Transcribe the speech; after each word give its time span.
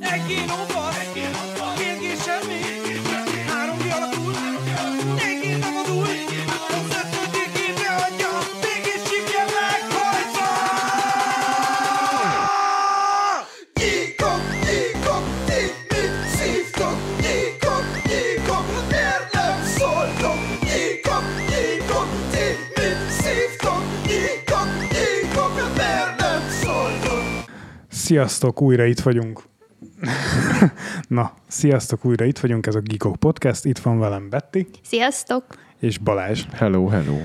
Egy 0.00 0.24
kilóval, 0.26 0.92
mégis 1.78 2.22
semmi. 2.22 2.60
Három 3.48 3.78
kialakul, 3.78 4.32
négy 5.16 5.58
megvadul. 5.60 6.06
Az 6.76 6.90
ötödik 7.00 7.52
évre 7.68 7.90
adja, 8.06 8.30
mégis 8.62 9.02
csipje 9.08 9.44
meghajtva. 9.56 10.48
Nyikok, 13.80 14.42
nyikok, 14.64 15.24
ti 15.46 15.60
mit 15.90 16.14
szívtok? 16.36 16.96
Nyikok, 17.24 17.86
nyikok, 18.10 18.66
miért 18.90 19.32
nem 19.32 19.58
szóltok? 19.76 20.40
Nyikok, 20.70 21.26
nyikok, 21.50 22.08
ti 22.32 22.46
mit 22.80 23.10
szívtok? 23.20 23.82
Nyikok, 24.06 24.70
nyikok, 24.94 25.54
miért 25.76 26.16
nem 26.20 26.42
szóltok? 26.62 27.24
Sziasztok, 27.90 28.60
újra 28.60 28.84
itt 28.84 29.00
vagyunk. 29.00 29.42
Na, 31.08 31.32
sziasztok, 31.46 32.04
újra 32.04 32.24
itt 32.24 32.38
vagyunk, 32.38 32.66
ez 32.66 32.74
a 32.74 32.80
Geekok 32.80 33.16
Podcast, 33.16 33.64
itt 33.64 33.78
van 33.78 33.98
velem 33.98 34.28
Betty 34.30 34.66
Sziasztok! 34.82 35.44
és 35.78 35.98
Balázs. 35.98 36.44
Hello, 36.52 36.86
hello. 36.86 37.16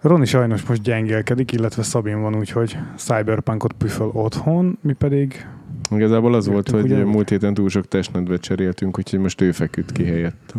Roni 0.00 0.24
sajnos 0.24 0.62
most 0.62 0.82
gyengélkedik, 0.82 1.52
illetve 1.52 1.82
Szabin 1.82 2.20
van, 2.20 2.36
úgyhogy 2.36 2.76
Cyberpunkot 2.96 3.72
püföl 3.72 4.10
otthon, 4.12 4.78
mi 4.80 4.92
pedig 4.92 5.46
Igazából 5.90 6.34
az 6.34 6.46
volt, 6.46 6.70
hogy 6.70 6.84
ugyanúgy. 6.84 7.12
múlt 7.12 7.28
héten 7.28 7.54
túl 7.54 7.68
sok 7.68 7.88
testnedvet 7.88 8.40
cseréltünk, 8.40 8.98
úgyhogy 8.98 9.18
most 9.18 9.40
ő 9.40 9.52
feküdt 9.52 9.92
ki 9.92 10.04
helyett. 10.04 10.54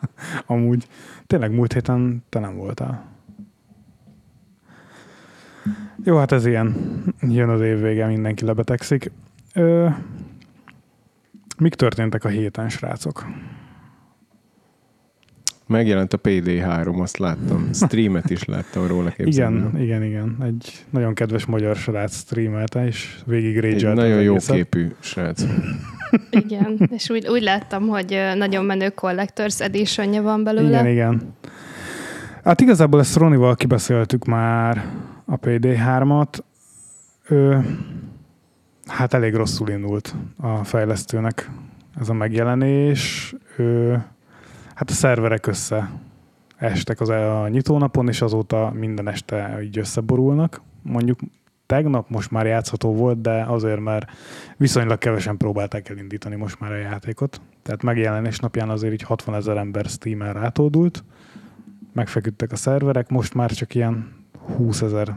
amúgy 0.46 0.86
tényleg 1.26 1.54
múlt 1.54 1.72
héten 1.72 2.24
te 2.28 2.38
nem 2.38 2.56
voltál. 2.56 3.06
Jó, 6.04 6.16
hát 6.16 6.32
ez 6.32 6.46
ilyen. 6.46 6.74
Jön 7.20 7.48
az 7.48 7.60
év 7.60 7.80
vége, 7.80 8.06
mindenki 8.06 8.44
lebetegszik. 8.44 9.10
Ö, 9.54 9.88
mik 11.60 11.74
történtek 11.74 12.24
a 12.24 12.28
héten, 12.28 12.68
srácok? 12.68 13.26
Megjelent 15.66 16.12
a 16.12 16.18
PD3, 16.18 17.00
azt 17.00 17.18
láttam. 17.18 17.68
Streamet 17.84 18.30
is 18.30 18.44
láttam 18.44 18.86
róla 18.86 19.10
képzelni. 19.10 19.56
Igen, 19.56 19.82
igen, 19.82 20.02
igen. 20.02 20.36
Egy 20.42 20.84
nagyon 20.90 21.14
kedves 21.14 21.46
magyar 21.46 21.76
srác 21.76 22.16
streamelte, 22.16 22.86
és 22.86 23.18
végig 23.26 23.56
Egy 23.56 23.82
rage 23.82 23.94
nagyon 23.94 24.22
jó 24.22 24.36
képű 24.36 24.88
srác. 25.00 25.42
Igen, 26.30 26.90
és 26.92 27.10
úgy, 27.10 27.28
úgy 27.28 27.42
láttam, 27.42 27.86
hogy 27.86 28.20
nagyon 28.34 28.64
menő 28.64 28.88
Collectors 28.88 29.60
edition 29.60 30.22
van 30.22 30.44
belőle. 30.44 30.68
Igen, 30.68 30.86
igen. 30.86 31.34
Hát 32.44 32.60
igazából 32.60 33.00
ezt 33.00 33.16
Ronival 33.16 33.54
kibeszéltük 33.54 34.24
már 34.24 34.84
a 35.24 35.38
PD3-at. 35.38 36.38
Ö, 37.28 37.58
hát 38.90 39.14
elég 39.14 39.34
rosszul 39.34 39.68
indult 39.68 40.14
a 40.36 40.64
fejlesztőnek 40.64 41.50
ez 42.00 42.08
a 42.08 42.12
megjelenés. 42.12 43.34
Ö, 43.56 43.96
hát 44.74 44.90
a 44.90 44.92
szerverek 44.92 45.46
össze 45.46 45.90
estek 46.56 47.00
az 47.00 47.08
a 47.08 47.48
nyitónapon, 47.48 48.08
és 48.08 48.22
azóta 48.22 48.72
minden 48.74 49.08
este 49.08 49.58
így 49.62 49.78
összeborulnak. 49.78 50.60
Mondjuk 50.82 51.20
tegnap 51.66 52.08
most 52.08 52.30
már 52.30 52.46
játszható 52.46 52.94
volt, 52.94 53.20
de 53.20 53.42
azért, 53.42 53.80
mert 53.80 54.10
viszonylag 54.56 54.98
kevesen 54.98 55.36
próbálták 55.36 55.88
elindítani 55.88 56.36
most 56.36 56.60
már 56.60 56.72
a 56.72 56.76
játékot. 56.76 57.40
Tehát 57.62 57.82
megjelenés 57.82 58.38
napján 58.38 58.70
azért 58.70 58.92
így 58.92 59.02
60 59.02 59.34
ezer 59.34 59.56
ember 59.56 59.84
Steam-en 59.84 60.32
rátódult, 60.32 61.04
megfeküdtek 61.92 62.52
a 62.52 62.56
szerverek, 62.56 63.08
most 63.08 63.34
már 63.34 63.50
csak 63.50 63.74
ilyen 63.74 64.12
20 64.56 64.82
ezer, 64.82 65.16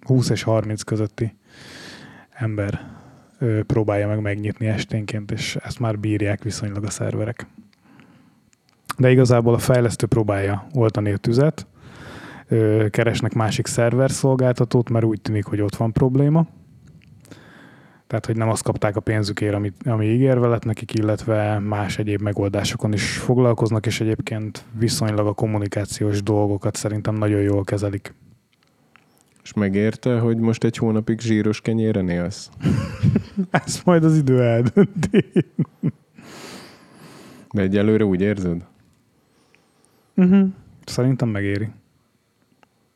20 0.00 0.28
és 0.30 0.42
30 0.42 0.82
közötti 0.82 1.34
ember 2.32 2.80
próbálja 3.66 4.08
meg 4.08 4.20
megnyitni 4.20 4.66
esténként, 4.66 5.30
és 5.30 5.56
ezt 5.56 5.78
már 5.78 5.98
bírják 5.98 6.42
viszonylag 6.42 6.84
a 6.84 6.90
szerverek. 6.90 7.46
De 8.98 9.10
igazából 9.10 9.54
a 9.54 9.58
fejlesztő 9.58 10.06
próbálja 10.06 10.66
oltani 10.74 11.12
a 11.12 11.16
tüzet, 11.16 11.66
keresnek 12.90 13.34
másik 13.34 13.66
szerver 13.66 14.10
szolgáltatót, 14.10 14.90
mert 14.90 15.04
úgy 15.04 15.20
tűnik, 15.20 15.44
hogy 15.44 15.60
ott 15.60 15.76
van 15.76 15.92
probléma. 15.92 16.46
Tehát, 18.06 18.26
hogy 18.26 18.36
nem 18.36 18.48
azt 18.48 18.62
kapták 18.62 18.96
a 18.96 19.00
pénzükért, 19.00 19.54
ami, 19.54 19.72
ami 19.84 20.06
ígérve 20.06 20.46
lett 20.46 20.64
nekik, 20.64 20.94
illetve 20.94 21.58
más 21.58 21.98
egyéb 21.98 22.20
megoldásokon 22.20 22.92
is 22.92 23.16
foglalkoznak, 23.18 23.86
és 23.86 24.00
egyébként 24.00 24.64
viszonylag 24.78 25.26
a 25.26 25.32
kommunikációs 25.32 26.22
dolgokat 26.22 26.76
szerintem 26.76 27.14
nagyon 27.14 27.40
jól 27.40 27.64
kezelik. 27.64 28.14
És 29.42 29.52
megérte, 29.52 30.18
hogy 30.18 30.36
most 30.36 30.64
egy 30.64 30.76
hónapig 30.76 31.20
zsíros 31.20 31.60
kenyéren 31.60 32.08
élsz? 32.08 32.50
Ezt 33.50 33.84
majd 33.84 34.04
az 34.04 34.16
idő 34.16 34.42
eldönti. 34.42 35.24
De 37.52 37.62
egyelőre 37.62 38.04
úgy 38.04 38.20
érzed? 38.20 38.64
Uh-huh. 40.14 40.48
Szerintem 40.84 41.28
megéri. 41.28 41.68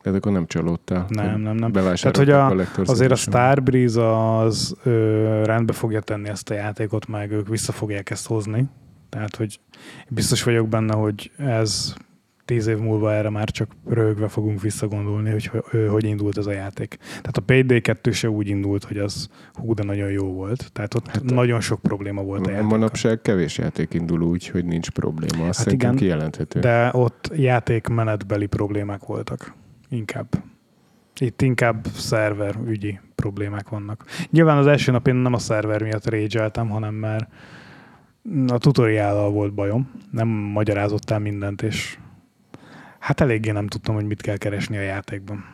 Tehát 0.02 0.18
akkor 0.18 0.32
nem 0.32 0.46
csalódtál. 0.46 1.06
Nem, 1.08 1.40
nem, 1.40 1.56
nem. 1.56 1.72
Tehát, 1.72 2.16
hogy 2.16 2.30
a, 2.30 2.48
Collector's 2.48 2.88
azért 2.88 3.12
a. 3.12 3.14
Starbreeze 3.14 4.36
az 4.38 4.76
ö, 4.82 5.42
rendbe 5.44 5.72
fogja 5.72 6.00
tenni 6.00 6.28
ezt 6.28 6.50
a 6.50 6.54
játékot, 6.54 7.06
meg 7.06 7.30
ők 7.30 7.48
vissza 7.48 7.72
fogják 7.72 8.10
ezt 8.10 8.26
hozni. 8.26 8.68
Tehát, 9.08 9.36
hogy 9.36 9.60
biztos 10.08 10.42
vagyok 10.42 10.68
benne, 10.68 10.94
hogy 10.94 11.30
ez 11.36 11.94
tíz 12.46 12.66
év 12.66 12.78
múlva 12.78 13.12
erre 13.12 13.30
már 13.30 13.50
csak 13.50 13.70
röhögve 13.88 14.28
fogunk 14.28 14.60
visszagondolni, 14.60 15.30
hogy 15.30 15.50
hogy, 15.88 16.04
indult 16.04 16.38
ez 16.38 16.46
a 16.46 16.52
játék. 16.52 16.96
Tehát 16.98 17.36
a 17.36 17.42
PD2 17.46 18.12
se 18.12 18.30
úgy 18.30 18.48
indult, 18.48 18.84
hogy 18.84 18.98
az 18.98 19.28
hú, 19.52 19.74
de 19.74 19.82
nagyon 19.82 20.10
jó 20.10 20.32
volt. 20.32 20.72
Tehát 20.72 20.94
ott 20.94 21.06
hát, 21.06 21.22
nagyon 21.22 21.60
sok 21.60 21.80
probléma 21.80 22.22
volt 22.22 22.46
a 22.46 22.50
játékkal. 22.50 22.78
Manapság 22.78 23.20
kevés 23.20 23.58
játék 23.58 23.94
indul 23.94 24.22
úgy, 24.22 24.48
hogy 24.48 24.64
nincs 24.64 24.90
probléma. 24.90 25.48
Azt 25.48 25.58
Hát 25.58 25.72
igen, 25.72 25.96
kijelenthető. 25.96 26.60
De 26.60 26.90
ott 26.92 27.30
játékmenetbeli 27.36 28.46
problémák 28.46 29.04
voltak. 29.04 29.54
Inkább. 29.88 30.26
Itt 31.20 31.42
inkább 31.42 31.86
szerver 31.86 32.54
ügyi 32.66 33.00
problémák 33.14 33.68
vannak. 33.68 34.04
Nyilván 34.30 34.56
az 34.56 34.66
első 34.66 34.92
nap 34.92 35.06
én 35.06 35.14
nem 35.14 35.32
a 35.32 35.38
szerver 35.38 35.82
miatt 35.82 36.10
rage 36.10 36.50
hanem 36.54 36.94
mert 36.94 37.28
a 38.48 38.58
tutoriállal 38.58 39.30
volt 39.30 39.54
bajom. 39.54 39.90
Nem 40.10 40.28
magyarázott 40.28 41.10
el 41.10 41.18
mindent, 41.18 41.62
és 41.62 41.98
hát 43.06 43.20
eléggé 43.20 43.50
nem 43.50 43.66
tudtam, 43.66 43.94
hogy 43.94 44.06
mit 44.06 44.22
kell 44.22 44.36
keresni 44.36 44.76
a 44.76 44.80
játékban. 44.80 45.44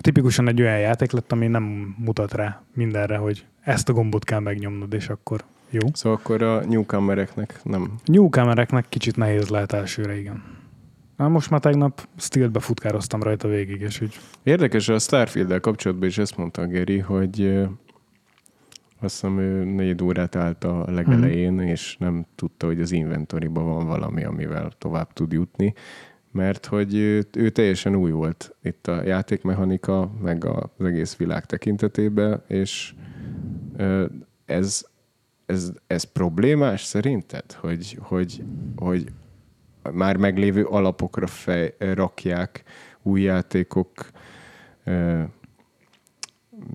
Tipikusan 0.00 0.48
egy 0.48 0.60
olyan 0.60 0.78
játék 0.78 1.10
lett, 1.10 1.32
ami 1.32 1.46
nem 1.46 1.94
mutat 1.98 2.32
rá 2.32 2.62
mindenre, 2.74 3.16
hogy 3.16 3.46
ezt 3.60 3.88
a 3.88 3.92
gombot 3.92 4.24
kell 4.24 4.38
megnyomnod, 4.38 4.92
és 4.92 5.08
akkor 5.08 5.44
jó. 5.70 5.80
Szóval 5.92 6.18
akkor 6.18 6.42
a 6.42 6.64
newcomereknek 6.64 7.60
nem 7.62 7.94
Newcomereknek 8.04 8.88
kicsit 8.88 9.16
nehéz 9.16 9.48
lehet 9.48 9.72
elsőre, 9.72 10.18
igen. 10.18 10.42
Na, 11.16 11.28
most 11.28 11.50
már 11.50 11.60
tegnap 11.60 12.08
Steelbe 12.16 12.60
futkároztam 12.60 13.22
rajta 13.22 13.48
végig, 13.48 13.80
és 13.80 14.00
úgy 14.00 14.18
Érdekes, 14.42 14.88
a 14.88 14.98
Starfield-del 14.98 15.60
kapcsolatban 15.60 16.08
is 16.08 16.18
ezt 16.18 16.36
mondta 16.36 16.66
Geri, 16.66 16.98
hogy 16.98 17.66
azt 19.02 19.14
hiszem 19.20 19.38
ő 19.38 19.64
négy 19.64 20.02
órát 20.02 20.36
állt 20.36 20.64
a 20.64 20.90
legelején, 20.90 21.52
Mhm. 21.52 21.62
és 21.66 21.96
nem 21.98 22.26
tudta, 22.34 22.66
hogy 22.66 22.80
az 22.80 22.92
inventoriban 22.92 23.64
van 23.64 23.86
valami, 23.86 24.24
amivel 24.24 24.70
tovább 24.78 25.12
tud 25.12 25.32
jutni, 25.32 25.74
mert 26.30 26.66
hogy 26.66 26.94
ő, 26.94 27.24
ő 27.36 27.50
teljesen 27.50 27.94
új 27.96 28.10
volt 28.10 28.54
itt 28.62 28.86
a 28.86 29.02
játékmechanika, 29.02 30.10
meg 30.22 30.44
az 30.44 30.84
egész 30.84 31.16
világ 31.16 31.46
tekintetében, 31.46 32.42
és 32.46 32.94
ez, 34.44 34.84
ez, 35.46 35.72
ez 35.86 36.04
problémás 36.04 36.82
szerinted, 36.84 37.52
hogy, 37.52 37.98
hogy, 38.00 38.42
hogy 38.76 39.06
már 39.92 40.16
meglévő 40.16 40.64
alapokra 40.64 41.26
fej, 41.26 41.74
rakják 41.78 42.62
új 43.02 43.20
játékok 43.20 43.90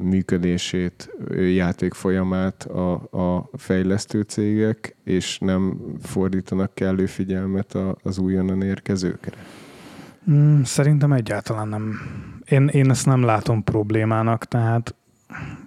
működését, 0.01 1.09
játék 1.35 1.93
folyamát 1.93 2.63
a, 2.63 2.93
a 2.93 3.49
fejlesztő 3.53 4.21
cégek, 4.21 4.95
és 5.03 5.37
nem 5.39 5.79
fordítanak 6.01 6.73
kellő 6.73 7.05
figyelmet 7.05 7.75
a, 7.75 7.95
az 8.03 8.17
újonnan 8.17 8.61
érkezőkre. 8.61 9.37
Mm, 10.31 10.61
szerintem 10.61 11.13
egyáltalán 11.13 11.67
nem. 11.67 11.99
Én, 12.49 12.67
én 12.67 12.89
ezt 12.89 13.05
nem 13.05 13.23
látom 13.23 13.63
problémának, 13.63 14.45
tehát 14.45 14.95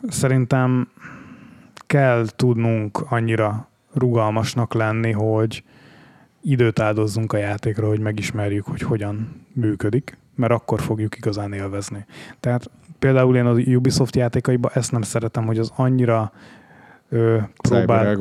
szerintem 0.08 0.88
kell 1.87 2.26
tudnunk 2.37 3.05
annyira 3.08 3.69
rugalmasnak 3.93 4.75
lenni, 4.75 5.12
hogy 5.12 5.64
időt 6.43 6.78
áldozzunk 6.78 7.32
a 7.32 7.37
játékra, 7.37 7.88
hogy 7.88 8.00
megismerjük, 8.00 8.66
hogy 8.66 8.81
hogyan 8.81 9.46
működik, 9.52 10.19
mert 10.34 10.52
akkor 10.52 10.81
fogjuk 10.81 11.16
igazán 11.16 11.52
élvezni. 11.52 12.05
Tehát 12.40 12.70
például 13.00 13.37
én 13.37 13.47
az 13.47 13.56
Ubisoft 13.67 14.17
játékaiban 14.17 14.70
ezt 14.75 14.93
nem 14.93 15.02
szeretem, 15.02 15.47
hogy 15.47 15.58
az 15.58 15.73
annyira 15.76 16.32
ö, 17.08 17.38
próbál, 17.69 18.17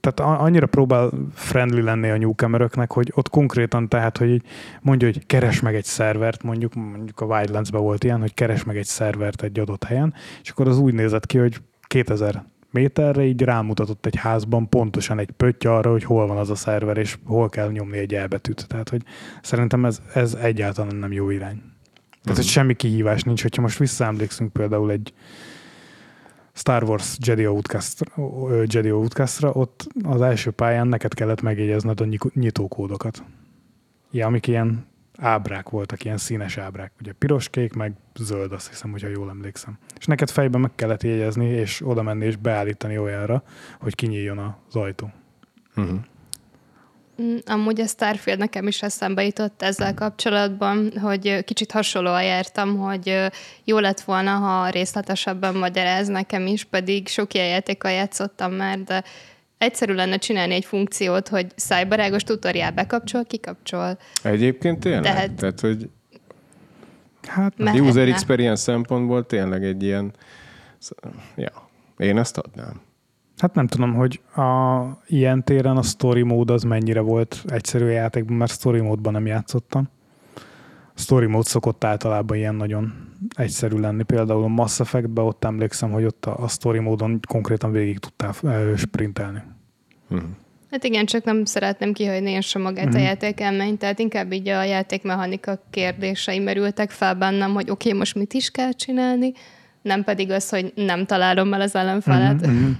tehát 0.00 0.40
annyira 0.40 0.66
próbál 0.66 1.10
friendly 1.32 1.80
lenni 1.80 2.10
a 2.10 2.16
newcomeröknek, 2.16 2.92
hogy 2.92 3.12
ott 3.14 3.28
konkrétan 3.28 3.88
tehát, 3.88 4.18
hogy 4.18 4.28
így 4.28 4.42
mondja, 4.80 5.08
hogy 5.08 5.26
keres 5.26 5.60
meg 5.60 5.74
egy 5.74 5.84
szervert, 5.84 6.42
mondjuk, 6.42 6.74
mondjuk 6.74 7.20
a 7.20 7.24
Wildlands-ben 7.24 7.82
volt 7.82 8.04
ilyen, 8.04 8.20
hogy 8.20 8.34
keres 8.34 8.64
meg 8.64 8.76
egy 8.76 8.84
szervert 8.84 9.42
egy 9.42 9.58
adott 9.58 9.84
helyen, 9.84 10.14
és 10.42 10.50
akkor 10.50 10.68
az 10.68 10.78
úgy 10.78 10.94
nézett 10.94 11.26
ki, 11.26 11.38
hogy 11.38 11.56
2000 11.86 12.44
méterre 12.70 13.24
így 13.24 13.42
rámutatott 13.42 14.06
egy 14.06 14.16
házban 14.16 14.68
pontosan 14.68 15.18
egy 15.18 15.30
pötty 15.30 15.66
arra, 15.66 15.90
hogy 15.90 16.04
hol 16.04 16.26
van 16.26 16.36
az 16.36 16.50
a 16.50 16.54
szerver, 16.54 16.96
és 16.96 17.18
hol 17.24 17.48
kell 17.48 17.70
nyomni 17.70 17.98
egy 17.98 18.14
elbetűt. 18.14 18.68
Tehát, 18.68 18.88
hogy 18.88 19.02
szerintem 19.42 19.84
ez, 19.84 20.02
ez 20.14 20.34
egyáltalán 20.34 20.96
nem 20.96 21.12
jó 21.12 21.30
irány. 21.30 21.62
Tehát, 22.24 22.38
hogy 22.38 22.48
semmi 22.48 22.74
kihívás 22.74 23.22
nincs, 23.22 23.42
hogyha 23.42 23.62
most 23.62 23.78
visszaemlékszünk 23.78 24.52
például 24.52 24.90
egy 24.90 25.12
Star 26.52 26.82
Wars 26.82 27.16
Jedi 27.20 27.46
Outcast, 27.46 28.04
Jedi 28.64 28.90
Outcastra, 28.90 29.50
ott 29.50 29.86
az 30.02 30.20
első 30.20 30.50
pályán 30.50 30.86
neked 30.86 31.14
kellett 31.14 31.40
megjegyezned 31.40 32.00
a 32.00 32.06
nyitókódokat. 32.34 33.22
Ja, 34.10 34.26
amik 34.26 34.46
ilyen 34.46 34.86
ábrák 35.18 35.68
voltak, 35.68 36.04
ilyen 36.04 36.16
színes 36.16 36.58
ábrák. 36.58 36.92
Ugye 37.00 37.12
piros, 37.12 37.48
kék, 37.48 37.74
meg 37.74 37.92
zöld, 38.14 38.52
azt 38.52 38.68
hiszem, 38.68 38.90
hogyha 38.90 39.08
jól 39.08 39.28
emlékszem. 39.28 39.78
És 39.98 40.06
neked 40.06 40.30
fejben 40.30 40.60
meg 40.60 40.70
kellett 40.74 41.02
jegyezni, 41.02 41.46
és 41.46 41.82
oda 41.84 42.02
menni 42.02 42.24
és 42.24 42.36
beállítani 42.36 42.98
olyanra, 42.98 43.42
hogy 43.80 43.94
kinyíljon 43.94 44.38
az 44.38 44.76
ajtó. 44.76 45.12
Uh-huh. 45.76 45.98
Mm, 47.22 47.36
Amúgy 47.46 47.80
a 47.80 47.86
Starfield 47.86 48.38
nekem 48.38 48.66
is 48.66 48.82
eszembe 48.82 49.24
jutott 49.24 49.62
ezzel 49.62 49.94
kapcsolatban, 49.94 50.92
hogy 51.00 51.44
kicsit 51.44 51.72
hasonlóan 51.72 52.22
jártam, 52.24 52.76
hogy 52.78 53.20
jó 53.64 53.78
lett 53.78 54.00
volna, 54.00 54.30
ha 54.30 54.68
részletesebben 54.68 55.54
magyaráz 55.56 56.08
nekem 56.08 56.46
is, 56.46 56.64
pedig 56.64 57.08
sok 57.08 57.34
ilyen 57.34 57.46
játékkal 57.46 57.90
játszottam 57.90 58.52
már, 58.52 58.78
de 58.78 59.04
egyszerű 59.58 59.92
lenne 59.92 60.16
csinálni 60.16 60.54
egy 60.54 60.64
funkciót, 60.64 61.28
hogy 61.28 61.46
szájbarágos 61.56 62.22
tutoriál 62.22 62.70
bekapcsol, 62.70 63.24
kikapcsol. 63.24 63.98
Egyébként 64.22 64.80
tényleg? 64.80 65.02
Tehát- 65.02 65.32
Tehát, 65.32 65.60
hogy 65.60 65.88
Hát 67.28 67.58
Mehetne. 67.58 67.88
user 67.88 68.08
experience 68.08 68.62
szempontból 68.62 69.26
tényleg 69.26 69.64
egy 69.64 69.82
ilyen... 69.82 70.12
Ja, 71.36 71.68
én 71.96 72.18
ezt 72.18 72.38
adnám. 72.38 72.80
Hát 73.38 73.54
nem 73.54 73.66
tudom, 73.66 73.94
hogy 73.94 74.20
a, 74.36 74.82
ilyen 75.06 75.44
téren 75.44 75.76
a 75.76 75.82
story 75.82 76.22
mód 76.22 76.50
az 76.50 76.62
mennyire 76.62 77.00
volt 77.00 77.44
egyszerű 77.46 77.84
a 77.84 77.90
játékban, 77.90 78.36
mert 78.36 78.52
story 78.52 78.80
módban 78.80 79.12
nem 79.12 79.26
játszottam. 79.26 79.88
A 80.96 81.00
story 81.00 81.26
mód 81.26 81.44
szokott 81.44 81.84
általában 81.84 82.36
ilyen 82.36 82.54
nagyon 82.54 82.92
egyszerű 83.36 83.76
lenni. 83.76 84.02
Például 84.02 84.42
a 84.42 84.48
Mass 84.48 84.80
Effectben 84.80 85.24
ott 85.24 85.44
emlékszem, 85.44 85.90
hogy 85.90 86.04
ott 86.04 86.26
a, 86.26 86.42
a 86.42 86.48
story 86.48 86.78
módon 86.78 87.20
konkrétan 87.28 87.72
végig 87.72 87.98
tudtál 87.98 88.34
sprintelni. 88.76 89.42
Uh-huh. 90.10 90.28
Hát 90.70 90.84
igen, 90.84 91.06
csak 91.06 91.24
nem 91.24 91.44
szeretném 91.44 91.92
kihagyni 91.92 92.30
én 92.30 92.40
sem 92.40 92.62
magát 92.62 92.86
Mhm. 92.86 92.96
a 92.96 92.98
játékelményt, 92.98 93.78
tehát 93.78 93.98
inkább 93.98 94.32
így 94.32 94.48
a 94.48 94.62
játékmechanika 94.62 95.62
kérdései 95.70 96.38
merültek 96.38 96.90
fel 96.90 97.14
bennem, 97.14 97.52
hogy 97.54 97.70
oké, 97.70 97.88
okay, 97.88 97.98
most 97.98 98.14
mit 98.14 98.32
is 98.32 98.50
kell 98.50 98.72
csinálni, 98.72 99.32
nem 99.82 100.04
pedig 100.04 100.30
az, 100.30 100.48
hogy 100.48 100.72
nem 100.74 101.06
találom 101.06 101.52
el 101.54 101.60
az 101.60 101.74
ellenfelet. 101.74 102.46
Mhm, 102.46 102.50
mhm. 102.54 102.70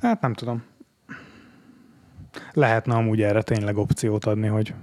Hát 0.00 0.20
nem 0.20 0.34
tudom. 0.34 0.62
Lehetne 2.52 2.94
amúgy 2.94 3.22
erre 3.22 3.42
tényleg 3.42 3.76
opciót 3.76 4.24
adni, 4.24 4.46
hogy 4.46 4.74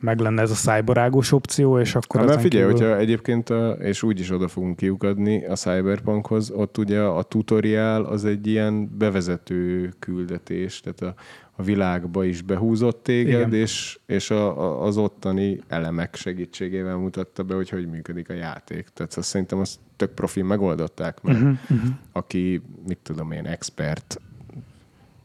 meg 0.00 0.18
lenne 0.18 0.42
ez 0.42 0.50
a 0.50 0.54
szájbarágos 0.54 1.32
opció, 1.32 1.78
és 1.78 1.94
akkor 1.94 2.20
Hát 2.28 2.40
figyelj, 2.40 2.64
kívül- 2.64 2.78
hogyha 2.80 2.96
egyébként, 2.98 3.50
a, 3.50 3.70
és 3.70 4.02
úgy 4.02 4.20
is 4.20 4.30
oda 4.30 4.48
fogunk 4.48 4.76
kiukadni 4.76 5.44
a 5.46 5.54
Cyberpunkhoz, 5.56 6.50
ott 6.50 6.78
ugye 6.78 7.00
a 7.00 7.22
tutoriál 7.22 8.02
az 8.04 8.24
egy 8.24 8.46
ilyen 8.46 8.96
bevezető 8.98 9.92
küldetés, 9.98 10.80
tehát 10.80 11.00
a, 11.16 11.20
a 11.56 11.62
világba 11.62 12.24
is 12.24 12.42
behúzott 12.42 13.02
téged, 13.02 13.38
Igen. 13.48 13.52
és, 13.54 13.98
és 14.06 14.30
a, 14.30 14.60
a, 14.60 14.84
az 14.86 14.96
ottani 14.96 15.60
elemek 15.68 16.14
segítségével 16.14 16.96
mutatta 16.96 17.42
be, 17.42 17.54
hogy 17.54 17.68
hogy 17.68 17.88
működik 17.88 18.30
a 18.30 18.34
játék. 18.34 18.88
Tehát 18.94 19.14
azt 19.14 19.28
szerintem 19.28 19.58
azt 19.58 19.78
tök 19.96 20.10
profin 20.14 20.44
megoldották, 20.44 21.22
mert 21.22 21.38
Mhm, 21.40 21.48
mhm. 21.68 21.86
aki, 22.12 22.62
mit 22.86 22.98
tudom 23.02 23.32
én, 23.32 23.46
expert, 23.46 24.20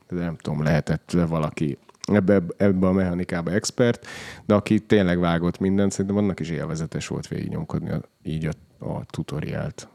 de 0.10 0.20
nem 0.20 0.36
tudom, 0.36 0.64
lehetett 0.64 1.12
valaki 1.28 1.78
ebbe, 2.14 2.42
ebbe 2.58 2.88
a 2.88 2.92
mechanikába 2.92 3.52
expert, 3.52 4.08
de 4.46 4.54
aki 4.54 4.80
tényleg 4.80 5.20
vágott 5.20 5.60
mindent, 5.60 5.92
szerintem 5.92 6.18
annak 6.18 6.40
is 6.40 6.50
élvezetes 6.50 7.08
volt 7.08 7.28
végignyomkodni 7.28 7.90
a, 7.90 8.02
így 8.24 8.50
a, 8.80 8.86
a 8.86 9.06
tutoriált. 9.06 9.88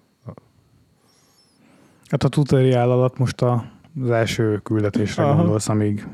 Hát 2.10 2.24
a 2.24 2.28
tutoriál 2.28 2.90
alatt 2.90 3.18
most 3.18 3.42
a, 3.42 3.64
az 4.02 4.10
első 4.10 4.60
küldetésre 4.62 5.24
Aha. 5.24 5.36
Gondolsz, 5.36 5.68
amíg 5.68 6.06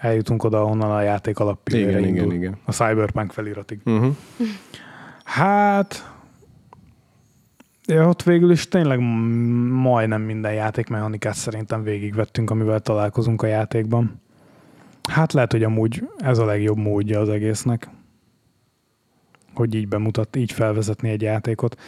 eljutunk 0.00 0.44
oda, 0.44 0.60
ahonnan 0.60 0.90
a 0.90 1.00
játék 1.00 1.38
alappillére 1.38 1.90
Igen, 1.90 2.04
indul. 2.04 2.24
igen, 2.24 2.36
igen. 2.36 2.56
A 2.64 2.72
Cyberpunk 2.72 3.32
feliratig. 3.32 3.80
Uh-huh. 3.84 4.16
Hát... 5.24 6.14
Ja, 7.88 8.08
ott 8.08 8.22
végül 8.22 8.50
is 8.50 8.68
tényleg 8.68 8.98
majdnem 9.70 10.22
minden 10.22 10.52
játékmechanikát 10.52 11.34
szerintem 11.34 11.82
végigvettünk, 11.82 12.50
amivel 12.50 12.80
találkozunk 12.80 13.42
a 13.42 13.46
játékban. 13.46 14.20
Hát 15.10 15.32
lehet, 15.32 15.52
hogy 15.52 15.62
amúgy 15.62 16.08
ez 16.16 16.38
a 16.38 16.44
legjobb 16.44 16.76
módja 16.76 17.20
az 17.20 17.28
egésznek. 17.28 17.88
Hogy 19.54 19.74
így 19.74 19.88
bemutat, 19.88 20.36
így 20.36 20.52
felvezetni 20.52 21.08
egy 21.08 21.22
játékot. 21.22 21.80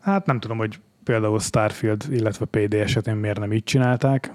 Hát 0.00 0.26
nem 0.26 0.40
tudom, 0.40 0.58
hogy 0.58 0.80
például 1.04 1.38
Starfield, 1.38 2.04
illetve 2.10 2.44
PD 2.44 2.74
esetén 2.74 3.16
miért 3.16 3.38
nem 3.38 3.52
így 3.52 3.64
csinálták. 3.64 4.32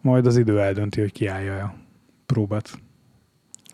Majd 0.00 0.26
az 0.26 0.36
idő 0.36 0.60
eldönti, 0.60 1.00
hogy 1.00 1.12
kiállja 1.12 1.64
a 1.64 1.74
próbát. 2.26 2.80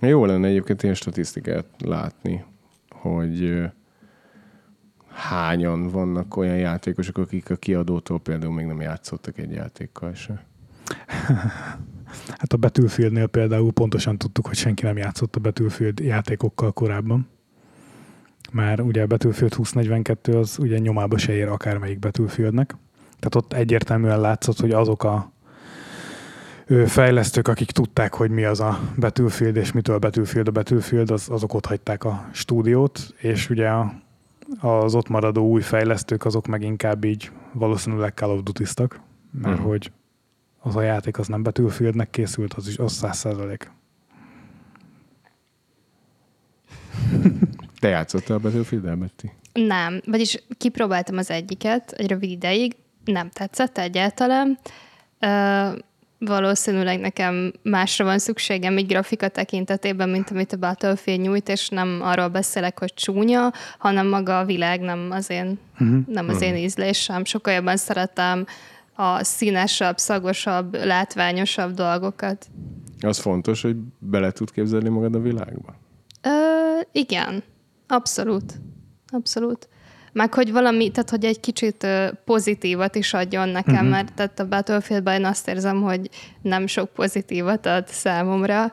Jó 0.00 0.25
lenne 0.25 0.47
egyébként 0.47 0.82
ilyen 0.82 0.94
statisztikát 0.94 1.67
látni, 1.79 2.44
hogy 2.91 3.64
hányan 5.09 5.88
vannak 5.88 6.37
olyan 6.37 6.56
játékosok, 6.56 7.19
akik 7.19 7.50
a 7.50 7.56
kiadótól 7.56 8.21
például 8.21 8.53
még 8.53 8.67
nem 8.67 8.81
játszottak 8.81 9.38
egy 9.38 9.50
játékkal 9.50 10.14
se. 10.14 10.47
Hát 12.38 12.52
a 12.52 12.56
Battlefieldnél 12.56 13.26
például 13.26 13.73
pontosan 13.73 14.19
tudtuk, 14.19 14.46
hogy 14.46 14.56
senki 14.56 14.85
nem 14.85 14.96
játszott 14.96 15.37
a 15.37 15.40
Battlefield 15.40 16.00
játékokkal 16.00 16.73
korábban. 16.73 17.29
Már 18.52 18.81
ugye 18.81 19.02
a 19.02 19.06
Battlefield 19.06 19.55
2042 19.55 20.37
az 20.37 20.58
ugye 20.58 20.79
nyomába 20.79 21.19
se 21.19 21.32
ér 21.32 21.49
akármelyik 21.49 21.99
Battlefieldnek. 21.99 22.76
Tehát 23.19 23.35
ott 23.35 23.52
egyértelműen 23.52 24.20
látszott, 24.20 24.61
hogy 24.61 24.70
azok 24.70 25.05
a 25.05 25.32
fejlesztők, 26.87 27.49
akik 27.49 27.70
tudták, 27.70 28.14
hogy 28.14 28.31
mi 28.31 28.44
az 28.44 28.61
a 28.61 28.79
Battlefield, 28.99 29.56
és 29.56 29.73
mitől 29.73 29.99
Battlefield 29.99 30.49
a 30.49 30.50
Battlefield, 30.50 31.11
az, 31.11 31.29
azok 31.31 31.55
ott 31.55 31.67
hagyták 31.67 32.05
a 32.05 32.29
stúdiót, 32.32 33.14
és 33.17 33.50
ugye 33.50 33.69
a, 33.69 33.93
az 34.61 34.94
ott 34.94 35.08
maradó 35.08 35.49
új 35.49 35.61
fejlesztők, 35.61 36.25
azok 36.25 36.46
meg 36.46 36.62
inkább 36.62 37.05
így 37.05 37.31
valószínűleg 37.52 38.12
Call 38.14 38.31
of 38.31 38.43
Duty-ztak, 38.43 39.00
mert 39.42 39.59
Mhm. 39.59 39.66
hogy 39.66 39.92
az 40.61 40.77
a 40.77 40.83
játék 40.83 41.19
az 41.19 41.27
nem 41.27 41.43
Battlefieldnek 41.43 42.11
készült, 42.11 42.55
az 42.55 42.69
is 42.69 42.79
az 42.79 42.93
száz 42.93 43.17
százalék. 43.17 43.71
Te 47.81 47.88
játszottál 47.88 48.37
a 48.37 48.41
Battlefield-el, 48.41 48.97
Betty? 48.97 49.25
Nem, 49.53 50.00
vagyis 50.07 50.43
kipróbáltam 50.59 51.17
az 51.17 51.31
egyiket 51.31 51.93
egy 51.93 52.09
rövid 52.09 52.31
ideig, 52.31 52.77
nem 53.05 53.31
tetszett 53.31 53.79
egyáltalán. 53.79 54.59
Ö, 55.19 55.69
valószínűleg 56.19 57.00
nekem 57.00 57.53
másra 57.62 58.05
van 58.05 58.19
szükségem 58.19 58.77
egy 58.77 58.87
grafika 58.87 59.29
tekintetében, 59.29 60.09
mint 60.09 60.31
amit 60.31 60.53
a 60.53 60.57
Battlefield 60.57 61.21
nyújt, 61.21 61.49
és 61.49 61.69
nem 61.69 61.99
arról 62.03 62.29
beszélek, 62.29 62.79
hogy 62.79 62.95
csúnya, 62.95 63.53
hanem 63.79 64.07
maga 64.07 64.38
a 64.38 64.45
világ 64.45 64.81
nem 64.81 65.09
az 65.11 65.31
én, 65.31 65.59
Uh-huh. 65.81 66.07
nem 66.07 66.29
az 66.29 66.43
én 66.43 66.57
ízlésem. 66.57 67.25
Sokkal 67.25 67.53
jobban 67.53 67.77
szeretem 67.77 68.47
a 69.00 69.25
színesebb, 69.25 69.99
szagosabb, 69.99 70.75
látványosabb 70.75 71.75
dolgokat. 71.75 72.47
Az 73.00 73.19
fontos, 73.19 73.62
hogy 73.62 73.76
bele 73.99 74.31
tud 74.31 74.50
képzelni 74.50 74.88
magad 74.88 75.14
a 75.14 75.21
világba. 75.21 75.75
Ö, 76.23 76.31
igen, 76.93 77.43
abszolút. 77.87 78.61
Abszolút. 79.12 79.69
Meg 80.12 80.35
hogy 80.35 80.52
valami, 80.52 80.90
tehát 80.90 81.11
hogy 81.11 81.25
egy 81.25 81.40
kicsit 81.40 81.87
pozitívat 82.25 82.95
is 82.95 83.14
adjon 83.14 83.49
nekem, 83.49 83.75
uh-huh. 83.75 83.90
mert 83.90 84.14
tehát 84.14 84.40
a 84.40 84.49
Battlefieldben 84.49 85.21
én 85.21 85.26
azt 85.26 85.49
érzem, 85.49 85.83
hogy 85.83 86.11
nem 86.43 86.67
sok 86.67 86.88
pozitívat 86.88 87.67
ad 87.67 87.87
számomra. 87.87 88.73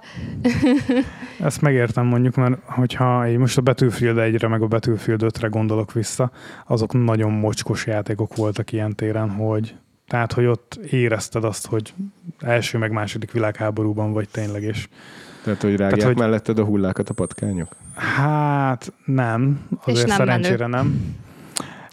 Ezt 1.40 1.62
megértem 1.62 2.06
mondjuk, 2.06 2.36
mert 2.36 2.60
hogyha 2.66 3.28
én 3.28 3.40
most 3.40 3.58
a 3.58 3.62
Battlefield 3.62 4.18
1-re 4.20 4.48
meg 4.48 4.62
a 4.62 4.68
Battlefield 4.68 5.22
5-re 5.24 5.48
gondolok 5.48 5.94
vissza, 5.94 6.32
azok 6.68 6.94
nagyon 6.94 7.32
mocskos 7.32 7.86
játékok 7.86 8.36
voltak 8.36 8.72
ilyen 8.72 8.96
téren, 8.96 9.30
hogy 9.30 9.76
tehát, 10.08 10.34
hogy 10.34 10.46
ott 10.46 10.80
érezted 10.90 11.44
azt, 11.44 11.68
hogy 11.68 11.94
első 12.40 12.78
meg 12.78 12.92
második 12.92 13.32
világháborúban 13.32 14.14
vagy 14.14 14.30
tényleg, 14.30 14.64
és 14.64 14.88
Tehát, 15.44 15.62
hogy 15.62 15.70
rágják 15.76 15.92
hogy- 15.94 16.04
hogy... 16.04 16.16
melletted 16.18 16.60
a 16.60 16.64
hullákat 16.64 17.10
a 17.10 17.14
patkányok? 17.14 17.76
hát 17.96 18.94
nem, 19.06 19.68
azért 19.86 20.08
nem 20.08 20.18
szerencsére 20.18 20.68
nem. 20.68 21.16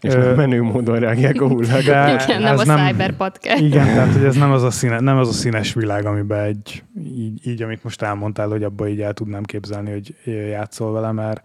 És 0.00 0.12
nem 0.12 0.34
menő 0.34 0.62
módon 0.62 0.98
rágják 0.98 1.40
a 1.40 1.48
hullákat. 1.48 1.84
de 1.84 2.22
Igen, 2.24 2.42
nem 2.42 2.52
ez 2.52 2.68
a 2.68 2.76
nem... 2.76 2.86
Cyberpodcast. 2.86 3.60
Igen, 3.60 3.84
tehát 3.86 4.12
hogy 4.12 4.24
ez 4.24 4.36
nem 4.36 4.52
az 4.52 4.62
a, 4.62 4.70
színe, 4.70 5.00
nem 5.00 5.16
az 5.16 5.28
a 5.28 5.32
színes 5.32 5.72
világ, 5.74 6.06
amiben 6.06 6.44
egy, 6.44 6.82
így, 7.04 7.46
így, 7.46 7.62
amit 7.62 7.84
most 7.84 8.02
elmondtál, 8.02 8.48
hogy 8.48 8.62
abba 8.62 8.88
így 8.88 9.00
el 9.00 9.12
tudnám 9.12 9.42
képzelni, 9.42 9.90
hogy 9.90 10.14
játszol 10.24 10.92
vele, 10.92 11.12
mert 11.12 11.42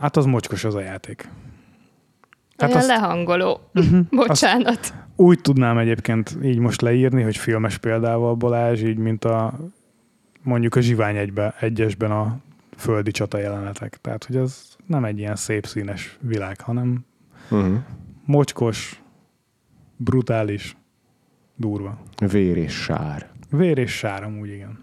hát 0.00 0.16
az 0.16 0.24
mocskos 0.24 0.64
az 0.64 0.74
a 0.74 0.80
játék. 0.80 1.28
Tehát 2.56 2.74
Olyan 2.74 2.88
azt- 2.90 3.00
lehangoló. 3.00 3.60
Mhm. 3.72 3.98
Bocsánat. 4.10 4.94
Úgy 5.16 5.40
tudnám 5.40 5.78
egyébként 5.78 6.38
így 6.42 6.58
most 6.58 6.80
leírni, 6.80 7.22
hogy 7.22 7.36
filmes 7.36 7.78
példával 7.78 8.34
Balázs, 8.34 8.82
így 8.82 8.98
mint 8.98 9.24
a 9.24 9.58
mondjuk 10.42 10.74
a 10.74 10.80
Zsivány 10.80 11.16
egybe, 11.16 11.54
egyesben 11.60 12.10
a 12.10 12.38
földi 12.76 13.10
csata 13.10 13.38
jelenetek. 13.38 13.98
Tehát, 14.00 14.24
hogy 14.24 14.36
az 14.36 14.76
nem 14.86 15.04
egy 15.04 15.18
ilyen 15.18 15.36
szép 15.36 15.66
színes 15.66 16.18
világ, 16.20 16.60
hanem 16.60 17.04
Uh-huh. 17.50 17.78
mocskos, 18.24 19.02
brutális, 19.96 20.76
durva. 21.56 21.98
Vér 22.30 22.56
és 22.56 22.72
sár. 22.72 23.30
Vér 23.50 23.78
és 23.78 23.90
sár 23.90 24.22
amúgy, 24.22 24.48
igen. 24.48 24.78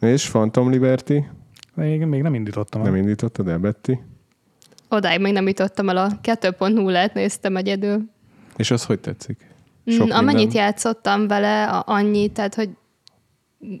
És 0.00 0.28
Phantom 0.28 0.70
Liberty? 0.70 1.12
Még, 1.74 2.04
még 2.04 2.22
nem 2.22 2.34
indítottam 2.34 2.80
el. 2.80 2.90
Nem 2.90 2.96
indítottad 2.96 3.48
el, 3.48 3.58
Betty? 3.58 3.92
Odáig 4.88 5.20
még 5.20 5.32
nem 5.32 5.46
jutottam 5.46 5.88
el 5.88 5.96
a 5.96 6.08
2.0-et, 6.22 7.12
néztem 7.14 7.56
egyedül. 7.56 8.10
És 8.62 8.70
az 8.70 8.84
hogy 8.84 9.00
tetszik? 9.00 9.46
Mm, 9.90 9.94
Sok 9.94 10.10
Amennyit 10.10 10.34
minden? 10.46 10.62
játszottam 10.62 11.26
vele, 11.26 11.68
a- 11.68 11.82
annyit, 11.86 12.32
tehát 12.32 12.54
hogy 12.54 12.70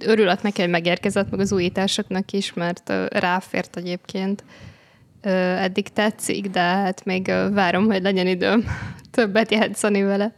örülök 0.04 0.42
neki, 0.42 0.60
hogy 0.60 0.70
megérkezett 0.70 1.30
meg 1.30 1.40
az 1.40 1.52
újításoknak 1.52 2.32
is, 2.32 2.52
mert 2.52 2.92
ráfért 3.08 3.76
egyébként. 3.76 4.44
Eddig 5.20 5.88
tetszik, 5.88 6.50
de 6.50 6.60
hát 6.60 7.04
még 7.04 7.26
várom, 7.52 7.84
hogy 7.84 8.02
legyen 8.02 8.26
időm 8.26 8.64
többet 9.10 9.50
játszani 9.50 10.02
vele. 10.02 10.32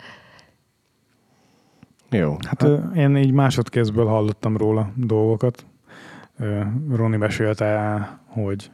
Jó. 2.10 2.36
Hát 2.46 2.62
ö, 2.62 2.78
én 2.96 3.16
így 3.16 3.32
másodkézből 3.32 4.06
hallottam 4.06 4.56
róla 4.56 4.92
dolgokat. 4.96 5.66
Roni 6.90 7.16
mesélte, 7.16 7.98
hogy 8.26 8.70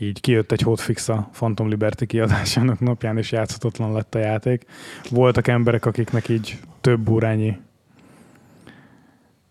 így 0.00 0.20
kijött 0.20 0.52
egy 0.52 0.60
hotfix 0.62 1.08
a 1.08 1.28
Phantom 1.32 1.68
Liberty 1.68 2.04
kiadásának 2.06 2.80
napján, 2.80 3.18
és 3.18 3.32
játszhatatlan 3.32 3.92
lett 3.92 4.14
a 4.14 4.18
játék. 4.18 4.64
Voltak 5.10 5.48
emberek, 5.48 5.86
akiknek 5.86 6.28
így 6.28 6.58
több 6.80 7.08
órányi 7.08 7.56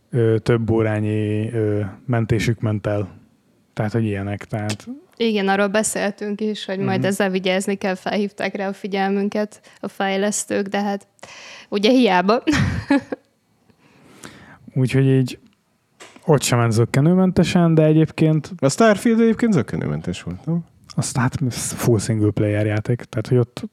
ö, 0.10 0.40
több 0.40 0.70
órányi 0.70 1.52
ö, 1.54 1.82
mentésük 2.06 2.60
ment 2.60 2.88
el. 2.88 3.08
Tehát, 3.74 3.92
hogy 3.92 4.04
ilyenek. 4.06 4.46
Tehát 4.46 4.88
Igen, 5.18 5.48
arról 5.48 5.68
beszéltünk 5.68 6.42
is, 6.42 6.66
hogy 6.66 6.80
majd 6.80 7.00
Mhm. 7.00 7.08
ezzel 7.08 7.30
vigyázni 7.30 7.76
kell, 7.76 7.96
felhívták 7.96 8.56
rá 8.56 8.68
a 8.68 8.74
figyelmünket 8.74 9.62
a 9.80 9.88
fejlesztők, 9.88 10.68
de 10.68 10.82
hát 10.82 11.08
ugye 11.70 11.90
hiába. 11.92 12.44
úgyhogy 14.74 15.06
így 15.06 15.40
ott 16.28 16.42
sem 16.42 16.60
ment 16.60 16.72
zöggenőmentesen, 16.72 17.74
de 17.74 17.84
egyébként 17.84 18.54
A 18.58 18.70
Starfield 18.70 19.20
egyébként 19.20 19.54
zökkenőmentes 19.54 20.24
volt, 20.24 20.46
nem? 20.46 20.66
azt 20.96 21.18
hát 21.18 21.54
full 21.54 22.00
single 22.00 22.32
player 22.32 22.66
játék. 22.66 23.02
Tehát, 23.02 23.28
hogy 23.28 23.38
ott 23.38 23.64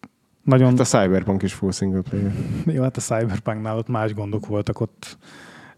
nagyon 0.42 0.70
Hát 0.70 0.80
a 0.80 0.84
Cyberpunk 0.84 1.42
is 1.42 1.54
full 1.54 1.70
single 1.70 2.00
player. 2.00 2.32
Jó, 2.66 2.82
hát 2.82 2.96
a 2.96 3.00
Cyberpunknál 3.00 3.76
ott 3.76 3.88
más 3.88 4.14
gondok 4.14 4.46
voltak, 4.46 4.80
ott 4.80 5.18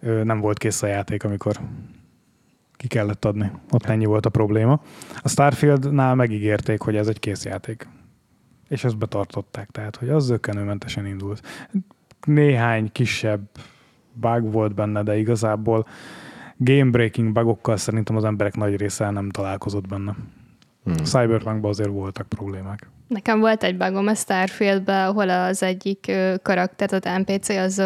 ö, 0.01 0.25
nem 0.25 0.41
volt 0.41 0.59
kész 0.59 0.83
a 0.83 0.87
játék, 0.87 1.25
amikor 1.25 1.61
ki 2.73 2.87
kellett 2.87 3.25
adni. 3.25 3.51
Ott 3.71 3.87
ennyi 3.87 4.05
volt 4.05 4.27
a 4.27 4.31
probléma. 4.31 4.81
A 5.23 5.29
Starfieldnál 5.29 6.15
megígérték, 6.15 6.81
hogy 6.81 6.97
ez 6.97 7.09
egy 7.09 7.19
kész 7.19 7.45
játék. 7.45 7.89
És 8.69 8.85
ezt 8.85 8.99
betartották, 8.99 9.71
tehát 9.71 9.97
hogy 9.97 10.09
az 10.09 10.25
zökkenőmentesen 10.25 11.07
indult. 11.07 11.69
Néhány 12.25 12.93
kisebb 12.93 13.49
bug 14.13 14.53
volt 14.53 14.75
benne, 14.75 15.03
de 15.03 15.19
igazából 15.19 15.87
game-breaking 16.57 17.33
bugokkal 17.33 17.77
szerintem 17.77 18.17
az 18.17 18.25
emberek 18.25 18.57
nagy 18.57 18.77
része 18.77 19.11
nem 19.11 19.31
találkozott 19.31 19.89
benne. 19.89 20.15
Hmm. 20.85 20.95
Cyberpunkban 20.97 21.71
azért 21.71 21.89
voltak 21.89 22.29
problémák. 22.29 22.89
Nekem 23.09 23.41
volt 23.41 23.63
egy 23.63 23.77
bugom 23.77 24.07
a 24.07 24.15
Starfieldben, 24.15 25.07
ahol 25.07 25.29
az 25.31 25.63
egyik 25.63 26.13
karakter, 26.43 26.89
tehát 26.91 27.19
NPC, 27.21 27.49
az 27.49 27.83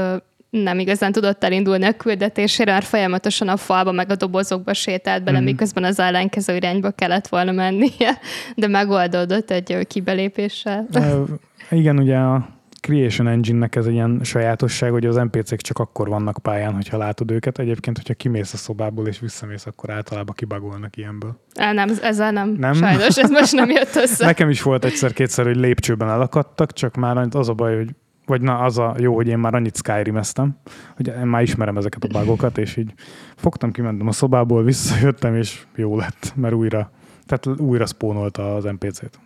nem 0.51 0.79
igazán 0.79 1.13
tudott 1.13 1.45
elindulni 1.45 1.85
a 1.85 1.93
küldetésére, 1.97 2.73
mert 2.73 2.85
folyamatosan 2.87 3.49
a 3.49 3.57
falba 3.57 3.93
meg 3.93 4.11
a 4.11 4.15
dobozokba 4.17 4.73
sétált 4.75 5.23
bele, 5.25 5.37
Mhm. 5.39 5.47
mm. 5.47 5.51
miközben 5.51 5.85
az 5.85 5.99
ellenkező 5.99 6.55
irányba 6.57 6.91
kellett 6.91 7.29
volna 7.29 7.53
mennie, 7.53 8.19
de 8.57 8.67
megoldódott 8.69 9.51
egy 9.51 9.87
kibelépéssel. 9.87 10.87
Ö, 10.93 11.23
Igen, 11.71 11.99
ugye 11.99 12.17
a 12.17 12.49
Creation 12.81 13.29
Engine-nek 13.29 13.77
ez 13.77 13.87
egy 13.87 13.93
ilyen 13.93 14.21
sajátosság, 14.23 14.91
hogy 14.91 15.07
az 15.07 15.17
NPC-k 15.17 15.61
csak 15.61 15.79
akkor 15.79 16.09
vannak 16.09 16.39
pályán, 16.39 16.75
hogyha 16.75 16.97
látod 16.97 17.31
őket. 17.31 17.59
Egyébként, 17.59 17.97
hogyha 17.97 18.15
kimész 18.15 18.53
a 18.53 18.57
szobából 18.57 19.07
és 19.07 19.19
visszamész, 19.19 19.67
akkor 19.67 19.91
általában 19.91 20.35
kibagolnak 20.35 20.97
ilyenből. 20.97 21.41
Á, 21.55 21.73
nem, 21.73 21.89
ezzel 22.03 22.31
nem. 22.31 22.49
Nem? 22.59 22.73
Sajnos 22.73 23.19
ez 23.19 23.31
most 23.31 23.53
nem 23.53 23.71
jött 23.71 23.95
össze. 23.95 24.25
Nekem 24.33 24.51
is 24.51 24.63
volt 24.63 24.85
egyszer-kétszer, 24.85 25.45
hogy 25.45 25.57
lépcsőben 25.57 26.09
elakadtak, 26.09 26.73
csak 26.73 26.97
már 26.97 27.29
az 27.31 27.49
a 27.49 27.55
baj, 27.55 27.77
hogy 27.77 27.95
vagy 28.27 28.43
na, 28.43 28.59
az 28.59 28.79
a 28.79 28.95
jó, 28.99 29.15
hogy 29.15 29.29
én 29.29 29.39
már 29.39 29.55
annyit 29.55 29.77
Skyrim-eztem, 29.77 30.57
hogy 30.97 31.07
én 31.07 31.27
már 31.27 31.43
ismerem 31.43 31.77
ezeket 31.77 32.05
a 32.05 32.19
bugokat, 32.19 32.59
és 32.59 32.77
így 32.77 32.93
fogtam, 33.37 33.73
kimentem 33.73 34.07
a 34.07 34.13
szobából, 34.13 34.65
visszajöttem, 34.65 35.35
és 35.35 35.63
jó 35.75 35.97
lett, 35.97 36.33
mert 36.37 36.55
újra, 36.55 36.91
tehát 37.27 37.61
újra 37.61 37.87
spónolta 37.87 38.55
az 38.55 38.65
NPC-t. 38.65 39.19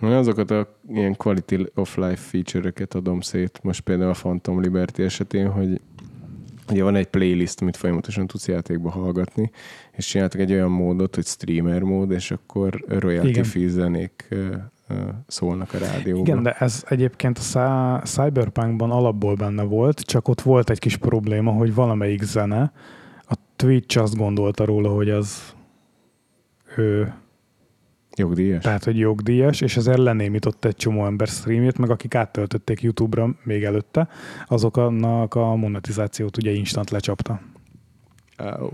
Azokat 0.00 0.50
a 0.50 0.78
ilyen 0.88 1.16
quality 1.16 1.56
of 1.74 1.96
life 1.96 2.16
feature-öket 2.16 2.94
adom 2.94 3.20
szét, 3.20 3.60
most 3.62 3.80
például 3.80 4.10
a 4.10 4.14
Phantom 4.14 4.60
Liberty 4.60 4.98
esetén, 4.98 5.50
hogy 5.50 5.80
ugye 6.70 6.82
van 6.82 6.96
egy 6.96 7.06
playlist, 7.06 7.60
amit 7.60 7.76
folyamatosan 7.76 8.26
tudsz 8.26 8.48
játékba 8.48 8.90
hallgatni, 8.90 9.50
és 9.92 10.06
csináltak 10.06 10.40
egy 10.40 10.52
olyan 10.52 10.70
módot, 10.70 11.14
hogy 11.14 11.26
streamer 11.26 11.82
mód, 11.82 12.10
és 12.10 12.30
akkor 12.30 12.84
royalty 12.88 13.42
free 13.42 13.68
zenék 13.68 14.28
szólnak 15.26 15.72
a 15.74 15.78
rádióban. 15.78 16.26
Igen, 16.26 16.42
de 16.42 16.52
ez 16.52 16.84
egyébként 16.88 17.38
a 17.38 17.40
Cy- 17.40 18.06
Cyberpunkban 18.06 18.90
alapból 18.90 19.34
benne 19.34 19.62
volt, 19.62 20.00
csak 20.00 20.28
ott 20.28 20.40
volt 20.40 20.70
egy 20.70 20.78
kis 20.78 20.96
probléma, 20.96 21.50
hogy 21.52 21.74
valamelyik 21.74 22.22
zene, 22.22 22.72
a 23.28 23.34
Twitch 23.56 23.98
azt 23.98 24.16
gondolta 24.16 24.64
róla, 24.64 24.88
hogy 24.88 25.10
az 25.10 25.54
ő, 26.76 27.14
Jogdíjas? 28.16 28.62
tehát 28.62 28.84
hogy 28.84 28.98
jogdíjas, 28.98 29.60
és 29.60 29.76
ezért 29.76 29.98
lenémított 29.98 30.64
egy 30.64 30.76
csomó 30.76 31.06
ember 31.06 31.26
streamjét, 31.26 31.78
meg 31.78 31.90
akik 31.90 32.14
áttöltötték 32.14 32.82
YouTube-ra 32.82 33.34
még 33.42 33.64
előtte, 33.64 34.08
azoknak 34.46 35.34
a 35.34 35.54
monetizációt 35.54 36.36
ugye 36.36 36.50
instant 36.50 36.90
lecsapta. 36.90 37.40
Au. 38.36 38.70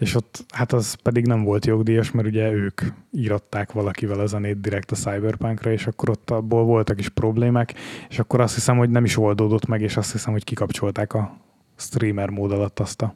És 0.00 0.14
ott, 0.14 0.44
hát 0.48 0.72
az 0.72 0.94
pedig 0.94 1.26
nem 1.26 1.42
volt 1.42 1.66
jogdíjas, 1.66 2.10
mert 2.10 2.28
ugye 2.28 2.52
ők 2.52 2.80
íratták 3.10 3.72
valakivel 3.72 4.20
a 4.20 4.26
zenét 4.26 4.60
direkt 4.60 4.90
a 4.90 4.94
Cyberpunkra, 4.94 5.72
és 5.72 5.86
akkor 5.86 6.10
ott 6.10 6.30
abból 6.30 6.64
voltak 6.64 6.98
is 6.98 7.08
problémák, 7.08 7.74
és 8.08 8.18
akkor 8.18 8.40
azt 8.40 8.54
hiszem, 8.54 8.76
hogy 8.76 8.90
nem 8.90 9.04
is 9.04 9.16
oldódott 9.16 9.66
meg, 9.66 9.80
és 9.80 9.96
azt 9.96 10.12
hiszem, 10.12 10.32
hogy 10.32 10.44
kikapcsolták 10.44 11.14
a 11.14 11.36
streamer 11.76 12.28
mód 12.28 12.52
alatt 12.52 12.78
azt 12.78 13.02
a 13.02 13.14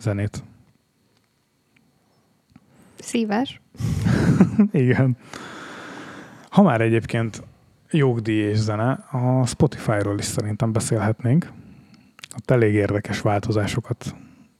zenét. 0.00 0.42
Szívás. 2.98 3.60
Igen. 4.72 5.16
Ha 6.50 6.62
már 6.62 6.80
egyébként 6.80 7.42
jogdíj 7.90 8.40
és 8.42 8.56
zene, 8.58 8.90
a 9.10 9.46
Spotify-ról 9.46 10.18
is 10.18 10.24
szerintem 10.24 10.72
beszélhetnénk. 10.72 11.52
Ott 12.36 12.50
elég 12.50 12.74
érdekes 12.74 13.20
változásokat, 13.20 14.14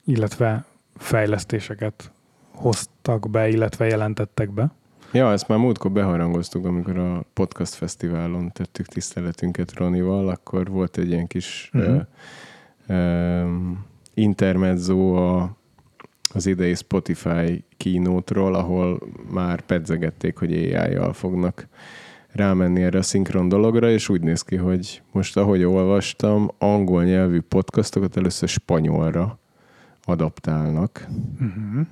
illetve 0.05 0.65
fejlesztéseket 0.97 2.13
hoztak 2.55 3.31
be, 3.31 3.49
illetve 3.49 3.87
jelentettek 3.87 4.51
be. 4.51 4.71
Ja, 5.13 5.33
ezt 5.33 5.49
már 5.49 5.59
múltkor 5.59 5.91
beharangoztuk, 5.91 6.65
amikor 6.67 6.99
a 6.99 7.25
podcast 7.35 7.75
fesztiválon 7.75 8.53
tettük 8.53 8.87
tiszteletünket 8.87 9.75
Ronival, 9.75 10.29
akkor 10.29 10.71
volt 10.71 10.97
egy 10.99 11.09
ilyen 11.11 11.27
kis 11.27 11.71
Mhm. 11.73 11.83
uh-huh. 11.85 12.03
ö, 12.87 12.95
ö, 12.95 13.47
intermezzo 14.15 15.15
a, 15.15 15.57
az 16.35 16.47
idei 16.47 16.75
Spotify 16.75 17.65
kínótról, 17.77 18.55
ahol 18.55 19.01
már 19.31 19.61
pedzegették, 19.61 20.37
hogy 20.39 20.53
AI-jal 20.53 21.13
fognak 21.13 21.69
rámenni 22.33 22.83
erre 22.83 22.99
a 22.99 23.03
szinkron 23.03 23.49
dologra, 23.49 23.91
és 23.91 24.09
úgy 24.09 24.21
néz 24.21 24.43
ki, 24.43 24.57
hogy 24.57 25.03
most 25.13 25.37
ahogy 25.37 25.63
olvastam, 25.65 26.51
angol 26.59 27.05
nyelvű 27.05 27.41
podcastokat 27.41 28.17
először 28.17 28.49
spanyolra 28.49 29.39
adaptálnak, 30.05 31.07
Uh-huh. 31.41 31.87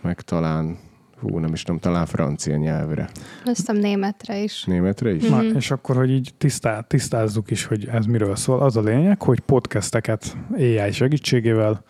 meg 0.00 0.20
talán, 0.20 0.76
hú, 1.20 1.38
nem 1.38 1.52
is 1.52 1.62
tudom, 1.62 1.80
talán 1.80 2.06
francia 2.06 2.56
nyelvre. 2.56 3.02
Azt 3.44 3.56
hiszem 3.56 3.76
németre 3.76 4.38
is. 4.38 4.64
Németre 4.64 5.14
is? 5.14 5.28
Na, 5.28 5.36
Mhm. 5.42 5.56
és 5.56 5.70
akkor, 5.70 5.96
hogy 5.96 6.10
így 6.10 6.34
tisztá, 6.38 6.80
tisztázzuk 6.80 7.50
is, 7.50 7.64
hogy 7.64 7.86
ez 7.86 8.06
miről 8.06 8.36
szól. 8.36 8.60
Az 8.60 8.76
a 8.76 8.80
lényeg, 8.80 9.22
hogy 9.22 9.40
podcasteket 9.40 10.36
AI 10.56 10.92
segítségével 10.92 11.84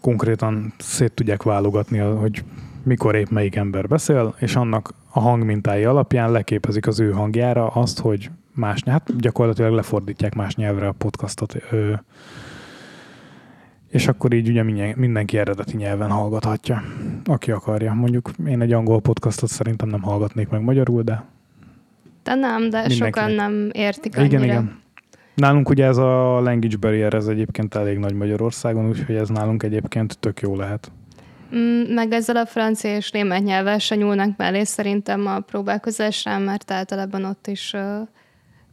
konkrétan 0.00 0.72
szét 0.78 1.12
tudják 1.12 1.42
válogatni, 1.42 1.98
hogy 1.98 2.44
mikor 2.82 3.14
épp 3.14 3.28
melyik 3.28 3.56
ember 3.56 3.88
beszél, 3.88 4.34
és 4.38 4.56
annak 4.56 4.94
a 5.10 5.20
hangmintái 5.20 5.84
alapján 5.84 6.30
leképezik 6.32 6.86
az 6.86 7.00
ő 7.00 7.10
hangjára 7.12 7.66
azt, 7.66 7.98
hogy 8.00 8.30
más, 8.52 8.82
hát 8.86 9.16
gyakorlatilag 9.20 9.72
lefordítják 9.72 10.34
más 10.34 10.54
nyelvre 10.54 10.86
a 10.88 10.92
podcastot, 10.92 11.56
ö, 11.70 11.92
és 13.88 14.08
akkor 14.08 14.32
így 14.32 14.48
ugye 14.48 14.62
minden- 14.62 14.96
mindenki 14.96 15.38
eredeti 15.38 15.76
nyelven 15.76 16.10
hallgathatja, 16.10 16.82
aki 17.24 17.50
akarja. 17.50 17.92
Mondjuk 17.92 18.30
én 18.46 18.60
egy 18.60 18.72
angol 18.72 19.00
podcastot 19.00 19.50
szerintem 19.50 19.88
nem 19.88 20.02
hallgatnék 20.02 20.48
meg 20.48 20.60
magyarul, 20.62 21.02
de 21.02 21.24
Te 22.22 22.34
nem, 22.34 22.70
de 22.70 22.78
Mindenkinek. 22.80 23.14
sokan 23.14 23.30
nem 23.32 23.70
értik 23.72 24.16
annyira. 24.18 24.34
Igen, 24.36 24.44
igen. 24.48 24.78
Nálunk 25.36 25.68
ugye 25.68 25.84
ez 25.84 25.96
a 25.96 26.40
language 26.40 26.76
barrier, 26.76 27.14
ez 27.14 27.26
egyébként 27.26 27.74
elég 27.74 27.98
nagy 27.98 28.14
Magyarországon, 28.14 28.88
úgyhogy 28.88 29.14
ez 29.14 29.28
nálunk 29.28 29.62
egyébként 29.62 30.18
tök 30.18 30.40
jó 30.40 30.56
lehet. 30.56 30.90
Mm, 31.54 31.94
Meg 31.94 32.12
ezzel 32.12 32.36
a 32.36 32.46
francia 32.46 32.96
és 32.96 33.10
német 33.10 33.42
nyelvvel 33.42 33.78
se 33.78 33.94
nyúlnak 33.94 34.36
mellé 34.36 34.64
szerintem 34.64 35.26
a 35.26 35.40
próbálkozásra, 35.40 36.38
mert 36.38 36.70
általában 36.70 37.24
ott 37.24 37.46
is, 37.46 37.74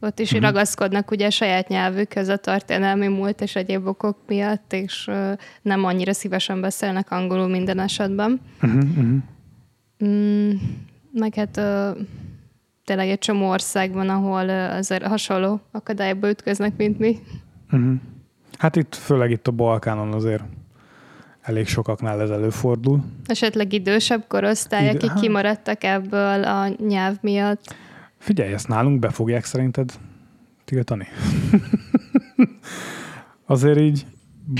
ott 0.00 0.18
is 0.18 0.32
uh-huh. 0.32 0.46
ragaszkodnak 0.46 1.10
ugye 1.10 1.26
a 1.26 1.30
saját 1.30 1.68
nyelvükhöz 1.68 2.28
a 2.28 2.36
történelmi 2.36 3.08
múlt 3.08 3.40
és 3.40 3.56
egyéb 3.56 3.86
okok 3.86 4.18
miatt, 4.26 4.72
és 4.72 5.10
nem 5.62 5.84
annyira 5.84 6.12
szívesen 6.12 6.60
beszélnek 6.60 7.10
angolul 7.10 7.48
minden 7.48 7.78
esetben. 7.78 8.40
Uh-huh, 8.62 8.82
uh-huh. 8.82 9.16
Mm, 10.04 10.50
meg 11.12 11.34
hát 11.34 11.60
tényleg 12.84 13.08
egy 13.08 13.18
csomó 13.18 13.48
ország 13.48 13.92
van, 13.92 14.08
ahol 14.08 14.48
azért 14.48 15.02
hasonló 15.02 15.60
akadályba 15.70 16.28
ütköznek, 16.28 16.76
mint 16.76 16.98
mi. 16.98 17.18
Uh-huh. 17.72 17.94
Hát 18.58 18.76
itt, 18.76 18.94
főleg 18.94 19.30
itt 19.30 19.46
a 19.46 19.50
Balkánon 19.50 20.12
azért 20.12 20.42
elég 21.42 21.66
sokaknál 21.66 22.20
ez 22.20 22.30
előfordul. 22.30 23.04
Esetleg 23.26 23.72
idősebb 23.72 24.24
korosztály, 24.28 24.84
Idő- 24.84 24.96
akik 24.96 25.10
hát. 25.10 25.20
kimaradtak 25.20 25.84
ebből 25.84 26.44
a 26.44 26.68
nyelv 26.68 27.16
miatt. 27.20 27.74
Figyelj, 28.18 28.52
ezt 28.52 28.68
nálunk 28.68 28.98
be 28.98 29.10
fogják 29.10 29.44
szerinted 29.44 29.92
tiltani? 30.64 31.06
azért 33.46 33.78
így 33.78 34.06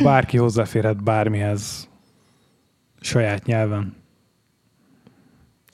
bárki 0.02 0.36
hozzáférhet 0.36 1.02
bármihez 1.02 1.88
saját 3.00 3.44
nyelven. 3.44 3.96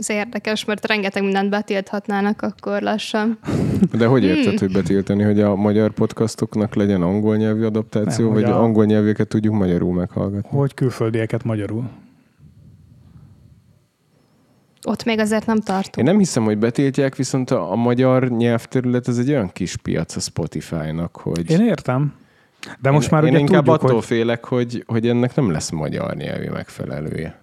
Ez 0.01 0.11
érdekes, 0.11 0.65
mert 0.65 0.87
rengeteg 0.87 1.23
mindent 1.23 1.51
betilthatnának 1.51 2.43
akkor 2.43 2.83
lassan. 2.83 3.39
De 3.93 4.07
hogy 4.07 4.25
érted, 4.25 4.45
Hmm. 4.49 4.59
hogy 4.59 4.73
betiltani, 4.73 5.23
hogy 5.23 5.41
a 5.41 5.55
magyar 5.55 5.91
podcastoknak 5.91 6.75
legyen 6.75 7.03
angol 7.03 7.37
nyelvű 7.37 7.65
adaptáció, 7.65 8.25
Nem, 8.25 8.35
vagy 8.35 8.43
hogy 8.43 8.53
a- 8.53 8.63
angol 8.63 8.85
nyelveket 8.85 9.29
tudjuk 9.29 9.55
magyarul 9.55 9.95
meghallgatni? 9.95 10.59
Hogy 10.59 10.75
külföldieket 10.75 11.45
magyarul. 11.45 11.91
Ott 14.87 15.05
még 15.05 15.19
azért 15.19 15.47
nem 15.47 15.57
Én 15.57 15.63
tartunk. 15.63 16.07
nem 16.07 16.19
hiszem, 16.19 16.45
hogy 16.45 16.59
betiltják, 16.59 17.17
viszont 17.17 17.51
a, 17.51 17.73
a 17.73 17.77
magyar 17.77 18.29
nyelvterület 18.29 19.09
ez 19.09 19.19
egy 19.19 19.31
olyan 19.31 19.51
kis 19.53 19.77
piac 19.77 20.17
a 20.17 20.21
Spotify-nak, 20.21 21.17
hogy... 21.17 21.51
Én 21.51 21.61
értem. 21.61 22.15
De 22.81 22.91
most 22.91 23.05
én, 23.13 23.15
már 23.15 23.25
én 23.25 23.31
ugye 23.31 23.39
inkább 23.39 23.65
tudjuk, 23.65 23.83
attól 23.83 23.95
hogy... 23.95 24.05
félek, 24.05 24.45
hogy, 24.45 24.85
hogy 24.87 25.09
ennek 25.09 25.35
nem 25.35 25.51
lesz 25.51 25.71
magyar 25.71 26.15
nyelvi 26.17 26.49
megfelelője. 26.49 27.39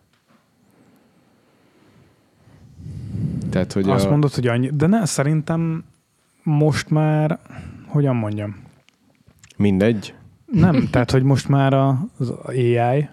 Tehát, 3.57 3.73
hogy 3.73 3.89
Azt 3.89 4.05
a... 4.05 4.09
mondod, 4.09 4.33
hogy 4.33 4.47
annyi... 4.47 4.69
De 4.73 4.87
ne, 4.87 5.05
szerintem 5.05 5.83
most 6.43 6.89
már... 6.89 7.39
Hogyan 7.85 8.15
mondjam? 8.15 8.55
Mindegy. 9.55 10.13
Nem, 10.45 10.87
tehát, 10.91 11.11
hogy 11.11 11.23
most 11.23 11.47
már 11.47 11.73
az 11.73 12.29
AI 12.47 13.09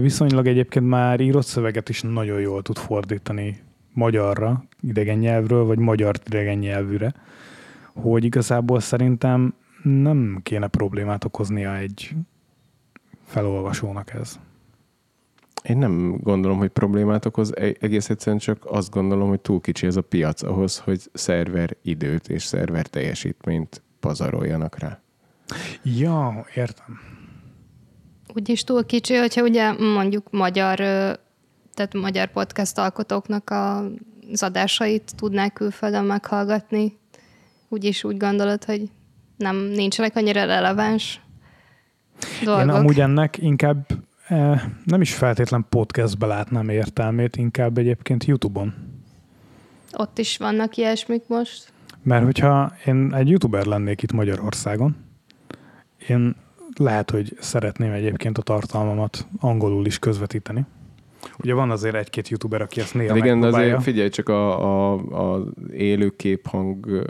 viszonylag 0.00 0.46
egyébként 0.46 0.88
már 0.88 1.20
írott 1.20 1.46
szöveget 1.46 1.88
is 1.88 2.02
nagyon 2.02 2.40
jól 2.40 2.62
tud 2.62 2.78
fordítani 2.78 3.62
magyarra, 3.92 4.64
idegen 4.80 5.18
nyelvről, 5.18 5.64
vagy 5.64 5.78
magyar 5.78 6.14
idegen 6.26 6.58
nyelvűre, 6.58 7.14
hogy 7.94 8.24
igazából 8.24 8.80
szerintem 8.80 9.54
nem 9.82 10.40
kéne 10.42 10.66
problémát 10.66 11.24
okoznia 11.24 11.76
egy 11.76 12.14
felolvasónak 13.26 14.14
ez. 14.14 14.38
Én 15.68 15.78
nem 15.78 16.16
gondolom, 16.22 16.58
hogy 16.58 16.68
problémát 16.68 17.24
okoz, 17.24 17.56
e- 17.56 17.76
egész 17.80 18.10
egyszerűen 18.10 18.38
csak 18.38 18.64
azt 18.64 18.90
gondolom, 18.90 19.28
hogy 19.28 19.40
túl 19.40 19.60
kicsi 19.60 19.86
ez 19.86 19.96
a 19.96 20.02
piac 20.02 20.42
ahhoz, 20.42 20.78
hogy 20.78 21.00
szerver 21.12 21.76
időt 21.82 22.28
és 22.28 22.44
szerver 22.44 22.86
teljesítményt 22.86 23.82
pazaroljanak 24.00 24.78
rá. 24.78 25.00
Ja, 25.82 26.46
értem. 26.54 27.00
Úgyis 28.34 28.64
túl 28.64 28.86
kicsi, 28.86 29.14
hogyha 29.14 29.42
ugye 29.42 29.72
mondjuk 29.72 30.30
magyar, 30.30 30.76
tehát 31.74 31.94
magyar 32.00 32.26
podcast 32.30 32.78
alkotóknak 32.78 33.50
a, 33.50 33.78
az 34.32 34.42
adásait 34.42 35.12
tudnák 35.16 35.52
külföldön 35.52 36.04
meghallgatni. 36.04 36.98
Úgyis 37.68 38.04
úgy 38.04 38.16
gondolod, 38.16 38.64
hogy 38.64 38.90
nem 39.36 39.56
nincsenek 39.56 40.16
annyira 40.16 40.44
releváns 40.44 41.20
dolgok. 42.42 42.64
Én 42.64 42.70
amúgy 42.70 43.00
ennek 43.00 43.38
inkább 43.38 43.86
nem 44.84 45.00
is 45.00 45.14
feltétlen 45.14 45.66
podcastbe 45.68 46.26
látnám 46.26 46.68
értelmét, 46.68 47.36
inkább 47.36 47.78
egyébként 47.78 48.24
YouTube-on. 48.24 48.74
Ott 49.92 50.18
is 50.18 50.36
vannak 50.36 50.76
ilyesmik 50.76 51.22
most. 51.26 51.72
Mert 52.02 52.24
hogyha 52.24 52.72
én 52.86 53.14
egy 53.14 53.28
youtuber 53.28 53.64
lennék 53.64 54.02
itt 54.02 54.12
Magyarországon, 54.12 54.96
én 56.08 56.36
lehet, 56.76 57.10
hogy 57.10 57.36
szeretném 57.40 57.92
egyébként 57.92 58.38
a 58.38 58.42
tartalmamat 58.42 59.26
angolul 59.40 59.86
is 59.86 59.98
közvetíteni. 59.98 60.64
Ugye 61.38 61.54
van 61.54 61.70
azért 61.70 61.94
egy-két 61.94 62.28
youtuber, 62.28 62.62
aki 62.62 62.80
ezt 62.80 62.94
néha 62.94 63.16
igen, 63.16 63.26
de 63.26 63.32
megpróbálja. 63.34 63.66
azért 63.66 63.82
figyelj 63.82 64.08
csak 64.08 64.28
a, 64.28 64.62
a, 64.62 65.34
a 65.34 65.44
élő 65.72 66.16
képhang 66.16 67.06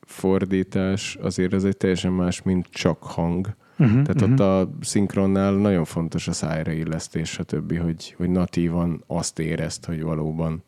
fordítás 0.00 1.18
azért 1.22 1.52
ez 1.52 1.64
egy 1.64 1.76
teljesen 1.76 2.12
más, 2.12 2.42
mint 2.42 2.66
csak 2.70 3.02
hang. 3.02 3.54
Uh-huh, 3.80 4.02
Tehát 4.02 4.22
ott 4.22 4.40
a 4.40 4.70
szinkronnál 4.80 5.52
nagyon 5.52 5.84
fontos 5.84 6.28
a 6.28 6.32
szájra 6.32 6.72
illesztés, 6.72 7.30
stb., 7.30 7.78
hogy, 7.78 8.14
hogy 8.16 8.30
natívan 8.30 9.04
azt 9.06 9.38
érezt, 9.38 9.84
hogy 9.84 10.02
valóban 10.02 10.62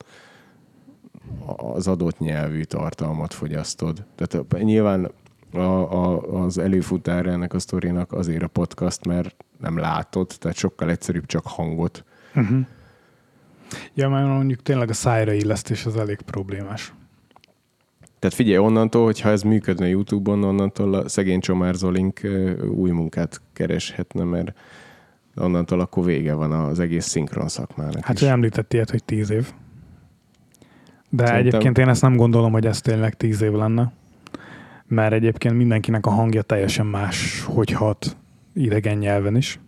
az 1.57 1.89
adott 1.89 2.19
nyelvű 2.19 2.63
tartalmat 2.63 3.35
fogyasztod. 3.35 4.05
Tehát 4.15 4.63
nyilván 4.63 5.11
a, 5.53 5.59
a, 5.59 6.21
az 6.45 6.59
előfutára 6.59 7.31
ennek 7.31 7.55
a 7.55 7.59
sztorinak 7.59 8.13
azért 8.13 8.43
a 8.43 8.49
podcast, 8.49 9.07
mert 9.07 9.45
nem 9.61 9.79
látod, 9.79 10.31
tehát 10.39 10.57
sokkal 10.57 10.91
egyszerűbb 10.91 11.27
csak 11.27 11.47
hangot. 11.47 12.05
uh-huh. 12.35 12.67
Ja, 13.95 14.09
mert 14.09 14.27
mondjuk 14.27 14.63
tényleg 14.63 14.89
a 14.91 14.95
szájra 14.95 15.33
illesztés 15.33 15.87
az 15.87 15.97
elég 15.97 16.21
problémás. 16.21 16.93
Tehát 18.23 18.37
figyelj, 18.37 18.59
onnantól, 18.59 19.05
hogyha 19.05 19.29
ez 19.31 19.43
működne 19.43 19.89
YouTube-on, 19.89 20.45
onnantól 20.45 20.95
a 20.95 21.09
szegény 21.09 21.41
Csomár 21.41 21.75
Zolink 21.75 22.23
ö, 22.23 22.67
új 22.67 22.91
munkát 22.91 23.41
kereshetne, 23.53 24.25
mert 24.25 24.59
onnantól 25.37 25.81
akkor 25.81 26.05
vége 26.05 26.35
van 26.35 26.53
az 26.53 26.81
egész 26.81 27.07
szinkron 27.07 27.49
szakmának 27.49 28.05
Hát 28.05 28.17
is. 28.17 28.23
ő 28.23 28.27
említett 28.27 28.73
ilyet, 28.73 28.91
hogy 28.91 29.05
tíz 29.05 29.31
év. 29.31 29.53
De 31.09 31.27
Szerintem- 31.27 31.47
egyébként 31.47 31.79
én 31.79 31.89
ezt 31.89 32.03
nem 32.03 32.17
gondolom, 32.17 32.53
hogy 32.53 32.67
ez 32.67 32.81
tényleg 32.81 33.15
tíz 33.15 33.43
év 33.43 33.53
lenne. 33.53 33.93
Mert 34.87 35.13
egyébként 35.13 35.57
mindenkinek 35.57 36.07
a 36.07 36.11
hangja 36.11 36.43
teljesen 36.43 36.87
más, 36.87 37.45
hogy 37.47 37.71
hat 37.71 38.17
idegen 38.55 38.99
nyelven 38.99 39.37
is. 39.37 39.61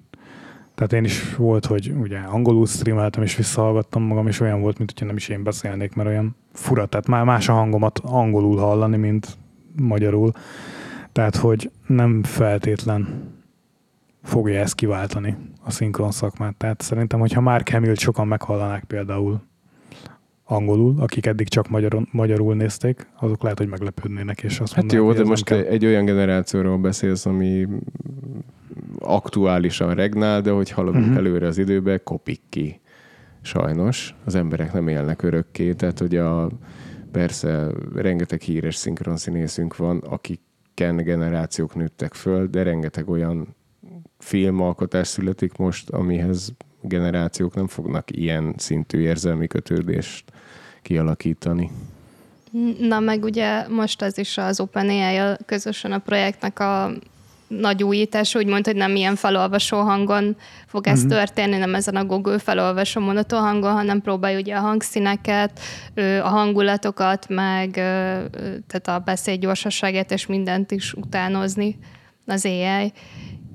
Tehát 0.75 0.93
én 0.93 1.05
is 1.05 1.37
volt, 1.37 1.67
hogy 1.67 1.93
ugye 2.01 2.19
angolul 2.19 2.67
streameltem, 2.67 3.23
és 3.23 3.37
visszahallgattam 3.37 4.03
magam, 4.03 4.27
és 4.27 4.41
olyan 4.41 4.61
volt, 4.61 4.79
mint 4.79 4.91
hogyha 4.91 5.07
nem 5.07 5.17
is 5.17 5.29
én 5.29 5.43
beszélnék, 5.43 5.95
mert 5.95 6.09
olyan 6.09 6.37
fura, 6.53 6.87
tehát 6.87 7.07
már 7.07 7.25
más 7.25 7.49
a 7.49 7.53
hangomat 7.53 7.99
angolul 8.03 8.59
hallani, 8.59 8.97
mint 8.97 9.37
magyarul. 9.77 10.33
Tehát, 11.13 11.37
hogy 11.37 11.71
nem 11.87 12.23
feltétlen 12.23 13.33
fogja 14.23 14.61
ezt 14.61 14.75
kiváltani 14.75 15.37
a 15.65 15.71
szinkron 15.71 16.11
szakmát. 16.11 16.57
Tehát 16.57 16.83
szerintem, 16.83 17.21
hogyha 17.21 17.41
Mark 17.41 17.69
Hamill 17.69 17.95
sokan 17.95 18.27
meghallanák 18.27 18.85
például 18.85 19.43
angolul, 20.45 20.95
akik 21.01 21.27
eddig 21.27 21.49
csak 21.49 21.69
magyarul, 21.69 22.09
magyarul 22.11 22.55
nézték, 22.55 23.07
azok 23.21 23.43
lehet, 23.43 23.59
hogy 23.59 23.69
meglepődnének, 23.69 24.43
és 24.43 24.61
azt 24.61 24.73
Hát 24.73 24.93
jó, 24.93 25.13
de 25.13 25.25
most 25.25 25.45
kell. 25.45 25.59
egy 25.59 25.85
olyan 25.85 26.05
generációról 26.05 26.79
beszélsz, 26.79 27.27
ami 27.27 27.67
aktuálisan 28.99 29.95
regnál, 29.95 30.41
de 30.41 30.51
hogy 30.51 30.71
haladunk 30.71 31.05
uh-huh. 31.05 31.19
előre 31.19 31.47
az 31.47 31.59
időbe, 31.59 31.99
kopik 31.99 32.41
ki. 32.49 32.81
Sajnos. 33.43 34.15
Az 34.25 34.35
emberek 34.35 34.73
nem 34.73 34.89
élnek 34.89 35.23
örökké, 35.23 35.73
tehát 35.73 35.99
hogy 35.99 36.17
a, 36.17 36.51
persze 37.13 37.67
rengeteg 37.95 38.41
híres 38.41 38.75
szinkronszínészünk 38.75 39.77
van, 39.77 39.99
akiken 39.99 40.97
generációk 40.97 41.75
nőttek 41.75 42.15
föl, 42.15 42.47
de 42.47 42.63
rengeteg 42.63 43.09
olyan 43.09 43.55
filmalkotás 44.19 45.09
születik 45.09 45.57
most, 45.57 45.91
amihez 45.91 46.55
generációk 46.81 47.55
nem 47.55 47.67
fognak 47.67 48.17
ilyen 48.17 48.55
szintű 48.57 49.01
érzelmi 49.01 49.47
kötődést 49.47 50.33
kialakítani. 50.85 51.70
Na 52.79 53.01
meg 53.01 53.23
ugye 53.23 53.68
most 53.68 54.03
ez 54.03 54.18
is 54.18 54.38
az 54.38 54.61
OpenAI-jal 54.61 55.37
közösen 55.47 55.92
a 55.92 55.99
projektnek 55.99 56.59
a 56.61 56.92
nagy 57.49 57.83
újítás, 57.83 58.35
úgymond, 58.35 58.66
hogy 58.66 58.77
nem 58.77 58.97
ilyen 58.97 59.16
felolvasó 59.16 59.81
hangon 59.81 60.37
fog 60.66 60.87
ez 60.87 61.03
uh-huh. 61.03 61.12
történni, 61.12 61.57
nem 61.57 61.75
ezen 61.75 61.97
a 61.97 62.05
Google 62.05 62.38
felolvasó 62.38 63.01
monoton 63.01 63.40
hangon, 63.40 63.73
hanem 63.73 64.01
próbálja 64.01 64.38
ugye 64.38 64.57
a 64.57 64.61
hangszíneket, 64.61 65.61
a 66.23 66.29
hangulatokat, 66.29 67.29
meg 67.29 67.70
tehát 68.66 68.88
a 68.88 69.03
beszéd 69.05 69.40
gyorsaságát 69.40 70.11
és 70.11 70.27
mindent 70.27 70.70
is 70.70 70.92
utánozni 70.92 71.79
az 72.27 72.44
AI. 72.44 72.92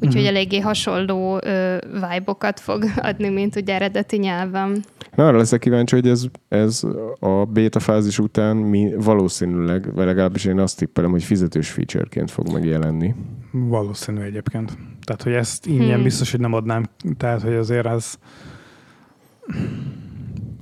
Úgyhogy 0.01 0.25
eléggé 0.25 0.59
hasonló 0.59 1.39
ö, 1.43 1.77
vibe-okat 1.93 2.59
fog 2.59 2.83
adni, 3.09 3.29
mint 3.29 3.55
ugye 3.55 3.73
eredeti 3.73 4.17
nyelven. 4.17 4.83
Na, 5.15 5.27
arra 5.27 5.38
leszek 5.38 5.59
kíváncsi, 5.59 5.95
hogy 5.95 6.07
ez, 6.07 6.25
ez 6.47 6.81
a 7.19 7.45
beta 7.45 7.79
fázis 7.79 8.19
után 8.19 8.57
mi, 8.57 8.93
valószínűleg, 8.97 9.93
vagy 9.93 10.05
legalábbis 10.05 10.45
én 10.45 10.59
azt 10.59 10.77
tippelem, 10.77 11.12
hogy 11.12 11.23
fizetős 11.23 11.69
featureként 11.69 12.31
fog 12.31 12.51
megjelenni. 12.51 13.15
Valószínű 13.51 14.21
egyébként. 14.21 14.77
Tehát, 15.03 15.23
hogy 15.23 15.33
ezt 15.33 15.65
ingyen 15.65 15.93
Hmm. 15.93 16.03
biztos, 16.03 16.31
hogy 16.31 16.39
nem 16.39 16.53
adnám. 16.53 16.85
Tehát, 17.17 17.41
hogy 17.41 17.53
azért 17.53 17.85
az 17.85 18.17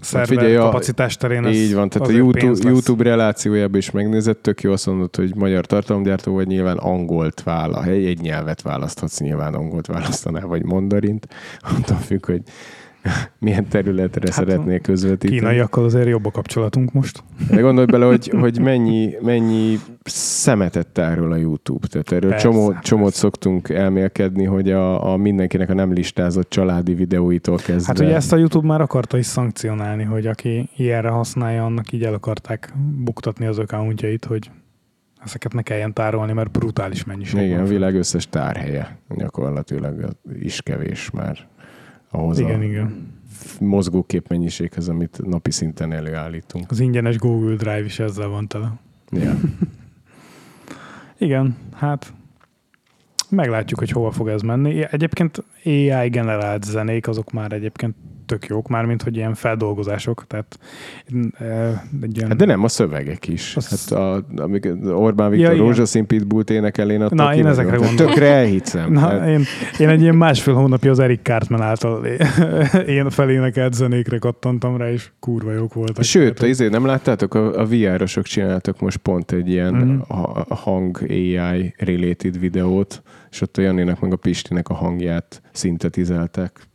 szerver 0.01 0.27
figyelj, 0.27 0.55
a- 0.55 0.61
kapacitás 0.61 1.15
terén 1.15 1.45
ez 1.45 1.55
Így 1.55 1.73
van, 1.73 1.89
tehát 1.89 2.07
a 2.07 2.11
YouTube. 2.11 2.69
YouTube 2.69 3.03
relációjában 3.03 3.77
is 3.77 3.91
megnézett, 3.91 4.41
tök 4.41 4.61
jó 4.61 4.71
azt 4.71 4.85
mondod, 4.85 5.15
hogy 5.15 5.35
magyar 5.35 5.65
tartalomgyártó 5.65 6.33
vagy 6.33 6.47
nyilván 6.47 6.77
angolt 6.77 7.43
vála. 7.43 7.83
Egy, 7.83 8.05
egy 8.05 8.19
nyelvet 8.19 8.61
választhatsz, 8.61 9.19
nyilván 9.19 9.53
angolt 9.53 9.87
választanál, 9.87 10.47
vagy 10.47 10.63
mandarint. 10.63 11.27
Attól 11.61 11.97
függ, 11.97 12.25
hogy 12.25 12.41
milyen 13.39 13.67
területre 13.67 14.21
hát, 14.23 14.33
szeretnék 14.33 14.81
közvetíteni. 14.81 15.39
Kínaiakkal 15.39 15.83
azért 15.83 16.07
jobb 16.07 16.25
a 16.25 16.31
kapcsolatunk 16.31 16.93
most. 16.93 17.23
De 17.49 17.61
gondolj 17.61 17.85
bele, 17.85 18.05
hogy, 18.05 18.27
hogy 18.27 18.59
mennyi, 18.61 19.15
mennyi 19.21 19.79
szemetet 20.03 20.87
tárol 20.87 21.31
a 21.31 21.35
YouTube. 21.35 21.87
Tehát 21.87 22.11
erről 22.11 22.29
Persze, 22.29 22.47
csomó, 22.47 22.67
persze. 22.67 22.81
csomót 22.81 23.13
szoktunk 23.13 23.69
elmélkedni, 23.69 24.43
hogy 24.45 24.71
a, 24.71 25.11
a 25.11 25.17
mindenkinek 25.17 25.69
a 25.69 25.73
nem 25.73 25.93
listázott 25.93 26.49
családi 26.49 26.93
videóitól 26.93 27.57
kezdve. 27.57 27.85
Hát 27.87 27.99
ugye 27.99 28.15
ezt 28.15 28.33
a 28.33 28.37
YouTube 28.37 28.67
már 28.67 28.81
akarta 28.81 29.17
is 29.17 29.25
szankcionálni, 29.25 30.03
hogy 30.03 30.27
aki 30.27 30.69
ilyenre 30.75 31.09
használja, 31.09 31.65
annak 31.65 31.91
így 31.91 32.03
el 32.03 32.13
akarták 32.13 32.73
buktatni 33.03 33.45
az 33.45 33.59
accountjait, 33.59 34.25
hogy 34.25 34.49
ezeket 35.23 35.53
ne 35.53 35.61
kelljen 35.61 35.93
tárolni, 35.93 36.33
mert 36.33 36.51
brutális 36.51 37.03
mennyiség 37.03 37.41
Igen, 37.41 37.57
a 37.57 37.61
van. 37.61 37.69
világ 37.69 37.95
összes 37.95 38.29
tárhelye 38.29 38.97
gyakorlatilag 39.15 40.09
is 40.41 40.61
kevés 40.61 41.09
már 41.09 41.47
ahhoz 42.11 42.39
Igen, 42.39 42.59
a 42.59 42.63
igen. 42.63 43.15
mozgókép 43.59 44.27
mennyiséghez, 44.27 44.87
amit 44.87 45.19
napi 45.23 45.51
szinten 45.51 45.91
előállítunk. 45.91 46.71
Az 46.71 46.79
ingyenes 46.79 47.17
Google 47.17 47.55
Drive 47.55 47.83
is 47.83 47.99
ezzel 47.99 48.27
van 48.27 48.47
tele. 48.47 48.73
Ja. 49.11 49.33
Igen, 51.17 51.55
hát 51.73 52.13
meglátjuk, 53.29 53.79
hogy 53.79 53.91
hova 53.91 54.11
fog 54.11 54.27
ez 54.27 54.41
menni. 54.41 54.83
Egyébként 54.91 55.43
AI 55.65 56.09
generált 56.09 56.63
zenék, 56.63 57.07
azok 57.07 57.31
már 57.31 57.51
egyébként 57.51 57.95
tök 58.27 58.45
jók, 58.45 58.67
mármint, 58.67 59.03
hogy 59.03 59.15
ilyen 59.15 59.33
feldolgozások, 59.33 60.25
tehát 60.27 60.59
eh, 61.37 61.81
egy 62.01 62.17
ilyen... 62.17 62.27
Hát 62.27 62.37
de 62.37 62.45
nem, 62.45 62.63
a 62.63 62.67
szövegek 62.67 63.27
is. 63.27 63.55
Az- 63.55 63.89
Hát 63.89 63.99
a, 63.99 64.25
amik 64.35 64.67
Orbán 64.85 65.29
Viktor 65.29 65.53
Ja, 65.55 65.59
rózsaszín 65.59 66.07
pitbullt 66.07 66.49
énekel, 66.49 66.91
én 66.91 67.01
attól 67.01 67.17
Na, 67.25 67.35
én 67.35 67.45
ezekre 67.45 67.69
vagyok. 67.77 67.85
gondolok. 67.87 68.13
Tökre 68.13 68.27
elhiszem. 68.27 68.91
Na, 68.91 68.99
Hát, 68.99 69.27
én, 69.27 69.43
én 69.79 69.89
egy 69.89 70.01
ilyen 70.01 70.15
másfél 70.15 70.53
hónapja 70.53 70.91
az 70.91 70.99
Eric 70.99 71.21
Cartman 71.23 71.61
által 71.61 72.05
én 72.97 73.09
felénekelt 73.09 73.73
zenékre 73.73 74.17
kattantam 74.17 74.77
rá, 74.77 74.91
és 74.91 75.11
kurva 75.19 75.51
jók 75.51 75.73
voltak. 75.73 76.03
Sőt, 76.03 76.33
Tehát, 76.33 76.49
izé, 76.51 76.67
nem 76.67 76.85
láttátok? 76.85 77.33
A, 77.33 77.59
a 77.59 77.65
VR-osok 77.65 78.25
csináltak 78.25 78.79
most 78.79 78.97
pont 78.97 79.31
egy 79.31 79.49
ilyen 79.49 79.73
mm-hmm. 79.73 79.97
hang 80.49 80.97
AI 81.09 81.73
related 81.77 82.39
videót, 82.39 83.01
és 83.31 83.41
ott 83.41 83.57
a 83.57 83.61
Janinak 83.61 83.99
meg 83.99 84.11
a 84.11 84.15
Pistinek 84.15 84.69
a 84.69 84.73
hangját 84.73 85.41
szintetizálták. 85.51 86.67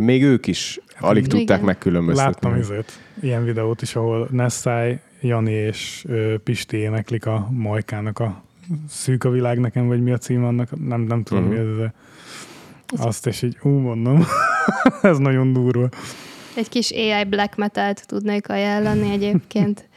Még 0.00 0.22
ők 0.22 0.46
is 0.46 0.80
alig 1.00 1.24
Igen. 1.24 1.38
tudták 1.38 1.62
megkülönböztetni. 1.62 2.32
Láttam 2.32 2.56
izét, 2.60 2.92
ilyen 3.20 3.44
videót 3.44 3.82
is, 3.82 3.96
ahol 3.96 4.28
Nessai, 4.30 4.98
Jani 5.20 5.52
és 5.52 6.04
ö, 6.08 6.34
Pisti 6.44 6.76
éneklik 6.76 7.26
a 7.26 7.48
Majkának 7.50 8.18
a 8.18 8.42
Szűk 8.88 9.24
a 9.24 9.30
világ 9.30 9.58
nekem, 9.58 9.86
vagy 9.86 10.02
mi 10.02 10.12
a 10.12 10.18
cím 10.18 10.44
annak, 10.44 10.86
nem, 10.86 11.00
nem 11.00 11.22
tudom 11.22 11.42
Mhm. 11.44 11.52
mi 11.52 11.58
ez, 11.58 11.76
de 11.76 11.92
azt 12.96 13.26
és 13.26 13.42
így, 13.42 13.58
ú, 13.62 13.68
mondom, 13.68 14.24
ez 15.02 15.18
nagyon 15.18 15.52
durva. 15.52 15.88
Egy 16.56 16.68
kis 16.68 16.90
AI 16.90 17.24
black 17.24 17.56
metal-t 17.56 18.06
tudnék 18.06 18.48
ajánlani 18.48 19.10
egyébként. 19.10 19.88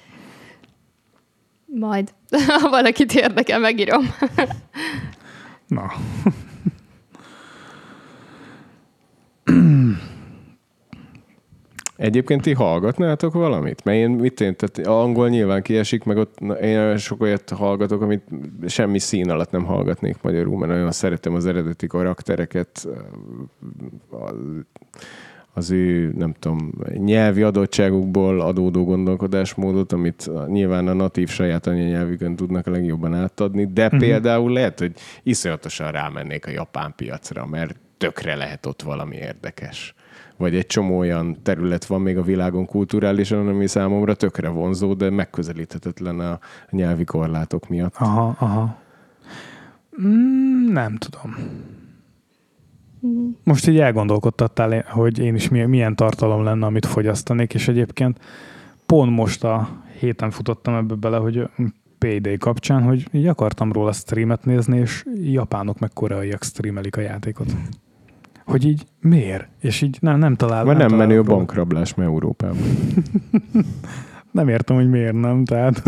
Majd, 1.66 2.14
ha 2.60 2.70
valakit 2.70 3.14
érdekel, 3.14 3.60
megírom. 3.60 4.02
Na, 5.68 5.92
Egyébként 11.96 12.42
ti 12.42 12.54
hallgatnátok 12.54 13.34
valamit? 13.34 13.84
Mert 13.84 13.98
én 13.98 14.10
mit 14.10 14.42
én, 14.42 14.56
tehát 14.56 14.88
angol 14.88 15.30
nyilván 15.30 15.62
kiesik, 15.62 16.04
meg 16.04 16.18
ott 16.18 16.40
na, 16.40 16.54
én 16.54 16.98
sok 16.98 17.22
olyat 17.22 17.50
hallgatok, 17.50 18.02
amit 18.02 18.24
semmi 18.68 19.00
szín 19.00 19.30
alatt 19.30 19.52
nem 19.52 19.64
hallgatnék 19.64 20.22
magyarul, 20.22 20.58
mert 20.58 20.72
nagyon 20.72 20.92
szeretem 20.92 21.34
az 21.34 21.46
eredeti 21.46 21.88
karaktereket, 21.88 22.88
az 25.54 25.72
ő, 25.72 26.14
nem 26.18 26.34
tudom, 26.40 26.72
nyelvi 26.98 27.42
adottságukból 27.42 28.42
adódó 28.42 28.84
gondolkodásmódot, 28.84 29.92
amit 29.92 30.30
nyilván 30.48 30.88
a 30.88 30.94
natív 30.94 31.30
saját 31.30 31.68
anyanyelvükön 31.68 32.36
tudnak 32.36 32.68
a 32.68 32.72
legjobban 32.72 33.14
átadni, 33.14 33.66
de 33.66 33.86
uh-huh. 33.86 34.00
például 34.00 34.52
lehet, 34.52 34.80
hogy 34.80 34.94
iszonyatosan 35.24 35.92
rámennék 35.92 36.48
a 36.48 36.52
japán 36.52 36.94
piacra, 36.96 37.46
mert 37.46 37.76
tökre 37.98 38.36
lehet 38.36 38.66
ott 38.66 38.82
valami 38.82 39.16
érdekes. 39.16 39.94
Vagy 40.38 40.56
egy 40.56 40.66
csomó 40.66 40.98
olyan 40.98 41.42
terület 41.44 41.86
van 41.86 42.02
még 42.02 42.18
a 42.18 42.22
világon 42.22 42.66
kulturálisan, 42.66 43.48
ami 43.48 43.68
számomra 43.68 44.16
tökre 44.16 44.50
vonzó, 44.50 44.94
de 44.94 45.10
megközelíthetetlen 45.10 46.20
a 46.20 46.40
nyelvi 46.70 47.04
korlátok 47.04 47.70
miatt. 47.70 47.96
aha, 47.98 48.36
aha. 48.40 48.78
Mm, 50.02 50.72
nem 50.72 50.96
tudom. 50.96 51.36
Most 53.44 53.68
így 53.68 53.80
elgondolkodtattál, 53.80 54.86
hogy 54.88 55.20
én 55.20 55.36
is 55.36 55.50
milyen, 55.50 55.96
tartalom 55.96 56.44
lenne, 56.44 56.66
amit 56.66 56.86
fogyasztanék, 56.86 57.54
és 57.54 57.68
egyébként 57.68 58.20
pont 58.86 59.12
most 59.12 59.44
a 59.44 59.70
héten 60.00 60.32
futottam 60.32 60.76
ebbe 60.76 60.96
bele, 60.96 61.18
hogy 61.18 61.50
PD 61.98 62.38
kapcsán, 62.38 62.84
hogy 62.84 63.08
így 63.12 63.28
akartam 63.28 63.72
róla 63.72 63.92
streamet 63.92 64.46
nézni, 64.46 64.78
és 64.78 65.06
japánok 65.22 65.80
meg 65.80 65.90
koreaiak 65.94 66.44
streamelik 66.44 66.98
a 66.98 67.02
játékot. 67.02 67.52
Hogy 68.46 68.66
így 68.66 68.86
miért? 69.02 69.48
És 69.62 69.82
így 69.82 69.98
nem, 70.02 70.18
nem 70.18 70.36
találom. 70.36 70.68
Mert 70.68 70.80
nem 70.90 70.98
menő 70.98 71.04
a 71.04 71.08
találok 71.08 71.26
róla. 71.26 71.38
bankrablás 71.38 71.94
ma 71.94 72.04
Európában. 72.04 72.58
Nem 74.32 74.48
értem, 74.48 74.76
hogy 74.76 74.90
miért 74.90 75.14
nem. 75.14 75.46
Tehát, 75.46 75.82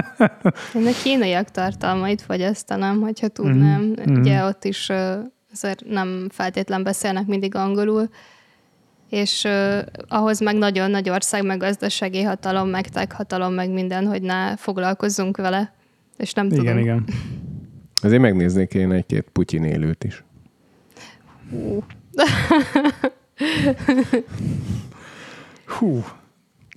Én 0.74 0.86
a 0.86 0.92
kínaiak 1.02 1.50
tartalmait 1.50 2.22
fogyasztanám, 2.22 3.00
hogyha 3.00 3.28
tudnám. 3.28 3.80
Mhm, 3.80 4.00
Mm-hmm. 4.00 4.20
Ugye 4.20 4.44
ott 4.44 4.64
is 4.64 4.90
azért 5.52 5.84
nem 5.88 6.26
feltétlen 6.28 6.82
beszélnek 6.82 7.26
mindig 7.26 7.54
angolul, 7.54 8.08
és 9.08 9.44
uh, 9.44 9.78
ahhoz 10.08 10.40
meg 10.40 10.56
nagyon 10.56 10.90
nagy 10.90 11.10
ország, 11.10 11.44
meg 11.44 11.58
gazdasági 11.58 12.22
hatalom, 12.22 12.68
meg 12.68 12.88
tech 12.88 13.14
hatalom, 13.16 13.52
meg 13.52 13.70
minden, 13.70 14.06
hogy 14.06 14.22
ne 14.22 14.56
foglalkozzunk 14.56 15.36
vele, 15.36 15.74
és 16.16 16.32
nem 16.32 16.46
igen, 16.46 16.58
tudom. 16.58 16.78
igen. 16.78 17.04
Azért 18.02 18.22
megnéznék 18.22 18.74
én 18.74 18.92
egy-két 18.92 19.28
Putyin 19.32 19.64
élőt 19.64 20.04
is. 20.04 20.24
Hú. 21.50 21.84
Hú, 25.66 26.04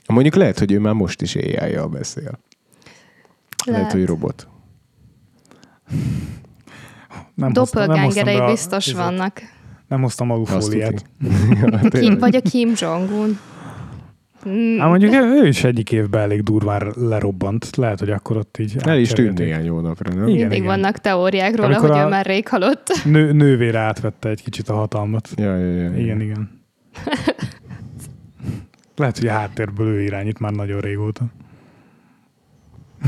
Mondjuk 0.07 0.35
lehet, 0.35 0.59
hogy 0.59 0.71
ő 0.71 0.79
már 0.79 0.93
most 0.93 1.21
is 1.21 1.35
AI-jal 1.35 1.87
beszél. 1.87 2.39
Lehet, 3.65 3.81
Lehet. 3.81 3.91
hogy 3.91 4.05
robot. 4.05 4.47
nem 7.35 7.53
Doppelgangerei 7.53 8.35
a- 8.37 8.45
biztos 8.45 8.85
izét. 8.87 8.97
vannak. 8.99 9.41
Nem 9.87 10.01
hoztam 10.01 10.31
alufóliát. 10.31 11.05
Kim, 11.89 12.17
vagy 12.17 12.35
a 12.35 12.41
Kim 12.41 12.71
Jong-un. 12.75 13.39
Hát 14.79 14.89
mondjuk 14.89 15.13
ő 15.13 15.47
is 15.47 15.63
egyik 15.63 15.91
évben 15.91 16.21
elég 16.21 16.43
durván 16.43 16.93
lerobbant. 16.95 17.75
Lehet, 17.75 17.99
hogy 17.99 18.09
akkor 18.09 18.37
ott 18.37 18.57
így 18.57 18.75
El 18.83 18.99
is 18.99 19.09
tűnt 19.09 19.37
néhány 19.37 19.69
hónapra, 19.69 20.13
nem? 20.13 20.27
Igen, 20.27 20.39
Mindig 20.39 20.57
igen. 20.57 20.65
vannak 20.65 20.97
teóriák 20.97 21.55
róla, 21.55 21.67
Amikor 21.67 21.89
hogy 21.89 21.99
ő 21.99 22.07
már 22.07 22.25
rég 22.25 22.47
halott. 22.47 22.87
Nő, 23.05 23.31
nővére 23.31 23.79
átvette 23.79 24.29
egy 24.29 24.43
kicsit 24.43 24.69
a 24.69 24.73
hatalmat. 24.73 25.29
Ja, 25.35 25.57
ja, 25.57 25.65
ja, 25.65 25.81
ja. 25.81 25.97
Igen, 25.97 26.21
igen. 26.21 26.61
Lehet, 28.95 29.17
hogy 29.17 29.27
a 29.27 29.31
háttérből 29.31 29.87
ő 29.87 30.01
irányít 30.01 30.39
már 30.39 30.51
nagyon 30.51 30.79
régóta. 30.79 31.23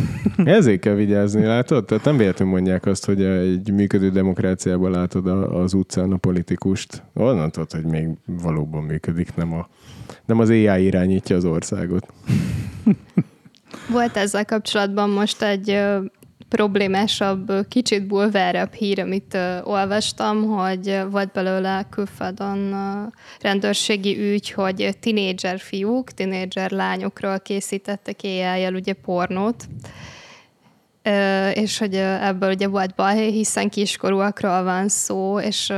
Ezért 0.45 0.79
kell 0.79 0.93
vigyázni, 0.93 1.45
látod? 1.45 1.85
Tehát 1.85 2.03
nem 2.03 2.17
véletlenül 2.17 2.53
mondják 2.53 2.85
azt, 2.85 3.05
hogy 3.05 3.23
egy 3.23 3.71
működő 3.71 4.09
demokráciában 4.09 4.91
látod 4.91 5.27
az 5.27 5.73
utcán 5.73 6.11
a 6.11 6.17
politikust. 6.17 7.03
Onnan 7.13 7.51
tudod, 7.51 7.71
hogy 7.71 7.85
még 7.85 8.07
valóban 8.25 8.83
működik, 8.83 9.35
nem, 9.35 9.53
a, 9.53 9.67
nem 10.25 10.39
az 10.39 10.49
AI 10.49 10.85
irányítja 10.85 11.35
az 11.35 11.45
országot. 11.45 12.13
Volt 13.91 14.17
ezzel 14.17 14.45
kapcsolatban 14.45 15.09
most 15.09 15.41
egy 15.41 15.79
problémásabb, 16.55 17.67
kicsit 17.67 18.07
bulvárebb 18.07 18.73
hír, 18.73 18.99
amit 18.99 19.33
ö, 19.33 19.61
olvastam, 19.63 20.43
hogy 20.43 20.99
volt 21.09 21.31
belőle 21.31 21.87
külföldön 21.89 22.73
ö, 22.73 23.03
rendőrségi 23.39 24.31
ügy, 24.33 24.51
hogy 24.51 24.97
tinédzser 24.99 25.59
fiúk, 25.59 26.11
tinédzser 26.11 26.71
lányokról 26.71 27.39
készítettek 27.39 28.23
éjjel 28.23 28.73
ugye 28.73 28.93
pornót, 28.93 29.63
és 31.53 31.77
hogy 31.77 31.93
ebből 32.21 32.49
ugye 32.51 32.67
volt 32.67 32.95
baj, 32.95 33.29
hiszen 33.31 33.69
kiskorúakról 33.69 34.63
van 34.63 34.87
szó, 34.87 35.39
és 35.39 35.73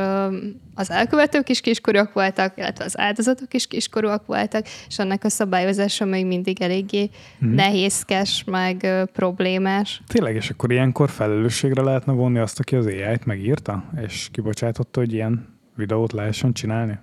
az 0.76 0.92
elkövetők 0.92 1.50
is 1.50 1.62
kiskorúak 1.62 2.14
voltak, 2.14 2.54
illetve 2.58 2.84
az 2.86 3.00
áldozatok 3.00 3.54
is 3.54 3.68
kiskorúak 3.68 4.26
voltak, 4.26 4.66
és 4.88 5.00
annak 5.00 5.24
a 5.24 5.30
szabályozása 5.30 6.06
még 6.06 6.26
mindig 6.26 6.62
eléggé 6.62 7.10
Mhm. 7.40 7.54
nehézkes, 7.54 8.44
meg 8.44 8.88
problémás. 9.14 10.02
Tényleg, 10.08 10.36
és 10.36 10.50
akkor 10.50 10.72
ilyenkor 10.72 11.10
felelősségre 11.10 11.82
lehetne 11.82 12.14
vonni 12.14 12.40
azt, 12.40 12.60
aki 12.60 12.76
az 12.76 12.86
AI-t 12.86 13.26
megírta, 13.26 13.84
és 14.06 14.28
kibocsátotta, 14.32 15.00
hogy 15.00 15.14
ilyen 15.14 15.48
videót 15.76 16.12
lehessen 16.14 16.54
csinálni? 16.54 16.98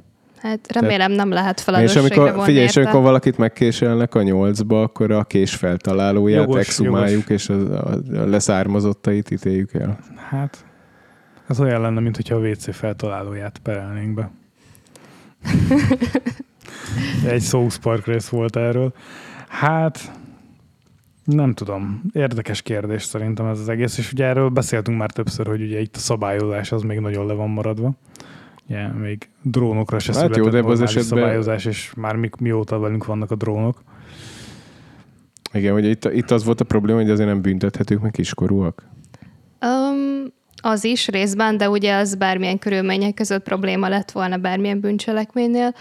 Hát 0.44 0.72
remélem 0.72 1.12
nem 1.12 1.30
lehet 1.30 1.58
És 1.58 1.64
felelősségre 1.64 2.00
amikor, 2.00 2.32
vonni 2.32 2.44
figyelj, 2.44 2.66
és 2.66 2.76
amikor 2.76 3.02
valakit 3.02 3.38
megkéselnek 3.38 4.14
a 4.14 4.22
nyolcba, 4.22 4.82
akkor 4.82 5.10
a 5.10 5.24
kés 5.24 5.54
feltalálóját 5.54 6.40
Jogos, 6.40 6.60
exhumáljuk, 6.60 7.28
és 7.28 7.48
a, 7.48 7.54
a, 7.54 7.98
a 8.14 8.26
leszármazottait 8.26 9.30
ítéljük 9.30 9.74
el. 9.74 9.98
Hát, 10.30 10.64
ez 11.48 11.60
olyan 11.60 11.80
lenne, 11.80 12.00
mint 12.00 12.16
hogyha 12.16 12.34
a 12.34 12.38
WC 12.38 12.74
feltalálóját 12.74 13.58
perelnénk 13.58 14.14
be. 14.14 14.30
Egy 17.34 17.42
South 17.42 17.76
Park 17.76 18.06
rész 18.06 18.28
volt 18.28 18.56
erről. 18.56 18.94
Hát, 19.48 20.12
nem 21.24 21.54
tudom. 21.54 22.02
Érdekes 22.12 22.62
kérdés 22.62 23.02
szerintem 23.02 23.46
ez 23.46 23.58
az 23.58 23.68
egész, 23.68 23.98
és 23.98 24.12
ugye 24.12 24.24
erről 24.24 24.48
beszéltünk 24.48 24.98
már 24.98 25.10
többször, 25.10 25.46
hogy 25.46 25.62
ugye 25.62 25.80
itt 25.80 25.96
a 25.96 25.98
szabályozás 25.98 26.72
az 26.72 26.82
még 26.82 26.98
nagyon 26.98 27.26
le 27.26 27.32
van 27.32 27.50
maradva. 27.50 27.94
Ugye, 28.68 28.88
még 28.88 29.30
drónokra 29.42 29.98
se 29.98 30.12
Hát 30.12 30.20
hát 30.20 30.28
jó, 30.28 30.34
született 30.34 30.52
de 30.52 30.58
ebben 30.58 30.70
az 30.72 30.80
esetben- 30.80 31.04
szabályozás, 31.04 31.64
és 31.64 31.92
már 31.96 32.16
mi, 32.16 32.30
mióta 32.38 32.78
velünk 32.78 33.04
vannak 33.04 33.30
a 33.30 33.34
drónok. 33.34 33.82
Igen, 35.52 35.72
hogy 35.72 35.84
itt, 35.84 36.04
itt 36.04 36.30
az 36.30 36.44
volt 36.44 36.60
a 36.60 36.64
probléma, 36.64 37.00
hogy 37.00 37.10
azért 37.10 37.28
nem 37.28 37.40
büntethetők 37.40 38.00
meg 38.00 38.10
kiskorúak. 38.10 38.88
Um, 39.60 40.24
az 40.62 40.84
is 40.84 41.08
részben, 41.08 41.56
de 41.56 41.70
ugye 41.70 41.96
az 41.96 42.14
bármilyen 42.14 42.58
körülmények 42.58 43.14
között 43.14 43.42
probléma 43.42 43.88
lett 43.88 44.10
volna 44.10 44.36
bármilyen 44.36 44.80
bűncselekménynél. 44.80 45.74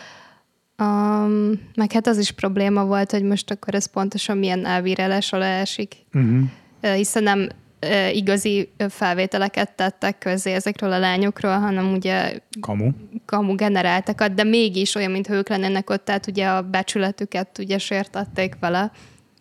Um, 0.77 1.51
meg 1.75 1.91
hát 1.91 2.07
az 2.07 2.17
is 2.17 2.31
probléma 2.31 2.85
volt, 2.85 3.11
hogy 3.11 3.23
most 3.23 3.51
akkor 3.51 3.75
ez 3.75 3.85
pontosan 3.85 4.37
milyen 4.37 4.65
elbírálás 4.65 5.33
alá 5.33 5.59
esik. 5.59 5.95
Uh-huh. 6.13 6.95
Hiszen 6.95 7.23
nem 7.23 7.47
igazi 8.13 8.69
felvételeket 8.89 9.75
tettek 9.75 10.17
közé 10.17 10.51
ezekről 10.51 10.91
a 10.91 10.99
lányokról, 10.99 11.57
hanem 11.57 11.93
ugye 11.93 12.39
Kamu. 12.61 12.89
kamu 13.25 13.55
generáltakat, 13.55 14.33
de 14.33 14.43
mégis 14.43 14.95
olyan, 14.95 15.11
mintha 15.11 15.33
ők 15.33 15.49
lennének 15.49 15.89
ott, 15.89 16.05
tehát 16.05 16.27
ugye 16.27 16.47
a 16.47 16.61
becsületüket 16.61 17.57
ugye 17.57 17.77
sértették 17.77 18.55
vele. 18.59 18.91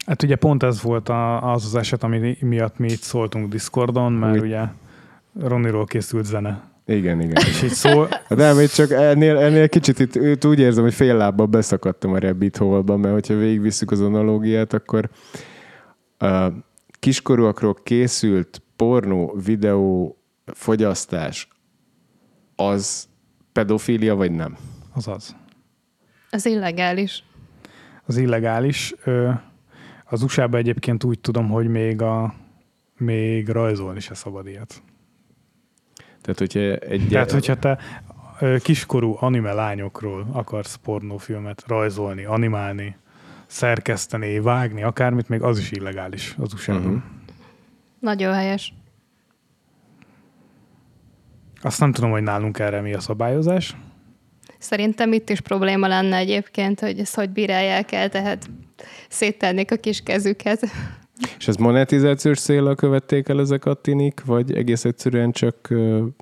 Hát 0.07 0.23
ugye 0.23 0.37
pont 0.37 0.63
ez 0.63 0.83
volt 0.83 1.09
a, 1.09 1.53
az 1.53 1.65
az 1.65 1.75
eset, 1.75 2.03
ami 2.03 2.37
miatt 2.41 2.79
mi 2.79 2.91
itt 2.91 3.01
szóltunk 3.01 3.49
Discordon, 3.49 4.13
mert 4.13 4.37
Úgy. 4.37 4.43
ugye 4.43 4.61
Roniról 5.41 5.85
készült 5.85 6.25
zene. 6.25 6.71
Igen, 6.87 7.21
igen. 7.21 7.43
És 7.49 7.63
így 7.63 7.71
szól, 7.71 8.09
De 8.29 8.35
nem, 8.35 8.61
itt 8.61 8.73
csak 8.73 8.91
ennél, 8.91 9.37
ennél 9.37 9.69
kicsit 9.69 9.99
itt, 9.99 10.45
úgy 10.45 10.59
érzem, 10.59 10.83
hogy 10.83 10.95
fél 10.95 11.17
lábbal 11.17 11.47
beszakadtam 11.47 12.13
a 12.13 12.19
rabbit 12.19 12.57
hole 12.57 12.97
mert 12.97 13.15
hogyha 13.15 13.35
végigvisszük 13.35 13.91
az 13.91 14.01
analógiát, 14.01 14.73
akkor 14.73 15.09
a 16.19 16.49
kiskorúakról 17.03 17.75
készült 17.83 18.63
pornó, 18.77 19.37
videó, 19.45 20.17
fogyasztás 20.45 21.49
az 22.57 23.09
pedofília, 23.53 24.15
vagy 24.15 24.33
nem? 24.33 24.57
azaz. 24.95 25.37
Az 26.31 26.47
illegális. 26.47 27.25
Az 28.05 28.17
illegális. 28.17 28.95
Az 30.05 30.23
USA-ban 30.23 30.61
egyébként 30.61 31.05
úgy 31.05 31.21
tudom, 31.21 31.49
hogy 31.49 31.69
még, 31.69 32.03
a, 32.03 32.35
még 32.97 33.49
rajzolni 33.49 34.01
se 34.01 34.15
szabad 34.15 34.47
ilyet. 34.47 34.83
Tehát, 36.21 36.39
hogyha 36.39 36.61
egy... 36.61 37.09
Tehát, 37.09 37.31
hogyha 37.31 37.59
te 37.59 37.79
kiskorú 38.59 39.17
anime 39.21 39.53
lányokról 39.53 40.27
akarsz 40.33 40.75
pornófilmet 40.75 41.65
rajzolni, 41.67 42.25
animálni, 42.25 42.97
szerkeszteni, 43.53 44.41
vágni, 44.41 44.83
akármit, 44.83 45.29
még 45.29 45.43
az 45.43 45.59
is 45.59 45.71
illegális 45.71 46.35
az 46.39 46.53
USA-ban. 46.53 46.83
Mhm. 46.83 46.97
Nagyon 47.99 48.35
helyes. 48.35 48.75
Azt 51.63 51.81
nem 51.81 51.93
tudom, 51.93 52.11
hogy 52.11 52.23
nálunk 52.23 52.59
erre 52.59 52.81
mi 52.81 52.95
a 52.95 53.01
szabályozás. 53.01 53.77
Szerintem 54.59 55.13
itt 55.13 55.31
is 55.31 55.41
probléma 55.41 55.87
lenne 55.87 56.17
egyébként, 56.17 56.81
hogy 56.81 56.99
ezt 56.99 57.15
hogy 57.15 57.31
bírálják 57.31 57.93
el, 57.93 58.09
tehát 58.09 58.51
széttennék 59.09 59.71
a 59.71 59.77
kis 59.77 60.03
kezüket. 60.03 60.61
És 61.39 61.49
ez 61.49 61.57
monetizációs 61.57 62.41
célra 62.41 62.75
követték 62.75 63.29
el 63.29 63.41
ezek 63.41 63.65
a 63.65 63.75
tinik, 63.75 64.23
vagy 64.25 64.55
egész 64.55 64.85
egyszerűen 64.85 65.33
csak 65.33 65.69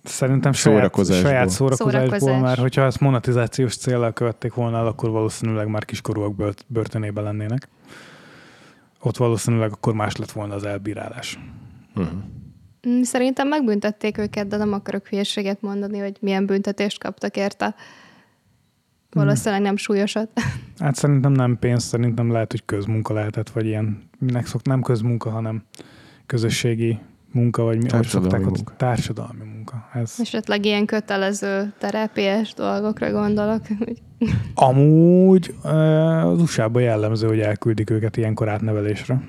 Szerintem 0.05 0.53
saját, 0.53 0.79
Szórakozásból. 0.79 1.31
saját 1.31 1.49
szórakozásból, 1.49 2.19
Szórakozás. 2.19 2.41
mert 2.41 2.61
hogyha 2.61 2.85
ezt 2.85 3.01
monetizációs 3.01 3.77
célral 3.77 4.13
követték 4.13 4.55
volna 4.55 4.79
el, 4.79 4.87
akkor 4.87 5.11
valószínűleg 5.11 5.69
már 5.69 5.85
kiskorúak 5.85 6.35
bört- 6.37 6.65
börtönében 6.67 7.25
lennének. 7.25 7.69
Ott 9.03 9.17
valószínűleg 9.17 9.73
akkor 9.73 9.95
más 9.95 10.17
lett 10.17 10.31
volna 10.33 10.55
az 10.55 10.65
elbírálás. 10.65 11.39
Mm, 12.01 13.03
Szerintem 13.03 13.49
megbüntették 13.49 14.19
őket, 14.19 14.47
de 14.49 14.57
nem 14.57 14.73
akarok 14.73 15.07
hülyeséget 15.07 15.61
mondani, 15.63 15.99
hogy 15.99 16.17
milyen 16.21 16.47
büntetést 16.47 16.99
kaptak 17.03 17.37
érte. 17.37 17.75
Valószínűleg 19.13 19.63
nem 19.63 19.77
súlyosat. 19.77 20.29
Hát 20.79 20.95
szerintem 20.95 21.33
nem 21.33 21.59
pénz, 21.59 21.83
szerintem 21.85 22.33
lehet, 22.33 22.51
hogy 22.51 22.65
közmunka 22.65 23.15
lehetett, 23.15 23.51
vagy 23.51 23.67
ilyen, 23.67 24.03
minek 24.19 24.47
szok, 24.47 24.63
nem 24.63 24.83
közmunka, 24.83 25.31
hanem 25.31 25.63
közösségi 26.27 26.99
munka, 27.33 27.63
vagy 27.63 27.77
mi 27.83 27.89
Társadalmi 27.89 28.29
szokták 28.31 28.47
ott- 28.51 28.57
munka. 28.57 28.75
Társadalmi 28.77 29.45
munka. 29.45 29.89
Ez. 29.93 30.15
Esetleg 30.19 30.65
ilyen 30.65 30.87
kötelező 30.87 31.73
terápiás 31.79 32.55
dolgokra 32.55 33.11
gondolok. 33.11 33.63
hogy 33.79 34.03
Amúgy 34.55 35.55
az 36.23 36.41
USA-ban 36.41 36.83
jellemző, 36.83 37.27
hogy 37.27 37.41
elküldik 37.41 37.91
őket 37.91 38.17
ilyenkor 38.17 38.49
átnevelésre. 38.49 39.23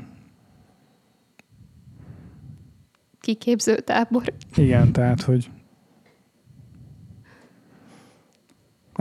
Kiképző 3.19 3.75
tábor. 3.75 4.23
Igen, 4.55 4.91
tehát, 4.91 5.21
hogy 5.21 5.49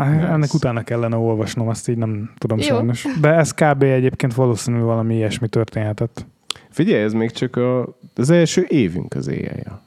Hát, 0.05 0.31
ennek 0.31 0.55
utána 0.55 0.83
kellene 0.83 1.17
olvasnom, 1.17 1.69
azt 1.69 1.89
így 1.89 1.97
nem 1.97 2.31
tudom 2.39 2.59
Jó. 2.59 2.65
sajnos. 2.65 3.07
De 3.21 3.29
ez 3.29 3.53
kb. 3.55 3.83
egyébként 3.83 4.35
valószínű 4.35 4.79
valami 4.79 5.15
ilyesmi 5.15 5.49
történhetett. 5.49 6.27
Figyelj, 6.69 7.03
ez 7.03 7.13
még 7.13 7.31
csak 7.31 7.57
a, 7.57 7.97
az 8.15 8.31
első 8.31 8.67
évünk 8.69 9.15
az 9.15 9.29
éjjel. 9.29 9.83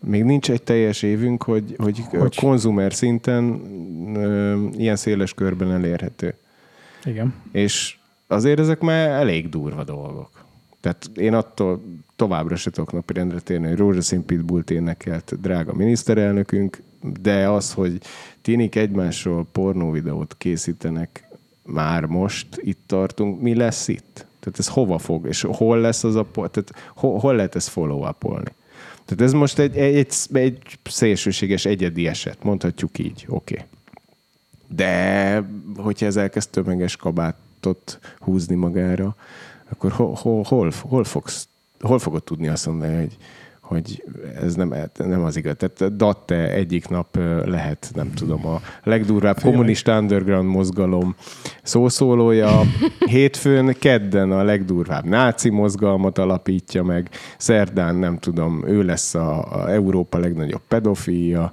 Még 0.00 0.24
nincs 0.24 0.50
egy 0.50 0.62
teljes 0.62 1.02
évünk, 1.02 1.42
hogy, 1.42 1.74
hogy, 1.78 2.02
Hogy? 2.08 2.18
hogy? 2.18 2.36
konzumer 2.36 2.92
szinten 2.94 3.60
ö, 4.16 4.54
ilyen 4.76 4.96
széles 4.96 5.34
körben 5.34 5.72
elérhető. 5.72 6.34
Igen. 7.04 7.34
És 7.52 7.96
azért 8.26 8.58
ezek 8.58 8.80
már 8.80 9.08
elég 9.08 9.48
durva 9.48 9.84
dolgok. 9.84 10.30
Tehát 10.80 11.10
én 11.14 11.34
attól 11.34 11.82
továbbra 12.16 12.56
se 12.56 12.70
tudok 12.70 12.92
napirendre 12.92 13.38
térni, 13.40 13.66
hogy 13.66 13.76
Rózsaszín 13.76 14.24
Pitbullt 14.24 14.70
énekelt 14.70 15.40
drága 15.40 15.74
miniszterelnökünk, 15.74 16.82
de 17.20 17.48
az, 17.48 17.72
hogy 17.72 17.98
tinik 18.46 18.74
egymásról 18.74 19.46
pornóvideót 19.52 20.34
készítenek 20.38 21.28
már 21.62 22.04
most, 22.04 22.46
itt 22.56 22.80
tartunk, 22.86 23.40
mi 23.40 23.54
lesz 23.54 23.88
itt? 23.88 24.26
Tehát 24.40 24.58
ez 24.58 24.68
hova 24.68 24.98
fog, 24.98 25.26
és 25.26 25.46
hol 25.48 25.80
lesz 25.80 26.04
az 26.04 26.14
a, 26.14 26.26
tehát 26.32 26.72
hol, 26.94 27.18
hol 27.18 27.34
lehet 27.34 27.54
ezt 27.54 27.68
follow 27.68 28.08
upolni? 28.08 28.54
Tehát 29.04 29.20
ez 29.20 29.32
most 29.32 29.58
egy, 29.58 29.76
egy, 29.76 30.16
egy 30.32 30.58
szélsőséges 30.82 31.64
egyedi 31.64 32.06
eset, 32.06 32.42
mondhatjuk 32.42 32.98
így, 32.98 33.24
oké. 33.28 33.54
Okay. 33.54 33.66
De 34.68 35.44
hogyha 35.76 36.06
ez 36.06 36.16
elkezd 36.16 36.50
tömeges 36.50 36.96
kabátot 36.96 37.98
húzni 38.18 38.54
magára, 38.54 39.16
akkor 39.68 39.90
hol, 39.90 40.14
hol, 40.14 40.42
hol, 40.42 40.72
hol, 40.80 41.04
fogsz, 41.04 41.48
hol 41.80 41.98
fogod 41.98 42.22
tudni 42.22 42.48
azt 42.48 42.66
mondani, 42.66 42.96
hogy, 42.96 43.16
hogy 43.66 44.04
ez 44.42 44.54
nem, 44.54 44.74
nem 44.96 45.24
az 45.24 45.36
igaz. 45.36 45.54
Tehát 45.56 45.96
Datte 45.96 46.50
egyik 46.50 46.88
nap 46.88 47.16
lehet, 47.44 47.90
nem 47.94 48.12
tudom, 48.14 48.46
a 48.46 48.60
legdurvább 48.82 49.40
kommunista 49.40 49.98
underground 49.98 50.48
mozgalom 50.48 51.14
szószólója, 51.62 52.60
hétfőn, 53.10 53.76
kedden 53.78 54.32
a 54.32 54.42
legdurvább 54.42 55.04
náci 55.04 55.50
mozgalmat 55.50 56.18
alapítja 56.18 56.82
meg, 56.82 57.10
szerdán, 57.38 57.94
nem 57.94 58.18
tudom, 58.18 58.62
ő 58.66 58.82
lesz 58.82 59.14
a, 59.14 59.52
a 59.52 59.70
Európa 59.70 60.18
legnagyobb 60.18 60.62
pedofília, 60.68 61.52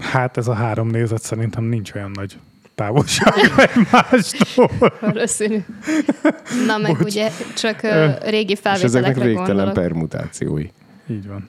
Hát 0.00 0.36
ez 0.36 0.48
a 0.48 0.52
három 0.52 0.88
nézet 0.88 1.22
szerintem 1.22 1.64
nincs 1.64 1.94
olyan 1.94 2.10
nagy 2.14 2.38
távolság 2.74 3.34
egymástól. 3.74 4.70
Valószínű. 5.00 5.58
Na 6.66 6.78
meg 6.78 6.96
Bocs. 6.96 7.14
ugye 7.14 7.30
csak 7.56 7.80
régi 8.24 8.52
és 8.52 8.58
ezeknek 8.64 8.82
felvételekre 8.82 9.24
végtelen 9.24 9.46
gondolok. 9.46 9.72
permutációi. 9.72 10.66
Így 11.10 11.26
van. 11.26 11.48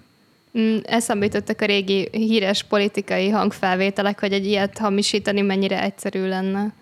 Mm, 0.60 0.78
Eszembe 0.84 1.26
jutottak 1.26 1.62
a 1.62 1.65
régi 1.65 2.08
híres 2.12 2.63
politikai 2.63 3.30
hangfelvételek, 3.30 4.19
hogy 4.19 4.34
egy 4.34 4.45
ilyet 4.45 4.78
hamisítani 4.78 5.41
mennyire 5.41 5.84
egyszerű 5.84 6.28
lenne. 6.28 6.74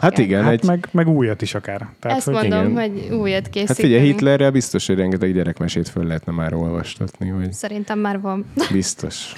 Hát 0.00 0.18
igen, 0.18 0.42
Hát 0.42 0.52
egy, 0.52 0.62
meg, 0.64 0.88
meg 0.90 1.08
újat 1.08 1.42
is 1.42 1.54
akár. 1.54 1.88
Tehát, 2.00 2.16
Ezt 2.16 2.26
hogy 2.26 2.34
mondom, 2.34 2.70
igen. 2.70 2.80
hogy 2.90 3.14
újat 3.16 3.42
készíteni. 3.48 3.66
hát 3.66 3.76
figyelj, 3.76 4.02
Hitlerrel 4.04 4.50
biztos, 4.50 4.86
hogy 4.86 4.96
rengeteg 4.96 5.34
gyerekmesét 5.34 5.88
föl 5.88 6.04
lehetne 6.06 6.32
már 6.32 6.54
olvastatni, 6.54 7.28
hogy 7.28 7.52
Szerintem 7.52 7.98
már 7.98 8.20
van, 8.20 8.44
biztos. 8.72 9.32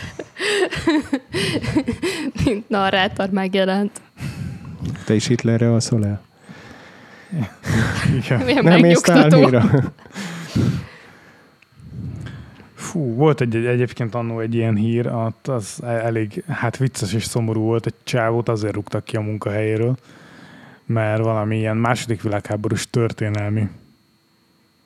mint 2.44 2.68
narrátor 2.68 3.30
megjelent. 3.30 4.00
Te 5.04 5.14
is 5.14 5.26
Hitlerre 5.26 5.72
alszol 5.72 6.04
el? 6.06 6.22
igen. 8.24 8.40
Milyen 8.40 8.64
Nem 8.64 8.80
mész? 8.80 9.00
Fú, 12.86 13.14
volt 13.14 13.40
egy, 13.40 13.56
egy, 13.56 13.64
egyébként 13.64 14.14
annó 14.14 14.40
egy 14.40 14.54
ilyen 14.54 14.76
hír, 14.76 15.06
az 15.42 15.80
e- 15.82 15.86
elég 15.86 16.44
hát 16.48 16.76
vicces 16.76 17.12
és 17.12 17.24
szomorú 17.24 17.60
volt. 17.60 17.86
Egy 17.86 17.94
csávót 18.02 18.48
azért 18.48 18.74
rúgtak 18.74 19.04
ki 19.04 19.16
a 19.16 19.20
munkahelyéről, 19.20 19.96
mert 20.84 21.22
valami 21.22 21.56
ilyen 21.56 21.76
második 21.76 22.22
világháborús 22.22 22.90
történelmi 22.90 23.68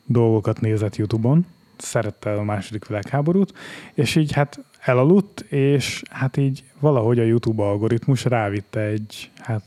dolgokat 0.04 0.60
nézett 0.60 0.96
Youtube-on, 0.96 1.46
szerette 1.76 2.32
a 2.32 2.42
második 2.42 2.86
világháborút, 2.86 3.52
és 3.94 4.16
így 4.16 4.32
hát 4.32 4.60
elaludt, 4.80 5.40
és 5.40 6.02
hát 6.10 6.36
így 6.36 6.64
valahogy 6.78 7.18
a 7.18 7.24
YouTube 7.24 7.62
algoritmus 7.62 8.24
rávitte 8.24 8.80
egy 8.80 9.30
hát 9.36 9.62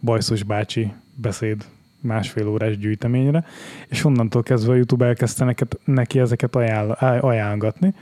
bajszos 0.00 0.42
bácsi 0.42 0.92
beszéd 1.14 1.64
másfél 2.00 2.48
órás 2.48 2.78
gyűjteményre, 2.78 3.44
és 3.88 4.04
onnantól 4.04 4.42
kezdve 4.42 4.72
a 4.72 4.74
YouTube 4.74 5.06
elkezdte 5.06 5.44
neked, 5.44 5.68
neki 5.84 6.18
ezeket 6.18 6.56
ajánl, 6.56 6.90
ajánlgatni, 7.20 7.94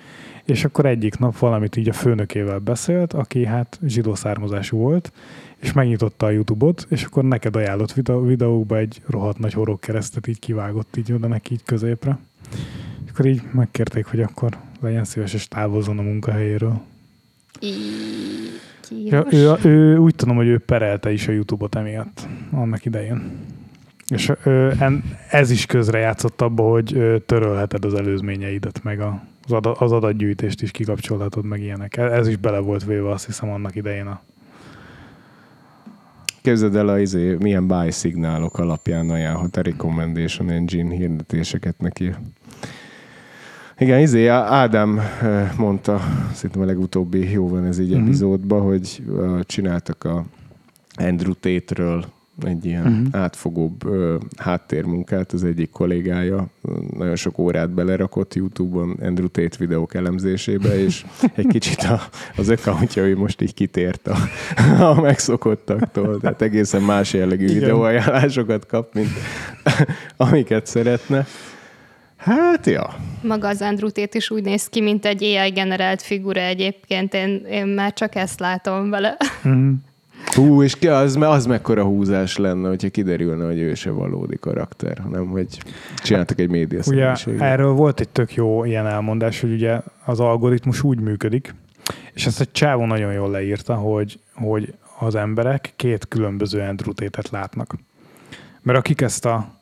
és 0.44 0.64
akkor 0.64 0.86
egyik 0.86 1.18
nap 1.18 1.38
valamit 1.38 1.76
így 1.76 1.88
a 1.88 1.92
főnökével 1.92 2.58
beszélt, 2.58 3.12
aki 3.12 3.44
hát 3.44 3.78
zsidó 3.86 4.14
származású 4.14 4.76
volt, 4.76 5.12
és 5.56 5.72
megnyitotta 5.72 6.26
a 6.26 6.30
YouTube-ot, 6.30 6.86
és 6.90 7.04
akkor 7.04 7.24
neked 7.24 7.56
ajánlott 7.56 7.92
videó, 7.92 8.22
videókba 8.24 8.76
egy 8.76 9.02
rohadt 9.06 9.38
nagy 9.38 9.52
horog 9.52 9.80
keresztet 9.80 10.26
így 10.26 10.38
kivágott 10.38 10.96
így 10.96 11.12
oda 11.12 11.26
neki 11.26 11.52
így 11.52 11.64
középre. 11.64 12.18
És 13.04 13.10
akkor 13.10 13.26
így 13.26 13.42
megkérték, 13.52 14.06
hogy 14.06 14.20
akkor 14.20 14.56
legyen 14.80 15.04
szíves 15.04 15.34
és 15.34 15.48
távozzon 15.48 15.98
a 15.98 16.02
munkahelyéről. 16.02 16.80
Í- 17.60 17.76
Ja, 19.04 19.22
kínos. 19.24 19.64
ő, 19.64 19.70
ő, 19.70 19.96
úgy 19.96 20.14
tudom, 20.14 20.36
hogy 20.36 20.46
ő 20.46 20.58
perelte 20.58 21.12
is 21.12 21.28
a 21.28 21.32
YouTube-ot 21.32 21.74
emiatt 21.74 22.26
annak 22.50 22.84
idején. 22.84 23.30
És 24.08 24.32
ö, 24.44 24.70
en, 24.78 25.04
ez 25.30 25.50
is 25.50 25.66
közre 25.66 25.98
játszott 25.98 26.40
abba, 26.40 26.62
hogy 26.62 26.96
ö, 26.96 27.18
törölheted 27.26 27.84
az 27.84 27.94
előzményeidet, 27.94 28.82
meg 28.82 29.00
a, 29.00 29.22
az, 29.44 29.52
ada, 29.52 29.72
az 29.72 29.92
adatgyűjtést 29.92 30.62
is 30.62 30.70
kikapcsolhatod, 30.70 31.44
meg 31.44 31.60
ilyenek. 31.62 31.96
E- 31.96 32.02
Ez 32.12 32.28
is 32.28 32.36
bele 32.36 32.58
volt 32.58 32.84
véve, 32.84 33.10
azt 33.10 33.26
hiszem, 33.26 33.50
annak 33.50 33.74
idején 33.74 34.06
a 34.06 34.20
Képzeld 36.42 36.76
el, 36.76 36.88
a, 36.88 36.98
izé, 36.98 37.36
milyen 37.38 37.66
buy 37.66 37.90
szignálok 37.90 38.58
alapján 38.58 39.10
ajánlhat 39.10 39.56
a 39.56 39.62
recommendation 39.62 40.50
engine 40.50 40.94
hirdetéseket 40.94 41.74
neki. 41.78 42.14
Igen, 43.78 44.00
izé, 44.00 44.26
Ádám 44.26 45.00
mondta, 45.58 46.00
szerintem 46.32 46.60
a 46.62 46.64
legutóbbi 46.64 47.30
jó 47.30 47.48
van 47.48 47.64
ez 47.64 47.78
így 47.78 47.90
Mhm. 47.94 48.02
epizódban, 48.02 48.60
hogy 48.62 49.02
csináltak 49.42 50.04
a 50.04 50.24
Andrew 50.96 51.32
Tate-ről 51.34 52.04
egy 52.42 52.64
ilyen 52.64 52.86
uh-huh. 52.86 53.22
átfogóbb 53.22 53.86
ö, 53.86 54.16
háttérmunkát 54.36 55.32
az 55.32 55.44
egyik 55.44 55.70
kollégája. 55.70 56.46
Nagyon 56.96 57.16
sok 57.16 57.38
órát 57.38 57.70
belerakott 57.70 58.34
YouTube-on 58.34 58.90
Andrew 59.02 59.28
Tate 59.28 59.56
videók 59.58 59.94
elemzésébe, 59.94 60.78
és 60.78 61.04
egy 61.34 61.46
kicsit 61.46 61.82
a, 61.82 62.00
az 62.36 62.48
accountja 62.48 63.16
most 63.16 63.40
így 63.40 63.54
kitért 63.54 64.08
a, 64.08 64.16
a 64.84 65.00
megszokottaktól. 65.00 66.20
Tehát 66.20 66.42
egészen 66.42 66.82
más 66.82 67.12
jellegű 67.12 67.44
Igen. 67.44 67.58
videóajánlásokat 67.58 68.66
kap, 68.66 68.94
mint 68.94 69.10
amiket 70.16 70.66
szeretne. 70.66 71.26
Hát, 72.16 72.66
ja. 72.66 72.94
Maga 73.22 73.48
az 73.48 73.60
Andrew 73.60 73.90
Tate 73.90 74.16
is 74.18 74.30
úgy 74.30 74.44
néz 74.44 74.66
ki, 74.66 74.80
mint 74.80 75.04
egy 75.04 75.22
AI 75.22 75.50
generált 75.50 76.02
figura 76.02 76.40
egyébként. 76.40 77.14
Én, 77.14 77.44
én 77.50 77.66
már 77.66 77.92
csak 77.92 78.14
ezt 78.14 78.40
látom 78.40 78.90
vele. 78.90 79.16
Mhm. 79.42 79.70
Hú, 80.34 80.62
és 80.62 80.74
ki 80.74 80.88
az, 80.88 81.16
az 81.20 81.46
mekkora 81.46 81.84
húzás 81.84 82.36
lenne, 82.36 82.68
hogyha 82.68 82.88
kiderülne, 82.88 83.46
hogy 83.46 83.58
ő 83.58 83.74
se 83.74 83.90
valódi 83.90 84.36
karakter, 84.36 84.98
hanem 84.98 85.26
hogy 85.26 85.46
csináltak 85.96 86.38
egy 86.40 86.48
média 86.48 86.80
Ugye 86.86 87.14
erről 87.38 87.72
volt 87.72 88.00
egy 88.00 88.08
tök 88.08 88.34
jó 88.34 88.64
ilyen 88.64 88.86
elmondás, 88.86 89.40
hogy 89.40 89.52
ugye 89.52 89.80
az 90.04 90.20
algoritmus 90.20 90.82
úgy 90.82 91.00
működik, 91.00 91.54
és 92.12 92.26
ezt 92.26 92.40
egy 92.40 92.50
csávó 92.50 92.86
nagyon 92.86 93.12
jól 93.12 93.30
leírta, 93.30 93.74
hogy, 93.74 94.18
hogy 94.34 94.74
az 94.98 95.14
emberek 95.14 95.72
két 95.76 96.08
különböző 96.08 96.60
Andrew 96.60 96.92
látnak. 97.30 97.74
Mert 98.62 98.78
akik 98.78 99.00
ezt 99.00 99.26
a, 99.26 99.57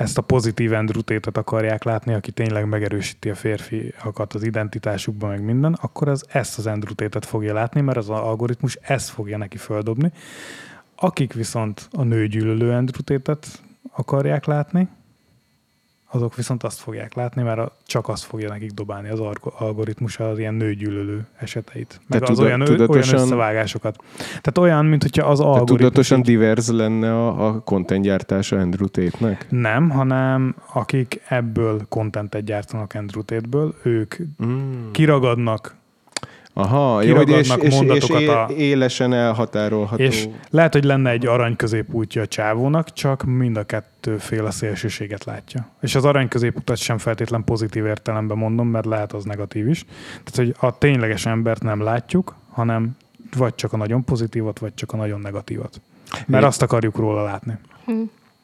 ezt 0.00 0.18
a 0.18 0.22
pozitív 0.22 0.72
Andrew 0.72 1.02
akarják 1.32 1.84
látni, 1.84 2.14
aki 2.14 2.32
tényleg 2.32 2.68
megerősíti 2.68 3.30
a 3.30 3.34
férfiakat 3.34 4.34
az 4.34 4.42
identitásukban, 4.42 5.30
meg 5.30 5.44
minden, 5.44 5.72
akkor 5.80 6.08
az 6.08 6.24
ezt 6.28 6.58
az 6.58 6.66
Andrew 6.66 7.08
fogja 7.20 7.54
látni, 7.54 7.80
mert 7.80 7.98
az 7.98 8.08
algoritmus 8.08 8.78
ezt 8.80 9.08
fogja 9.08 9.36
neki 9.36 9.56
földobni. 9.56 10.12
Akik 10.96 11.32
viszont 11.32 11.88
a 11.92 12.02
nőgyűlölő 12.02 12.72
Andrew 12.72 13.20
akarják 13.90 14.44
látni, 14.44 14.88
azok 16.12 16.34
viszont 16.36 16.62
azt 16.62 16.80
fogják 16.80 17.14
látni, 17.14 17.42
mert 17.42 17.72
csak 17.86 18.08
azt 18.08 18.24
fogja 18.24 18.48
nekik 18.48 18.70
dobálni 18.70 19.08
az 19.08 19.20
algoritmus 19.58 20.18
az 20.18 20.38
ilyen 20.38 20.54
nőgyűlölő 20.54 21.26
eseteit. 21.38 22.00
Meg 22.06 22.20
De 22.20 22.26
az 22.26 22.36
tuda- 22.36 22.46
olyan, 22.48 22.60
ö- 22.60 22.68
olyan 22.68 22.80
tudatosan- 22.80 23.20
összevágásokat. 23.20 23.96
Tehát 24.26 24.58
olyan, 24.58 24.84
mint 24.84 25.02
hogyha 25.02 25.26
az 25.30 25.40
algoritmus... 25.40 25.78
tudatosan 25.78 26.22
divers 26.22 26.68
lenne 26.68 27.12
a, 27.14 27.46
a 27.46 27.60
content 27.60 28.04
gyártása 28.04 28.58
Andrew 28.58 28.88
Tate-nek? 28.88 29.46
Nem, 29.50 29.90
hanem 29.90 30.54
akik 30.72 31.20
ebből 31.28 31.80
contentet 31.88 32.44
gyártanak 32.44 32.94
Andrew 32.94 33.22
Tate-ből, 33.22 33.74
ők 33.82 34.14
Mm. 34.44 34.90
kiragadnak, 34.90 35.74
Aha, 36.60 37.02
jó, 37.02 37.16
hogy 37.16 37.28
és, 37.28 37.48
és, 37.48 37.54
és 37.60 37.74
mondatokat 37.74 38.20
é- 38.20 38.28
a- 38.28 38.48
élesen 38.56 39.12
elhatárolható. 39.12 40.02
és 40.02 40.28
lehet, 40.50 40.72
hogy 40.72 40.84
lenne 40.84 41.10
egy 41.10 41.26
arany 41.26 41.56
középútja 41.56 42.22
a 42.22 42.26
csávónak, 42.26 42.92
csak 42.92 43.22
mind 43.24 43.56
a 43.56 43.62
kettő 43.64 44.16
fél 44.18 44.44
a 44.46 44.50
szélsőséget 44.50 45.24
látja. 45.24 45.68
És 45.80 45.94
az 45.94 46.04
arany 46.04 46.28
középutat 46.28 46.76
sem 46.76 46.98
feltétlen 46.98 47.44
pozitív 47.44 47.86
értelemben 47.86 48.36
mondom, 48.36 48.68
mert 48.68 48.86
lehet 48.86 49.12
az 49.12 49.24
negatív 49.24 49.68
is. 49.68 49.84
Tehát, 50.24 50.34
hogy 50.34 50.68
a 50.70 50.78
tényleges 50.78 51.26
embert 51.26 51.62
nem 51.62 51.82
látjuk, 51.82 52.34
hanem 52.50 52.96
vagy 53.36 53.54
csak 53.54 53.72
a 53.72 53.76
nagyon 53.76 54.04
pozitívat, 54.04 54.58
vagy 54.58 54.74
csak 54.74 54.92
a 54.92 54.96
nagyon 54.96 55.20
negatívat. 55.20 55.80
Mert 56.26 56.42
É- 56.42 56.48
azt 56.48 56.62
akarjuk 56.62 56.96
róla 56.96 57.22
látni. 57.22 57.58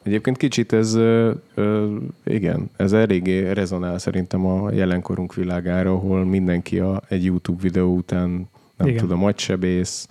Egyébként 0.06 0.36
kicsit 0.36 0.72
ez, 0.72 0.94
ö, 0.94 1.30
ö, 1.54 1.96
igen, 2.24 2.70
ez 2.76 2.92
eléggé 2.92 3.50
rezonál 3.50 3.98
szerintem 3.98 4.46
a 4.46 4.72
jelenkorunk 4.72 5.34
világára, 5.34 5.90
ahol 5.92 6.24
mindenki 6.24 6.78
a, 6.78 7.02
egy 7.08 7.24
YouTube 7.24 7.62
videó 7.62 7.94
után, 7.94 8.48
nem 8.76 8.86
Igen. 8.88 9.00
tudom, 9.00 9.24
agysebész, 9.24 10.08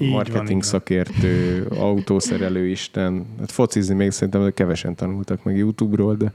Így 0.00 0.10
marketing 0.10 0.34
van, 0.36 0.46
így 0.46 0.52
van. 0.52 0.60
szakértő, 0.62 1.66
autószerelő 1.78 2.66
isten. 2.66 3.26
Hát 3.38 3.50
focizni 3.50 3.94
még 3.94 4.10
szerintem 4.10 4.50
kevesen 4.54 4.94
tanultak 4.94 5.44
meg 5.44 5.56
YouTube-ról, 5.56 6.14
de 6.14 6.32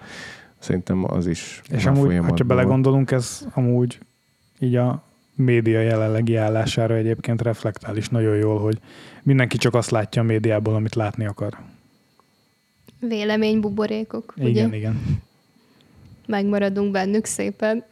szerintem 0.60 1.12
az 1.13 1.28
is 1.28 1.62
És 1.72 1.86
amúgy, 1.86 2.18
hogyha 2.18 2.28
van. 2.38 2.48
belegondolunk, 2.48 3.12
ez 3.12 3.48
amúgy 3.54 4.00
így 4.60 4.76
a 4.76 5.04
média 5.36 5.80
jelenlegi 5.82 6.36
állására 6.36 6.96
egyébként 6.96 7.42
reflektál 7.42 7.98
is 7.98 8.10
nagyon 8.10 8.36
jól, 8.36 8.60
hogy 8.60 8.80
mindenki 9.24 9.58
csak 9.58 9.74
azt 9.74 9.89
látja 9.92 10.22
a 10.22 10.26
médiából, 10.26 10.76
amit 10.76 10.96
látni 10.96 11.26
akar. 11.26 11.58
Véleménybuborékok, 13.08 14.34
ugye? 14.38 14.50
Igen, 14.50 14.74
igen. 14.74 15.22
Megmaradunk 16.28 16.92
bennük 16.92 17.26
szépen. 17.26 17.84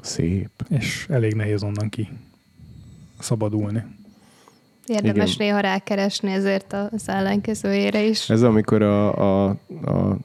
Szép. 0.00 0.50
És 0.68 1.06
elég 1.08 1.34
nehéz 1.34 1.62
onnan 1.62 1.88
ki 1.88 2.08
szabadulni. 3.18 3.84
Érdemes 4.86 5.34
Igen. 5.34 5.46
néha 5.46 5.60
rákeresni 5.60 6.32
ezért 6.32 6.72
az 6.72 7.08
ellenkezőjére 7.08 8.02
is. 8.02 8.30
Ez 8.30 8.42
amikor 8.42 8.82
a, 8.82 9.46
a, 9.46 9.56
a, 9.84 10.18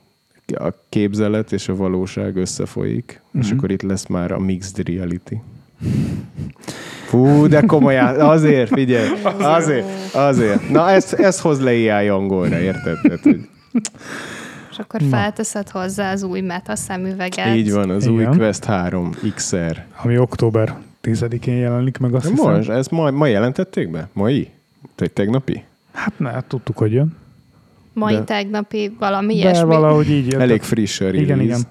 a 0.48 0.84
képzelet 0.90 1.52
és 1.52 1.68
a 1.68 1.76
valóság 1.76 2.36
összefolyik, 2.36 3.22
uh-huh. 3.26 3.42
és 3.42 3.48
Mhm. 3.48 3.58
akkor 3.58 3.72
itt 3.72 3.82
lesz 3.82 4.06
már 4.06 4.32
a 4.32 4.40
mixed 4.40 4.88
reality. 4.88 5.36
Fú, 7.06 7.48
de 7.48 7.62
komolyan, 7.62 8.20
azért, 8.20 8.70
figyelj, 8.74 9.08
azért, 9.40 9.86
azért. 10.14 10.70
Na, 10.70 10.90
ezt, 10.90 11.14
ezt 11.14 11.40
hoz 11.40 11.62
le 11.62 11.70
AI 11.98 12.08
angolra, 12.08 12.60
érted? 12.60 12.98
Tehát, 13.02 13.20
hogy 13.22 13.40
És 14.72 14.78
akkor 14.78 15.00
Na. 15.02 15.08
felteszed 15.08 15.70
hozzá 15.70 16.12
az 16.12 16.24
új 16.24 16.42
meta 16.42 16.76
szemüveget. 16.76 17.56
így 17.56 17.72
van, 17.72 17.90
az 17.90 18.06
Igen. 18.06 18.16
új 18.30 18.38
Quest 18.38 18.64
3 18.66 19.10
XR. 19.36 19.84
Ami 20.04 20.18
október 20.18 20.76
10-én 21.04 21.56
jelenik 21.58 21.98
meg, 21.98 22.14
azt 22.14 22.28
hiszem. 22.30 22.54
Most, 22.54 22.70
ezt 22.70 22.92
ma, 22.92 23.12
ma 23.12 23.26
jelentették 23.28 23.92
be? 23.92 24.08
Mai? 24.14 24.50
Te 24.96 25.08
tegnapi? 25.08 25.64
Hát 25.94 26.14
ne, 26.20 26.32
tudtuk, 26.48 26.78
hogy 26.78 26.92
jön. 26.94 27.16
Mai 27.94 28.14
De- 28.14 28.24
tegnapi 28.24 28.96
valami 29.00 29.34
De 29.34 29.40
ilyesmi. 29.40 29.66
valahogy 29.66 30.10
így 30.10 30.32
jött. 30.32 30.42
Elég 30.42 30.62
friss 30.62 31.00
a 31.00 31.04
release. 31.04 31.24
Igen, 31.24 31.40
igen. 31.42 31.62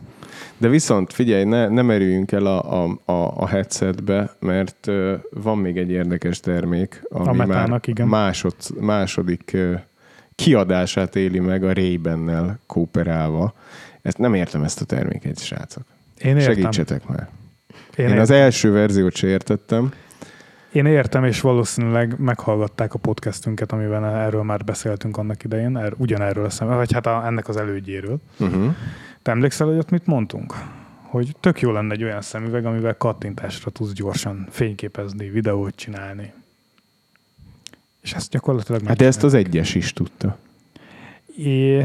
De 0.58 0.68
viszont 0.68 1.12
figyelj, 1.12 1.44
ne, 1.44 1.68
ne 1.68 1.82
merüljünk 1.82 2.32
el 2.32 2.46
a, 2.46 2.84
a, 2.84 2.98
a, 3.04 3.12
a 3.36 3.46
headsetbe, 3.46 4.30
mert 4.40 4.86
uh, 4.86 5.12
van 5.30 5.58
még 5.58 5.76
egy 5.76 5.90
érdekes 5.90 6.40
termék, 6.40 7.02
ami 7.08 7.28
A 7.28 7.32
már 7.32 7.46
Metának, 7.46 7.86
igen. 7.86 8.08
másod, 8.08 8.54
második 8.80 9.50
uh, 9.54 9.80
kiadását 10.34 11.16
éli 11.16 11.38
meg 11.38 11.64
a 11.64 11.72
Ray-Bennel 11.72 12.58
kooperálva. 12.66 13.54
Ezt 14.02 14.18
nem 14.18 14.34
értem 14.34 14.62
ezt 14.62 14.80
a 14.80 14.84
terméket, 14.84 15.38
srácok. 15.38 15.84
Én 16.18 16.36
értem. 16.36 16.54
Segítsetek 16.54 17.06
már. 17.08 17.28
Én, 17.70 17.76
Én 17.96 18.04
értem. 18.04 18.20
az 18.20 18.30
első 18.30 18.72
verziót 18.72 19.14
se 19.14 19.26
értettem. 19.26 19.92
Én 20.72 20.86
értem, 20.86 21.24
és 21.24 21.40
valószínűleg 21.40 22.18
meghallgatták 22.18 22.94
a 22.94 22.98
podcastünket, 22.98 23.72
amiben 23.72 24.04
erről 24.04 24.42
már 24.42 24.64
beszéltünk 24.64 25.16
annak 25.16 25.44
idején, 25.44 25.76
er, 25.76 25.92
ugyanerről 25.96 26.44
a 26.44 26.50
szem, 26.50 26.68
vagy 26.68 26.92
hát 26.92 27.06
a, 27.06 27.22
ennek 27.26 27.48
az 27.48 27.56
elődjéről. 27.56 28.18
Uh-huh. 28.38 28.74
Te 29.22 29.30
emlékszel, 29.30 29.66
hogy 29.66 29.78
ott 29.78 29.90
mit 29.90 30.06
mondtunk? 30.06 30.54
Hogy 31.02 31.36
tök 31.40 31.60
jó 31.60 31.70
lenne 31.70 31.92
egy 31.92 32.02
olyan 32.02 32.22
szemüveg, 32.22 32.66
amivel 32.66 32.96
kattintásra 32.96 33.70
tudsz 33.70 33.92
gyorsan 33.92 34.46
fényképezni, 34.50 35.28
videót 35.30 35.74
csinálni. 35.76 36.32
És 38.02 38.12
ezt 38.12 38.30
gyakorlatilag 38.30 38.86
Hát 38.86 39.02
ezt 39.02 39.22
az 39.22 39.34
egyes 39.34 39.74
is 39.74 39.92
tudta. 39.92 40.36
É, 41.36 41.84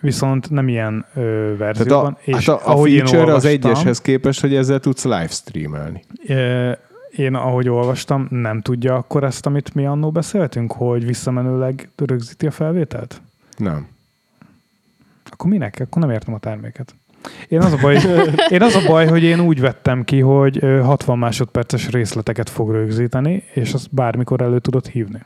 viszont 0.00 0.50
nem 0.50 0.68
ilyen 0.68 1.06
ö, 1.14 1.20
Tehát 1.58 1.76
verzióban. 1.76 2.16
a, 2.26 2.34
hát 2.34 2.48
a, 2.48 2.52
a 2.52 2.70
ahogy 2.70 2.90
én 2.90 2.98
feature 2.98 3.20
az 3.20 3.44
olvastam, 3.44 3.50
egyeshez 3.70 4.00
képest, 4.00 4.40
hogy 4.40 4.54
ezzel 4.54 4.80
tudsz 4.80 5.04
livestreamelni. 5.04 6.04
ö, 6.26 6.72
Én, 7.10 7.34
ahogy 7.34 7.68
olvastam, 7.68 8.26
nem 8.30 8.60
tudja 8.60 8.94
akkor 8.94 9.24
ezt, 9.24 9.46
amit 9.46 9.74
mi 9.74 9.86
annó 9.86 10.10
beszéltünk, 10.10 10.72
hogy 10.72 11.06
visszamenőleg 11.06 11.90
rögzíti 11.96 12.46
a 12.46 12.50
felvételt? 12.50 13.20
Nem. 13.56 13.88
Akkor 15.30 15.50
minek? 15.50 15.80
Akkor 15.80 16.02
nem 16.02 16.10
értem 16.10 16.34
a 16.34 16.38
terméket. 16.38 16.94
Én 17.48 17.60
az 17.60 17.72
a 17.72 17.76
baj, 17.76 17.98
én 18.48 18.62
az 18.62 18.74
a 18.74 18.86
baj, 18.86 19.06
hogy 19.06 19.22
én 19.22 19.40
úgy 19.40 19.60
vettem 19.60 20.04
ki, 20.04 20.20
hogy 20.20 20.58
ö, 20.64 20.80
60 20.80 21.18
másodperces 21.18 21.90
részleteket 21.90 22.50
fog 22.50 22.70
rögzíteni, 22.70 23.44
és 23.54 23.72
azt 23.72 23.94
bármikor 23.94 24.40
elő 24.40 24.58
tudod 24.58 24.86
hívni. 24.86 25.20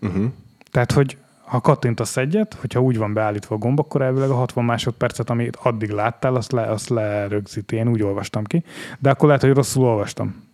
Uh-huh. 0.00 0.24
Tehát, 0.70 0.92
hogy 0.92 1.16
ha 1.46 1.60
kattintasz 1.60 2.16
egyet, 2.16 2.54
hogyha 2.54 2.80
úgy 2.80 2.98
van 2.98 3.12
beállítva 3.12 3.54
a 3.54 3.58
gomb, 3.58 3.78
akkor 3.78 4.02
elvileg 4.02 4.30
a 4.30 4.34
60 4.34 4.64
másodpercet, 4.64 5.30
amit 5.30 5.56
addig 5.56 5.90
láttál, 5.90 6.34
azt, 6.34 6.52
le, 6.52 6.62
azt 6.62 6.88
lerögzíti. 6.88 7.76
Én 7.76 7.88
úgy 7.88 8.02
olvastam 8.02 8.44
ki. 8.44 8.64
De 8.98 9.10
akkor 9.10 9.26
lehet, 9.26 9.42
hogy 9.42 9.52
rosszul 9.52 9.84
olvastam. 9.84 10.44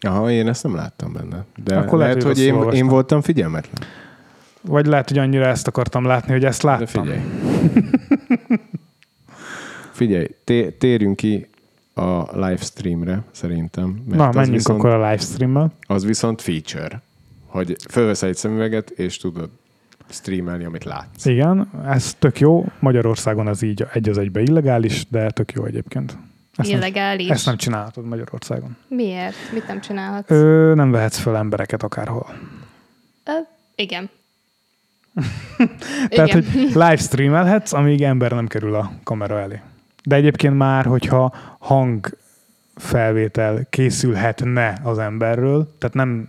Aha, 0.00 0.30
én 0.30 0.48
ezt 0.48 0.62
nem 0.62 0.74
láttam 0.74 1.12
benne. 1.12 1.44
De 1.64 1.76
Akkor 1.76 1.98
lehet, 1.98 2.22
lehet, 2.22 2.36
hogy 2.38 2.50
hogy 2.52 2.72
én, 2.72 2.78
én 2.78 2.86
voltam 2.86 3.20
figyelmetlen. 3.20 3.88
Vagy 4.62 4.86
lehet, 4.86 5.08
hogy 5.08 5.18
annyira 5.18 5.46
ezt 5.46 5.66
akartam 5.66 6.04
látni, 6.04 6.32
hogy 6.32 6.44
ezt 6.44 6.62
De 6.62 6.68
láttam. 6.68 6.86
figyelj. 6.86 7.20
figyelj, 9.92 10.26
té- 10.44 10.74
térjünk 10.78 11.16
ki 11.16 11.48
a 11.94 12.36
livestreamre, 12.46 13.22
szerintem. 13.30 14.02
Mert 14.06 14.18
Na, 14.18 14.28
az 14.28 14.34
menjünk 14.34 14.56
viszont, 14.56 14.78
akkor 14.78 14.90
a 14.90 15.10
livestreammel. 15.10 15.72
Az 15.86 16.04
viszont 16.04 16.40
feature, 16.40 17.02
hogy 17.46 17.76
fölveszel 17.90 18.28
egy 18.28 18.36
szemüveget, 18.36 18.90
és 18.90 19.16
tudod 19.16 19.48
streamelni, 20.08 20.64
amit 20.64 20.84
látsz. 20.84 21.24
Igen, 21.24 21.70
ez 21.86 22.14
tök 22.18 22.40
jó. 22.40 22.66
Magyarországon 22.78 23.48
ez 23.48 23.62
így 23.62 23.84
egy 23.92 24.08
az 24.08 24.18
egybe 24.18 24.40
illegális, 24.40 25.06
de 25.08 25.30
tök 25.30 25.52
jó 25.52 25.64
egyébként. 25.64 26.16
Ezt 26.56 26.70
nem, 26.70 26.78
Illegális. 26.78 27.28
ezt 27.28 27.46
nem 27.46 27.56
csinálhatod 27.56 28.04
Magyarországon. 28.04 28.76
Miért? 28.88 29.34
Mit 29.52 29.66
nem 29.66 29.80
csinálhatsz? 29.80 30.30
Ö, 30.30 30.72
nem 30.74 30.90
vehetsz 30.90 31.18
fel 31.18 31.36
embereket 31.36 31.82
akárhol. 31.82 32.26
Ö, 33.24 33.30
igen. 33.74 34.10
Tehát, 36.08 36.28
igen. 36.28 36.30
hogy 36.30 36.44
livestreamelhetsz, 36.62 37.72
amíg 37.72 38.02
ember 38.02 38.32
nem 38.32 38.46
kerül 38.46 38.74
a 38.74 38.92
kamera 39.04 39.40
elé. 39.40 39.60
De 40.04 40.16
egyébként 40.16 40.56
már, 40.56 40.84
hogyha 40.84 41.34
hangfelvétel 41.58 43.66
készülhetne 43.70 44.78
az 44.82 44.98
emberről, 44.98 45.74
tehát 45.78 45.94
nem 45.94 46.28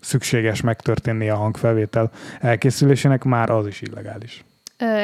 szükséges 0.00 0.60
megtörténni 0.60 1.28
a 1.28 1.36
hangfelvétel 1.36 2.10
elkészülésének, 2.40 3.24
már 3.24 3.50
az 3.50 3.66
is 3.66 3.80
illegális. 3.80 4.44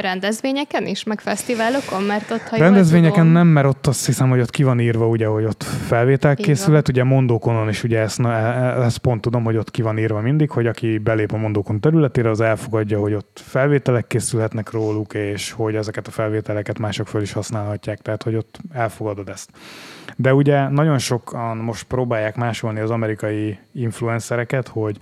Rendezvényeken 0.01 0.87
is, 0.87 1.05
meg 1.05 1.21
fesztiválokon, 1.21 2.03
mert 2.03 2.31
ott, 2.31 2.41
ha 2.41 2.57
Rendezvényeken 2.57 3.17
tudom, 3.17 3.33
nem, 3.33 3.47
mert 3.47 3.67
ott 3.67 3.87
azt 3.87 4.07
hiszem, 4.07 4.29
hogy 4.29 4.41
ott 4.41 4.51
ki 4.51 4.63
van 4.63 4.81
írva, 4.81 5.07
ugye, 5.07 5.27
hogy 5.27 5.45
ott 5.45 5.63
felvétel 5.63 6.37
készület, 6.37 6.89
ugye 6.89 7.05
mondókonon 7.05 7.69
is, 7.69 7.85
ugye 7.85 7.99
ezt, 7.99 8.19
na, 8.19 8.33
e- 8.33 8.83
ezt 8.83 8.99
pont 8.99 9.21
tudom, 9.21 9.45
hogy 9.45 9.57
ott 9.57 9.71
ki 9.71 9.83
van 9.83 9.99
írva 9.99 10.21
mindig, 10.21 10.51
hogy 10.51 10.67
aki 10.67 10.99
belép 10.99 11.33
a 11.33 11.37
mondókon 11.37 11.81
területére, 11.81 12.31
az 12.31 12.41
elfogadja, 12.41 13.01
hogy 13.01 13.15
ott 13.15 13.41
felvételek 13.45 14.07
készülhetnek 14.07 14.71
róluk, 14.71 15.15
és 15.15 15.53
hogy 15.53 15.75
ezeket 15.75 16.07
a 16.07 16.11
felvételeket 16.11 16.79
mások 16.79 17.07
föl 17.07 17.23
is 17.23 17.33
használhatják, 17.33 17.99
tehát 17.99 18.23
hogy 18.23 18.35
ott 18.35 18.59
elfogadod 18.73 19.29
ezt. 19.29 19.51
De 20.17 20.35
ugye 20.35 20.69
nagyon 20.69 20.99
sokan 20.99 21.57
most 21.57 21.85
próbálják 21.85 22.37
másolni 22.37 22.81
az 22.81 22.91
amerikai 22.91 23.59
influencereket, 23.73 24.69
hogy 24.69 24.97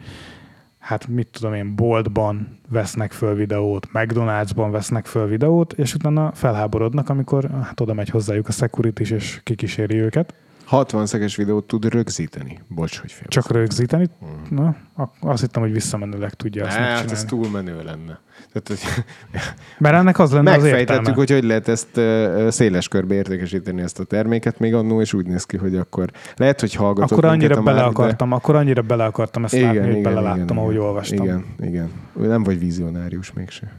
hát 0.87 1.07
mit 1.07 1.27
tudom 1.27 1.55
én, 1.55 1.75
boltban 1.75 2.59
vesznek 2.69 3.13
föl 3.13 3.35
videót, 3.35 3.89
McDonald'sban 3.93 4.69
vesznek 4.71 5.07
föl 5.07 5.27
videót, 5.27 5.73
és 5.73 5.95
utána 5.95 6.33
felháborodnak, 6.35 7.09
amikor 7.09 7.51
hát 7.63 7.81
oda 7.81 7.95
megy 7.95 8.09
hozzájuk 8.09 8.49
a 8.49 8.53
security 8.53 9.01
és 9.01 9.41
kikíséri 9.43 10.01
őket. 10.01 10.35
60 10.67 11.07
szekes 11.07 11.37
videót 11.37 11.67
tud 11.67 11.85
rögzíteni. 11.93 12.59
Bocs, 12.69 12.99
hogy 12.99 13.13
fél. 13.13 13.27
Csak 13.29 13.51
rögzíteni. 13.51 14.07
Na, 14.51 14.77
ak- 14.95 15.15
azt 15.21 15.41
hittem, 15.41 15.63
hogy 15.63 15.73
visszamenőleg 15.73 16.35
tudja 16.35 16.65
Ne, 16.65 16.71
hát 16.71 16.79
megcsinálni. 16.81 17.13
ez 17.13 17.25
túl 17.25 17.51
menő 17.51 17.83
lenne. 17.85 18.21
Tehát, 18.53 18.67
hogy 18.69 18.79
Mert 19.79 19.95
ennek 19.97 20.19
az 20.19 20.33
lenne 20.33 20.53
az 20.55 20.65
értelme. 20.65 21.13
hogy 21.13 21.31
hogy 21.31 21.45
lehet 21.45 21.69
ezt 21.69 22.01
széles 22.49 22.89
körbe 22.89 23.15
értékesíteni 23.15 23.83
ezt 23.83 23.99
a 23.99 24.05
terméket 24.05 24.59
még 24.59 24.75
annó, 24.75 25.01
és 25.01 25.13
úgy 25.13 25.27
néz 25.27 25.45
ki, 25.45 25.57
hogy 25.57 25.77
akkor 25.77 26.11
lehet, 26.37 26.61
hogy 26.61 26.75
hallgatott 26.75 27.11
Akkor 27.11 27.25
annyira 27.25 27.63
bele 27.63 27.81
Márk, 27.81 27.95
de- 27.97 28.03
akartam, 28.03 28.33
akkor 28.33 28.55
annyira 28.55 28.83
bele 28.83 29.05
akartam 29.05 29.45
ezt 29.45 29.55
látni, 29.61 29.93
hogy 29.93 30.03
beleláttam, 30.03 30.59
ahogy 30.59 30.77
olvastam. 30.77 31.25
Igen, 31.25 31.45
igen. 31.61 31.91
Nem 32.13 32.43
vagy 32.43 32.59
vizionárius 32.59 33.33
mégse. 33.33 33.73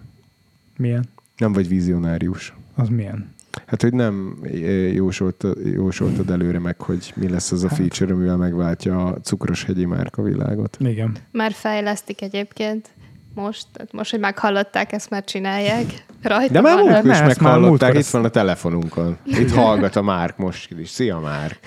Milyen? 0.77 1.05
Nem 1.37 1.53
vagy 1.53 1.67
vizionárius. 1.67 2.53
Az 2.75 2.89
milyen? 2.89 3.35
Hát, 3.65 3.81
hogy 3.81 3.93
nem 3.93 4.37
ö, 4.43 4.87
jósoltad, 4.87 5.57
jósoltad 5.65 6.29
előre 6.29 6.59
meg, 6.59 6.81
hogy 6.81 7.13
mi 7.15 7.29
lesz 7.29 7.51
az 7.51 7.63
a 7.63 7.67
Hát. 7.67 7.77
feature, 7.77 8.13
amivel 8.13 8.37
megváltja 8.37 9.05
a 9.05 9.17
cukros 9.21 9.63
hegyi 9.63 9.85
márka 9.85 10.21
világot. 10.21 10.77
Igen. 10.79 11.17
Már 11.31 11.51
fejlesztik 11.51 12.21
egyébként 12.21 12.89
most, 13.33 13.65
tehát 13.73 13.93
most, 13.93 14.11
hogy 14.11 14.19
meghallották, 14.19 14.91
ezt 14.91 15.09
már 15.09 15.23
csinálják. 15.23 16.05
Rajta 16.21 16.53
De 16.53 16.61
már 16.61 16.77
múltkor 16.77 17.11
is 17.11 17.19
meghallották, 17.19 17.97
itt 17.97 18.05
van 18.05 18.23
a 18.25 18.29
telefonunkon. 18.29 19.17
Itt 19.25 19.51
hallgat 19.51 19.95
a 19.95 20.01
Márk 20.01 20.37
most 20.37 20.71
is. 20.79 20.89
Szia, 20.89 21.19
Márk! 21.19 21.59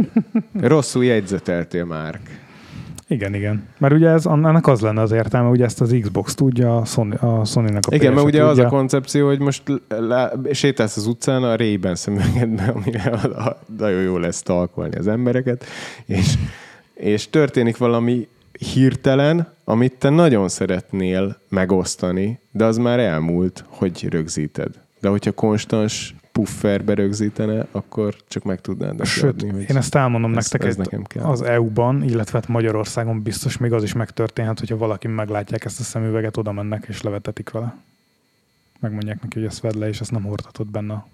Rosszul 0.60 1.04
jegyzeteltél, 1.04 1.84
Márk. 1.84 2.20
Igen, 3.08 3.34
igen. 3.34 3.66
Mert 3.78 3.94
ugye 3.94 4.08
ez, 4.08 4.26
annak 4.26 4.66
az 4.66 4.80
lenne 4.80 5.00
az 5.00 5.12
értelme, 5.12 5.48
hogy 5.48 5.62
ezt 5.62 5.80
az 5.80 5.96
Xbox 6.00 6.34
tudja, 6.34 6.76
a, 6.76 6.84
Sony, 6.84 7.12
a 7.12 7.44
Sony-nak 7.44 7.82
a 7.90 7.94
Igen, 7.94 8.12
mert 8.12 8.26
ugye 8.26 8.42
az 8.42 8.48
tudja. 8.48 8.66
a 8.66 8.70
koncepció, 8.70 9.26
hogy 9.26 9.38
most 9.38 9.62
lá, 9.88 10.32
sétálsz 10.52 10.96
az 10.96 11.06
utcán 11.06 11.42
a 11.42 11.56
Ray-Ban 11.56 11.94
szemüvegedbe, 11.94 12.74
amivel 12.74 13.56
nagyon 13.78 14.00
jó 14.00 14.18
lesz 14.18 14.42
talkolni 14.42 14.96
az 14.96 15.06
embereket, 15.06 15.64
és, 16.06 16.34
és 16.94 17.30
történik 17.30 17.76
valami 17.76 18.28
hirtelen, 18.72 19.52
amit 19.64 19.92
te 19.98 20.08
nagyon 20.08 20.48
szeretnél 20.48 21.36
megosztani, 21.48 22.38
de 22.50 22.64
az 22.64 22.76
már 22.76 22.98
elmúlt, 22.98 23.64
hogy 23.68 24.06
rögzíted. 24.10 24.70
De 25.00 25.08
hogyha 25.08 25.32
konstans 25.32 26.14
pufferbe 26.38 26.94
rögzítene, 26.94 27.66
akkor 27.70 28.14
csak 28.28 28.42
meg 28.42 28.60
tudnád 28.60 28.96
neki 28.96 29.08
Sőt, 29.08 29.42
adni, 29.42 29.48
hogy 29.48 29.70
én 29.70 29.76
ezt 29.76 29.94
elmondom 29.94 30.36
ez- 30.36 30.50
nektek, 30.50 30.68
ez 30.68 30.76
nekem 30.76 31.02
kell. 31.02 31.24
az 31.24 31.42
EU-ban, 31.42 32.02
illetve 32.02 32.38
hát 32.38 32.48
Magyarországon 32.48 33.22
biztos 33.22 33.56
még 33.56 33.72
az 33.72 33.82
is 33.82 33.92
megtörténhet, 33.92 34.58
hogyha 34.58 34.76
valaki 34.76 35.08
meglátják 35.08 35.64
ezt 35.64 35.80
a 35.80 35.82
szemüveget, 35.82 36.36
oda 36.36 36.52
mennek 36.52 36.84
és 36.88 37.02
levetetik 37.02 37.50
vele. 37.50 37.76
Megmondják 38.80 39.22
neki, 39.22 39.38
hogy 39.38 39.48
ezt 39.48 39.60
vedd 39.60 39.78
le, 39.78 39.88
és 39.88 40.00
ezt 40.00 40.10
nem 40.10 40.22
hordhatod 40.22 40.66
benne 40.66 41.04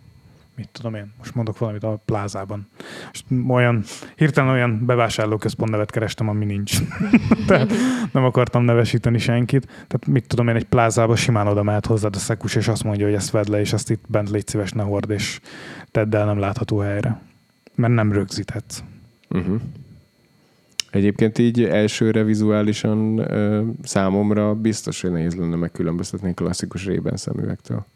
mit 0.61 0.68
tudom 0.72 0.94
én, 0.94 1.12
most 1.18 1.34
mondok 1.34 1.58
valamit 1.58 1.84
a 1.84 2.02
plázában. 2.04 2.68
Most 3.06 3.24
olyan, 3.48 3.82
hirtelen 4.16 4.50
olyan 4.50 4.86
bevásárlóközpont 4.86 5.70
nevet 5.70 5.90
kerestem, 5.90 6.28
ami 6.28 6.44
nincs. 6.44 6.78
Tehát 7.46 7.72
nem 8.12 8.24
akartam 8.24 8.64
nevesíteni 8.64 9.18
senkit. 9.18 9.66
Tehát 9.66 10.06
mit 10.06 10.26
tudom 10.26 10.48
én, 10.48 10.56
egy 10.56 10.64
plázába 10.64 11.16
simán 11.16 11.46
oda 11.46 11.62
mehet 11.62 11.86
hozzád 11.86 12.14
a 12.14 12.18
szekus, 12.18 12.54
és 12.54 12.68
azt 12.68 12.84
mondja, 12.84 13.06
hogy 13.06 13.14
ezt 13.14 13.30
vedd 13.30 13.50
le, 13.50 13.61
és 13.61 13.72
ezt 13.72 13.90
itt 13.90 14.04
bent 14.08 14.30
légy 14.30 14.46
szíves, 14.46 14.72
ne 14.72 14.82
hord, 14.82 15.11
és 15.11 15.40
tedd 15.90 16.16
el 16.16 16.24
nem 16.24 16.38
látható 16.38 16.78
helyre. 16.78 17.20
Mert 17.74 17.94
nem 17.94 18.12
rögzíthetsz. 18.12 18.82
Uh-huh. 19.28 19.61
Egyébként 20.90 21.38
így 21.38 21.64
elsőre 21.64 22.22
vizuálisan 22.22 23.18
ö, 23.18 23.62
számomra 23.82 24.54
biztos, 24.54 25.00
hogy 25.00 25.11
nehéz 25.11 25.34
lenne 25.34 25.56
megkülönböztetni 25.56 26.34
klasszikus 26.34 26.84
rében 26.86 27.16
szemüvegtől. 27.16 27.86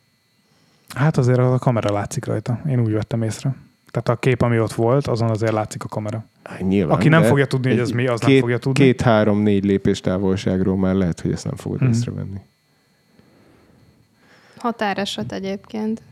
Hát 0.95 1.16
azért 1.16 1.38
a 1.38 1.59
kamera 1.59 1.92
látszik 1.92 2.24
rajta. 2.24 2.61
Én 2.68 2.80
úgy 2.80 2.92
vettem 2.92 3.22
észre. 3.22 3.55
Tehát 3.90 4.09
a 4.09 4.16
kép, 4.16 4.42
ami 4.42 4.61
ott 4.61 4.72
volt, 4.72 5.07
azon 5.07 5.30
azért 5.30 5.53
látszik 5.53 5.84
a 5.84 5.88
kamera. 5.88 6.24
Hát, 6.42 6.61
nyilván, 6.61 6.97
Aki 6.97 7.09
nem 7.09 7.22
fogja 7.22 7.47
tudni, 7.47 7.70
hogy 7.70 7.78
ez 7.78 7.90
mi, 7.90 8.07
az 8.07 8.20
nem 8.20 8.30
két, 8.30 8.40
fogja 8.40 8.59
tudni. 8.59 8.84
Két, 8.84 9.01
három, 9.01 9.38
négy 9.42 9.64
lépés 9.64 10.01
távolságról 10.01 10.76
már 10.76 10.95
lehet, 10.95 11.20
hogy 11.20 11.32
ezt 11.32 11.45
nem 11.45 11.57
fogod 11.57 11.78
Mhm. 11.80 11.88
mm. 11.88 11.92
észrevenni. 11.92 12.40
Határeset 14.57 15.32
egyébként. 15.32 16.03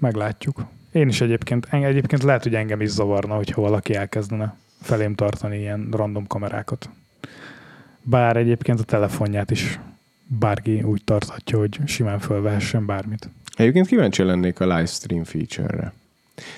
Meglátjuk. 0.00 0.64
Én 0.92 1.08
is 1.08 1.20
egyébként, 1.20 1.66
egyébként 1.70 2.22
lehet, 2.22 2.42
hogy 2.42 2.54
engem 2.54 2.80
is 2.80 2.88
zavarna, 2.88 3.34
hogyha 3.34 3.60
valaki 3.60 3.94
elkezdene 3.94 4.56
felém 4.80 5.14
tartani 5.14 5.58
ilyen 5.58 5.88
random 5.92 6.26
kamerákat. 6.26 6.90
Bár 8.02 8.36
egyébként 8.36 8.80
a 8.80 8.84
telefonját 8.84 9.50
is 9.50 9.80
bárki 10.28 10.82
úgy 10.82 11.04
tarthatja, 11.04 11.58
hogy 11.58 11.78
simán 11.86 12.18
fölvehessen 12.18 12.86
bármit. 12.86 13.30
Egyébként 13.56 13.86
kíváncsi 13.86 14.22
lennék 14.22 14.60
a 14.60 14.64
livestream 14.64 15.24
feature-re. 15.24 15.92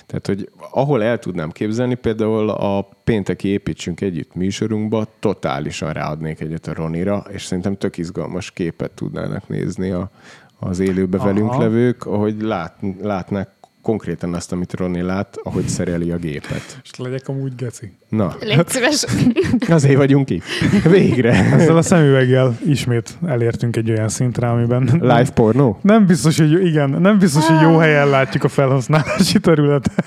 Tehát, 0.07 0.27
hogy 0.27 0.51
ahol 0.71 1.03
el 1.03 1.19
tudnám 1.19 1.51
képzelni, 1.51 1.95
például 1.95 2.51
a 2.51 2.89
pénteki 3.05 3.49
építsünk 3.49 4.01
együtt 4.01 4.35
műsorunkba 4.35 5.07
totálisan 5.19 5.93
ráadnék 5.93 6.41
egyet 6.41 6.67
a 6.67 6.75
Ronira, 6.75 7.25
és 7.31 7.45
szerintem 7.45 7.77
tök 7.77 7.99
izgalmas 7.99 8.51
képet 8.51 8.91
tudnának 8.91 9.49
nézni 9.49 9.91
a, 9.91 10.11
az 10.59 10.79
élőbe 10.79 11.17
Aha. 11.17 11.27
velünk 11.27 11.57
levők, 11.57 12.07
ahogy 12.07 12.41
lát, 12.41 12.77
látnák 13.01 13.49
konkrétan 13.83 14.35
azt, 14.35 14.53
amit 14.53 14.73
Roni 14.73 15.01
lát, 15.01 15.37
ahogy 15.43 15.69
szereli 15.69 16.11
a 16.11 16.17
gépet. 16.17 16.81
És 16.83 16.91
legyek 16.99 17.29
amúgy 17.29 17.55
geci. 17.55 17.93
Na, 18.09 18.37
Légy 18.41 18.69
szíves. 18.69 19.05
azért 19.69 19.97
vagyunk 19.97 20.31
itt. 20.31 20.43
Végre. 20.85 21.33
Ezzel 21.33 21.77
a 21.77 21.83
szemüveggel 21.83 22.59
ismét 22.67 23.19
elértünk 23.27 23.77
egy 23.77 23.91
olyan 23.91 24.09
szintre, 24.09 24.51
amiben 24.51 24.91
Live 24.93 25.31
pornó? 25.35 25.79
nem 25.83 26.07
biztos, 26.07 26.39
hogy 26.39 26.67
igen, 26.67 26.91
nem 26.91 27.19
biztos, 27.19 27.47
hogy 27.47 27.61
jó 27.61 27.77
helyen 27.77 28.09
látjuk 28.09 28.45
a 28.45 28.49
felhasználási 28.49 29.41
területet. 29.41 30.05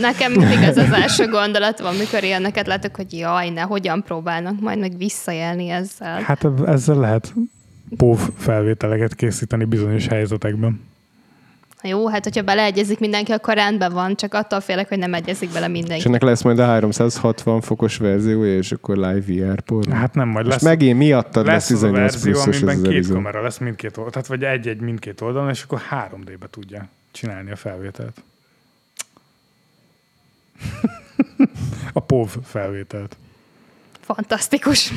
Nekem 0.00 0.32
mindig 0.32 0.62
ez 0.62 0.76
az 0.76 0.92
első 0.92 1.26
gondolatom, 1.26 1.86
amikor 1.86 2.22
ilyeneket 2.22 2.66
látok, 2.66 2.96
hogy 2.96 3.12
jaj, 3.12 3.48
ne, 3.50 3.60
hogyan 3.60 4.02
próbálnak 4.02 4.60
majd 4.60 4.78
meg 4.78 4.96
visszajelni 4.96 5.68
ezzel. 5.68 6.20
Hát 6.20 6.46
ezzel 6.66 6.96
lehet 6.96 7.34
POV 7.96 8.18
felvételeket 8.36 9.14
készíteni 9.14 9.64
bizonyos 9.64 10.06
helyzetekben. 10.06 10.80
Jó, 11.82 12.08
hát 12.08 12.24
hogyha 12.24 12.42
beleegyezik 12.42 12.98
mindenki, 12.98 13.32
akkor 13.32 13.54
rendben 13.54 13.92
van, 13.92 14.16
csak 14.16 14.34
attól 14.34 14.60
félek, 14.60 14.88
hogy 14.88 14.98
nem 14.98 15.14
egyezik 15.14 15.52
bele 15.52 15.66
És 15.66 15.72
mindenki. 15.72 16.06
ennek 16.06 16.22
lesz 16.22 16.42
majd 16.42 16.58
a 16.58 16.64
360 16.64 17.60
fokos 17.60 17.96
verziója, 17.96 18.56
és 18.56 18.72
akkor 18.72 18.96
live 18.96 19.50
VR 19.50 19.60
pornó. 19.60 19.94
Hát 19.94 20.14
nem, 20.14 20.28
majd 20.28 20.46
lesz, 20.46 20.62
megint 20.62 20.98
miattad 20.98 21.46
lesz 21.46 21.70
lesz 21.70 21.82
az 21.82 21.82
a 21.82 21.86
18 21.86 22.12
verzió, 22.12 22.32
pluszos 22.32 22.56
amiben 22.56 22.82
két 22.82 22.86
Arizona. 22.92 23.14
kamera 23.14 23.42
lesz 23.42 23.58
mindkét 23.58 23.88
oldalon, 23.90 24.10
tehát 24.10 24.26
vagy 24.28 24.44
egy-egy 24.44 24.80
mindkét 24.80 25.20
oldalon, 25.20 25.48
és 25.48 25.62
akkor 25.62 25.80
3D-be 25.90 26.46
tudja 26.50 26.88
csinálni 27.10 27.50
a 27.50 27.56
felvételt. 27.56 28.22
a 31.92 32.00
POV 32.00 32.36
felvételt. 32.44 33.16
Fantasztikus. 34.00 34.92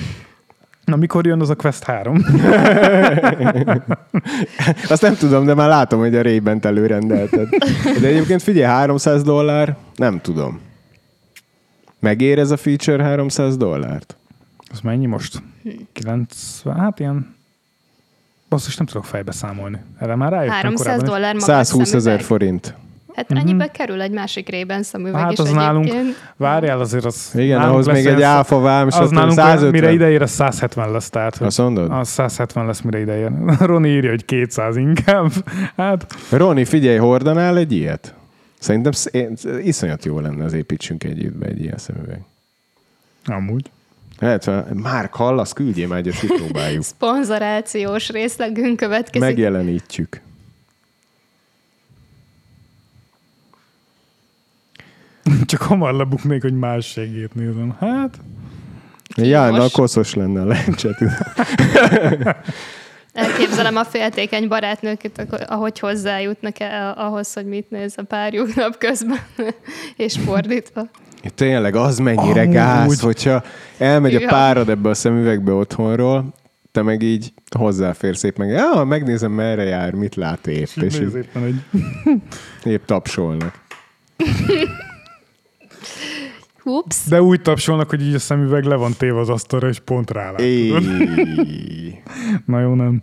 Na, 0.86 0.96
mikor 0.96 1.26
jön 1.26 1.42
az 1.42 1.50
a 1.50 1.56
Quest 1.56 1.84
3? 1.84 2.16
Azt 4.90 5.02
nem 5.02 5.16
tudom, 5.16 5.46
de 5.46 5.54
már 5.54 5.70
látom, 5.70 6.00
hogy 6.00 6.16
a 6.16 6.22
Ray-Bent 6.22 6.66
előrendelted. 6.66 7.50
De 8.02 8.08
egyébként 8.08 8.42
figyelj, 8.42 8.66
300 8.66 9.24
dollár, 9.24 9.78
nem 9.96 10.20
tudom. 10.22 10.60
Megér 12.00 12.40
ez 12.40 12.52
a 12.52 12.58
feature 12.58 13.04
300 13.04 13.58
dollárt? 13.58 14.16
Az 14.72 14.80
mennyi 14.80 15.06
most? 15.06 15.42
90, 15.94 16.78
hát 16.80 17.00
ilyen 17.00 17.36
Basszus, 18.50 18.78
nem 18.78 18.86
tudok 18.86 19.06
fejbe 19.06 19.32
számolni. 19.32 19.80
Erre 20.00 20.16
már 20.16 20.32
rájöttem 20.32 20.56
300 20.56 20.86
korábban 20.86 21.06
dollár 21.06 21.34
magas 21.34 21.68
120 21.68 21.94
ezer 21.94 22.22
forint. 22.22 22.76
Hát 23.30 23.38
ennyibe 23.38 23.68
kerül 23.68 24.02
egy 24.02 24.12
másik 24.12 24.50
rében 24.50 24.84
szemüveg 24.84 25.22
Hát 25.22 25.32
is 25.32 25.40
az 25.40 25.52
nálunk, 25.52 25.86
egyébként. 25.86 26.34
várjál 26.38 26.80
azért 26.80 27.06
az... 27.06 27.32
Igen, 27.36 27.58
nálunk 27.58 27.74
ahhoz 27.74 27.88
még 27.88 28.06
egy 28.06 28.22
áfa 28.22 28.60
vám, 28.60 28.88
Az 28.88 28.94
stb. 28.96 29.12
nálunk 29.14 29.34
150. 29.34 29.72
mire 29.72 29.92
ideér, 29.92 30.22
az 30.22 30.30
170 30.32 30.92
lesz, 30.92 31.10
tehát 31.10 31.42
Azt 31.42 31.58
mondod? 31.58 31.92
az 31.92 32.08
170 32.08 32.66
lesz, 32.66 32.82
mire 32.82 33.00
ideér. 33.00 33.32
Roni 33.60 33.90
írja, 33.90 34.10
hogy 34.10 34.26
200 34.26 34.76
inkább. 34.76 35.32
Hát, 35.78 36.16
Roni, 36.30 36.66
figyelj, 36.66 36.98
hordanál 36.98 37.58
egy 37.58 37.72
ilyet? 37.72 38.14
Szerintem 38.60 38.92
iszonyat 39.64 40.06
jó 40.06 40.20
lenne 40.20 40.44
az 40.44 40.54
építsünk 40.54 41.04
együttbe 41.04 41.46
egy 41.46 41.62
ilyen 41.62 41.78
szemüveg. 41.78 42.22
amúgy. 43.26 43.70
Lehet, 44.20 44.52
Márk, 44.74 45.14
hallasz, 45.14 45.54
küldjél 45.54 45.88
már 45.88 45.98
egyet, 45.98 46.20
kipróbáljuk. 46.20 46.84
Szponzorációs 46.94 48.10
részlegünk 48.10 48.78
következik. 48.78 49.22
Megjelenítjük. 49.30 50.22
Csak 55.46 55.62
hamar 55.62 55.94
lebuknék, 55.94 56.42
hogy 56.42 56.54
más 56.54 56.86
segít 56.86 57.34
nézem. 57.36 57.76
Hát, 57.80 58.18
Járna, 59.16 59.70
koszos 59.70 60.14
lenne 60.14 60.42
a 60.42 60.46
lencse. 60.46 60.98
Elképzelem 63.14 63.76
a 63.76 63.84
féltékeny 63.84 64.48
barátnőket, 64.48 65.46
ahogy 65.48 65.80
hozzájutnak 65.80 66.60
el 66.60 66.92
ahhoz, 66.92 67.34
hogy 67.34 67.46
mit 67.46 67.70
néz 67.70 67.94
a 67.98 68.04
párjuk 68.04 68.56
napközben, 68.56 69.20
és 69.98 70.18
fordítva. 70.26 70.88
Tényleg, 71.36 71.76
az 71.76 71.98
mennyire 71.98 72.42
Amúgy. 72.42 72.54
gáz, 72.54 73.00
hogyha 73.00 73.44
elmegy 73.78 74.16
a 74.16 74.20
Ja. 74.20 74.28
párad 74.28 74.70
ebbe 74.70 74.90
a 74.90 74.94
szemüvegbe 74.94 75.52
otthonról, 75.52 76.34
te 76.72 76.82
meg 76.82 77.02
így 77.02 77.34
hozzáférsz 77.58 78.20
szép 78.20 78.38
meg, 78.38 78.50
ja, 78.50 78.84
megnézem 78.84 79.32
merre 79.32 79.64
jár, 79.64 79.94
mit 79.94 80.16
lát 80.16 80.48
épp, 80.48 80.62
és 80.62 80.74
néz 80.74 81.00
így 81.00 81.16
éppen, 81.16 81.42
hogy 81.42 81.56
épp 82.72 82.86
tapsolnak. 82.86 83.54
Ups. 86.64 87.06
de 87.08 87.22
úgy 87.22 87.42
tapsolnak, 87.42 87.90
hogy 87.90 88.02
így 88.08 88.14
a 88.14 88.20
szemüveg 88.20 88.64
le 88.64 88.76
van 88.76 88.94
téve 88.98 89.20
az 89.20 89.30
asztalra, 89.30 89.68
és 89.68 89.80
pont 89.80 90.12
rá. 90.12 90.32
Na 92.46 92.60
jó, 92.60 92.74
nem. 92.74 93.02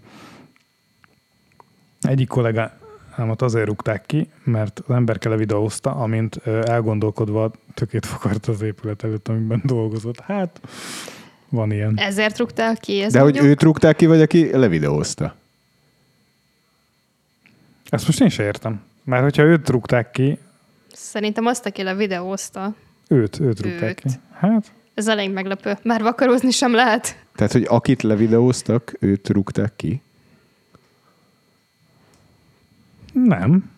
Egyik 2.00 2.28
kollégámat 2.28 3.42
azért 3.42 3.66
rúgták 3.66 4.06
ki, 4.06 4.28
mert 4.44 4.82
az 4.86 4.94
emberke 4.94 5.28
levideózta, 5.28 5.90
amint 5.90 6.36
elgondolkodva 6.46 7.50
tökét 7.74 8.06
fakart 8.06 8.46
az 8.46 8.61
épület 8.62 9.04
előtt, 9.04 9.28
amiben 9.28 9.61
dolgozott. 9.64 10.20
Hát, 10.20 10.61
van 11.48 11.72
ilyen. 11.72 11.98
Ezért 11.98 12.38
rúgtál 12.38 12.76
ki? 12.76 13.00
Ez 13.02 13.12
De 13.12 13.20
hogy 13.20 13.32
mondjuk- 13.32 13.52
őt 13.52 13.62
rúgták 13.62 13.96
ki, 13.96 14.06
vagy 14.06 14.20
aki 14.20 14.56
levideózta? 14.56 15.34
Ezt 17.90 18.06
most 18.06 18.20
én 18.20 18.28
sem 18.28 18.46
értem. 18.46 18.82
Mert 19.04 19.22
hogyha 19.22 19.42
őt 19.42 19.68
rúgták 19.68 20.11
ki, 20.11 20.38
Szerintem 20.92 21.46
azt, 21.46 21.66
aki 21.66 21.82
levideózta. 21.82 22.74
Őt, 23.09 23.40
őt 23.40 23.61
rúgták 23.62 23.88
Őt. 23.88 24.00
ki. 24.00 24.09
Hát, 24.32 24.72
Ez 24.94 25.09
elég 25.09 25.32
meglepő. 25.32 25.76
Már 25.82 26.02
vakarózni 26.02 26.50
sem 26.50 26.74
lehet. 26.74 27.16
Tehát, 27.36 27.52
hogy 27.52 27.66
akit 27.68 28.02
levideóztak, 28.02 28.92
őt 29.00 29.28
rúgták 29.28 29.72
ki? 29.76 30.02
nem. 33.12 33.70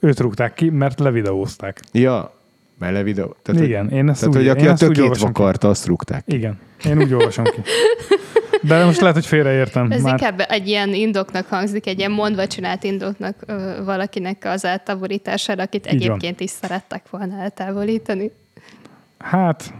Őt 0.00 0.20
rúgták 0.20 0.54
ki, 0.54 0.68
mert 0.70 0.98
levideózták. 1.00 1.80
Ja, 1.92 2.34
mert 2.78 2.92
levideó. 2.92 3.36
Tehát, 3.42 3.62
Igen, 3.62 3.90
én 3.90 4.08
ezt 4.08 4.20
Tehát, 4.20 4.34
úgy, 4.34 4.40
hogy 4.40 4.50
aki 4.50 4.62
én 4.64 4.70
a 4.70 4.74
tökét 4.76 5.10
ki. 5.10 5.20
vakarta, 5.20 5.68
azt 5.68 5.86
rúgták. 5.86 6.22
Igen, 6.26 6.58
én 6.84 6.98
úgy 6.98 7.12
olvasom 7.14 7.44
ki. 7.44 7.60
De 8.62 8.84
most 8.84 9.00
lehet, 9.00 9.14
hogy 9.14 9.26
félreértem. 9.26 9.90
Ez 9.90 10.02
Már 10.02 10.12
inkább 10.12 10.44
egy 10.48 10.68
ilyen 10.68 10.94
indoknak 10.94 11.46
hangzik, 11.46 11.86
egy 11.86 11.98
ilyen 11.98 12.10
mondva 12.10 12.46
csinált 12.46 12.84
indoknak 12.84 13.36
ö, 13.46 13.84
valakinek 13.84 14.44
az 14.44 14.64
eltávolítására, 14.64 15.62
akit 15.62 15.86
Így 15.86 15.92
van. 15.92 16.00
egyébként 16.00 16.40
is 16.40 16.50
szerettek 16.50 17.10
volna 17.10 17.38
eltávolítani. 17.40 18.30
Hát, 19.18 19.74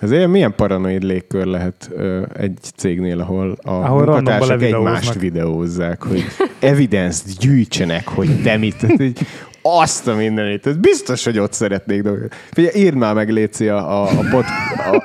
Ez 0.00 0.10
ilyen 0.12 0.30
milyen 0.30 0.54
paranoid 0.54 1.02
légkör 1.02 1.44
lehet 1.46 1.90
ö, 1.92 2.22
egy 2.34 2.58
cégnél, 2.76 3.20
ahol 3.20 3.56
a 3.62 3.70
Ahol 3.70 4.04
munkatársak 4.04 4.62
egymást 4.62 5.14
videózzák, 5.14 6.02
hogy 6.02 6.24
evidence 6.60 7.22
gyűjtsenek, 7.38 8.08
hogy 8.08 8.42
te 8.42 8.56
mit. 8.56 8.76
Tehát, 8.76 9.18
azt 9.62 10.06
a 10.08 10.14
mindenit. 10.14 10.66
Ez 10.66 10.76
biztos, 10.76 11.24
hogy 11.24 11.38
ott 11.38 11.52
szeretnék 11.52 12.02
dolgozni. 12.02 12.28
Figyelj, 12.50 12.78
írd 12.84 12.96
már 12.96 13.14
meg, 13.14 13.30
Léci, 13.30 13.68
a, 13.68 14.02
a, 14.02 14.24
pod, 14.30 14.44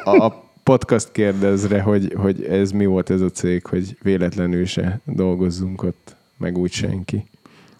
a, 0.03 0.09
a 0.25 0.43
podcast 0.63 1.11
kérdezre, 1.11 1.81
hogy, 1.81 2.13
hogy 2.17 2.43
ez 2.43 2.71
mi 2.71 2.85
volt 2.85 3.09
ez 3.09 3.21
a 3.21 3.29
cég, 3.29 3.65
hogy 3.65 3.97
véletlenül 4.01 4.65
se 4.65 4.99
dolgozzunk 5.05 5.83
ott, 5.83 6.15
meg 6.37 6.57
úgy 6.57 6.71
senki. 6.71 7.25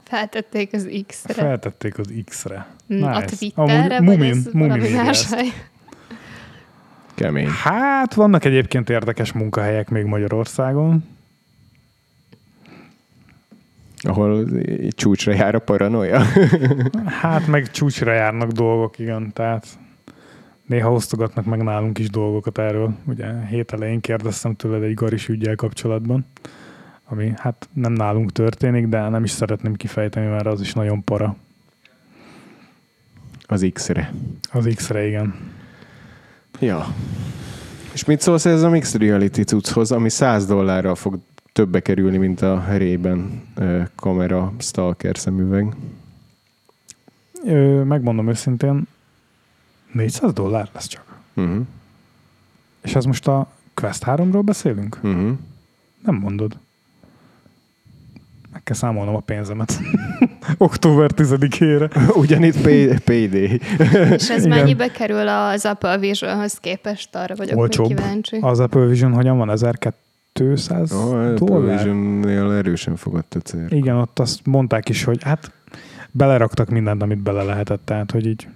Feltették 0.04 0.74
az 0.74 0.90
X-re. 1.08 1.34
feltették 1.34 1.98
az 1.98 2.14
X-re. 2.26 2.68
Mm, 2.94 3.04
A 3.04 3.20
Nice. 3.20 3.36
Twitterre, 3.38 3.96
Amúgy 3.96 4.08
vagy 4.08 4.18
Mumin, 4.18 4.32
ez 4.32 4.44
Mumin 4.54 4.68
valami 4.68 4.90
más 4.90 5.30
hely? 5.30 5.48
Kemény. 7.16 7.48
Hát 7.48 8.14
vannak 8.14 8.46
egyébként 8.46 8.90
érdekes 8.90 9.32
munkahelyek 9.32 9.90
még 9.90 10.06
Magyarországon. 10.06 11.04
Ahol 14.06 14.48
csúcsra 14.90 15.34
jár 15.34 15.56
a 15.56 15.60
paranoia. 15.60 16.22
Hát 17.22 17.48
meg 17.48 17.72
csúcsra 17.72 18.14
járnak 18.14 18.52
dolgok, 18.52 19.00
igen, 19.00 19.34
tehát 19.34 19.68
néha 20.66 20.92
osztogatnak 20.92 21.46
meg 21.46 21.64
nálunk 21.64 22.00
is 22.00 22.10
dolgokat 22.10 22.58
erről. 22.58 22.94
Ugye 23.06 23.46
hét 23.46 23.72
elején 23.72 24.00
kérdeztem 24.00 24.56
tőled 24.56 24.84
egy 24.84 24.94
garis 24.94 25.28
ügyel 25.28 25.56
kapcsolatban, 25.56 26.26
ami 27.06 27.32
hát 27.36 27.70
nem 27.74 27.94
nálunk 27.94 28.32
történik, 28.32 28.88
de 28.88 29.10
nem 29.10 29.24
is 29.24 29.32
szeretném 29.32 29.74
kifejteni, 29.74 30.28
mert 30.28 30.46
az 30.46 30.62
is 30.62 30.74
nagyon 30.74 31.04
para. 31.04 31.36
Az 33.46 33.70
X-re. 33.74 34.14
Az 34.52 34.70
X-re, 34.76 35.08
igen. 35.08 35.36
Ja. 36.60 36.96
És 37.94 38.06
mit 38.06 38.22
szólsz 38.22 38.46
ez 38.46 38.64
a 38.64 38.70
Mixed 38.70 39.02
Reality 39.02 39.42
cucchoz, 39.42 39.92
ami 39.92 40.10
100 40.10 40.46
dollárral 40.46 40.96
fog 40.96 41.20
többe 41.54 41.80
kerülni, 41.80 42.18
mint 42.18 42.42
a 42.42 42.66
ö, 43.56 43.82
kamera 43.96 44.54
stalker 44.60 45.18
szemüveg? 45.18 45.76
Ö, 47.46 47.84
megmondom 47.84 48.30
őszintén, 48.30 48.88
400 49.92 50.34
dollár 50.34 50.70
lesz 50.74 50.88
csak. 50.88 51.18
Uh-huh. 51.34 51.66
És 52.82 52.96
ez 52.96 53.06
most 53.06 53.28
a 53.28 53.52
Quest 53.74 54.04
3-ról 54.06 54.42
beszélünk? 54.44 55.00
Uh-huh. 55.02 55.32
Nem 56.04 56.16
mondod. 56.16 56.58
Meg 58.54 58.64
kell 58.64 58.76
számolnom 58.76 59.16
a 59.16 59.20
pénzemet. 59.20 59.80
Október 60.58 61.12
10-ére. 61.16 61.92
Ugyanitt 62.24 62.62
pay, 62.62 62.88
payday. 63.06 63.60
És 64.12 64.30
ez 64.30 64.46
Igen. 64.46 64.58
mennyibe 64.58 64.88
kerül 64.88 65.28
az 65.28 65.66
Apple 65.66 65.98
Visionhoz 65.98 66.54
képest? 66.54 67.16
Arra 67.16 67.36
vagyok 67.36 67.60
Olcsóbb. 67.60 67.88
kíváncsi. 67.88 68.38
Az 68.42 68.60
Apple 68.60 68.86
Vision 68.86 69.14
hogyan 69.14 69.38
van? 69.38 69.50
1200 69.50 70.92
Oh, 70.92 71.34
dollár? 71.34 71.78
Vision-nél 71.78 72.52
erősen 72.52 72.96
fogott 72.96 73.34
a 73.34 73.40
cél. 73.40 73.66
Igen, 73.70 73.96
ott 73.96 74.20
azt 74.20 74.40
mondták 74.46 74.90
is, 74.90 75.04
hogy 75.04 75.24
hát 75.24 75.52
beleraktak 76.12 76.70
mindent, 76.70 77.02
amit 77.02 77.20
bele 77.24 77.44
lehetett, 77.44 77.82
tehát 77.86 78.12
hogy 78.12 78.26
így 78.26 78.48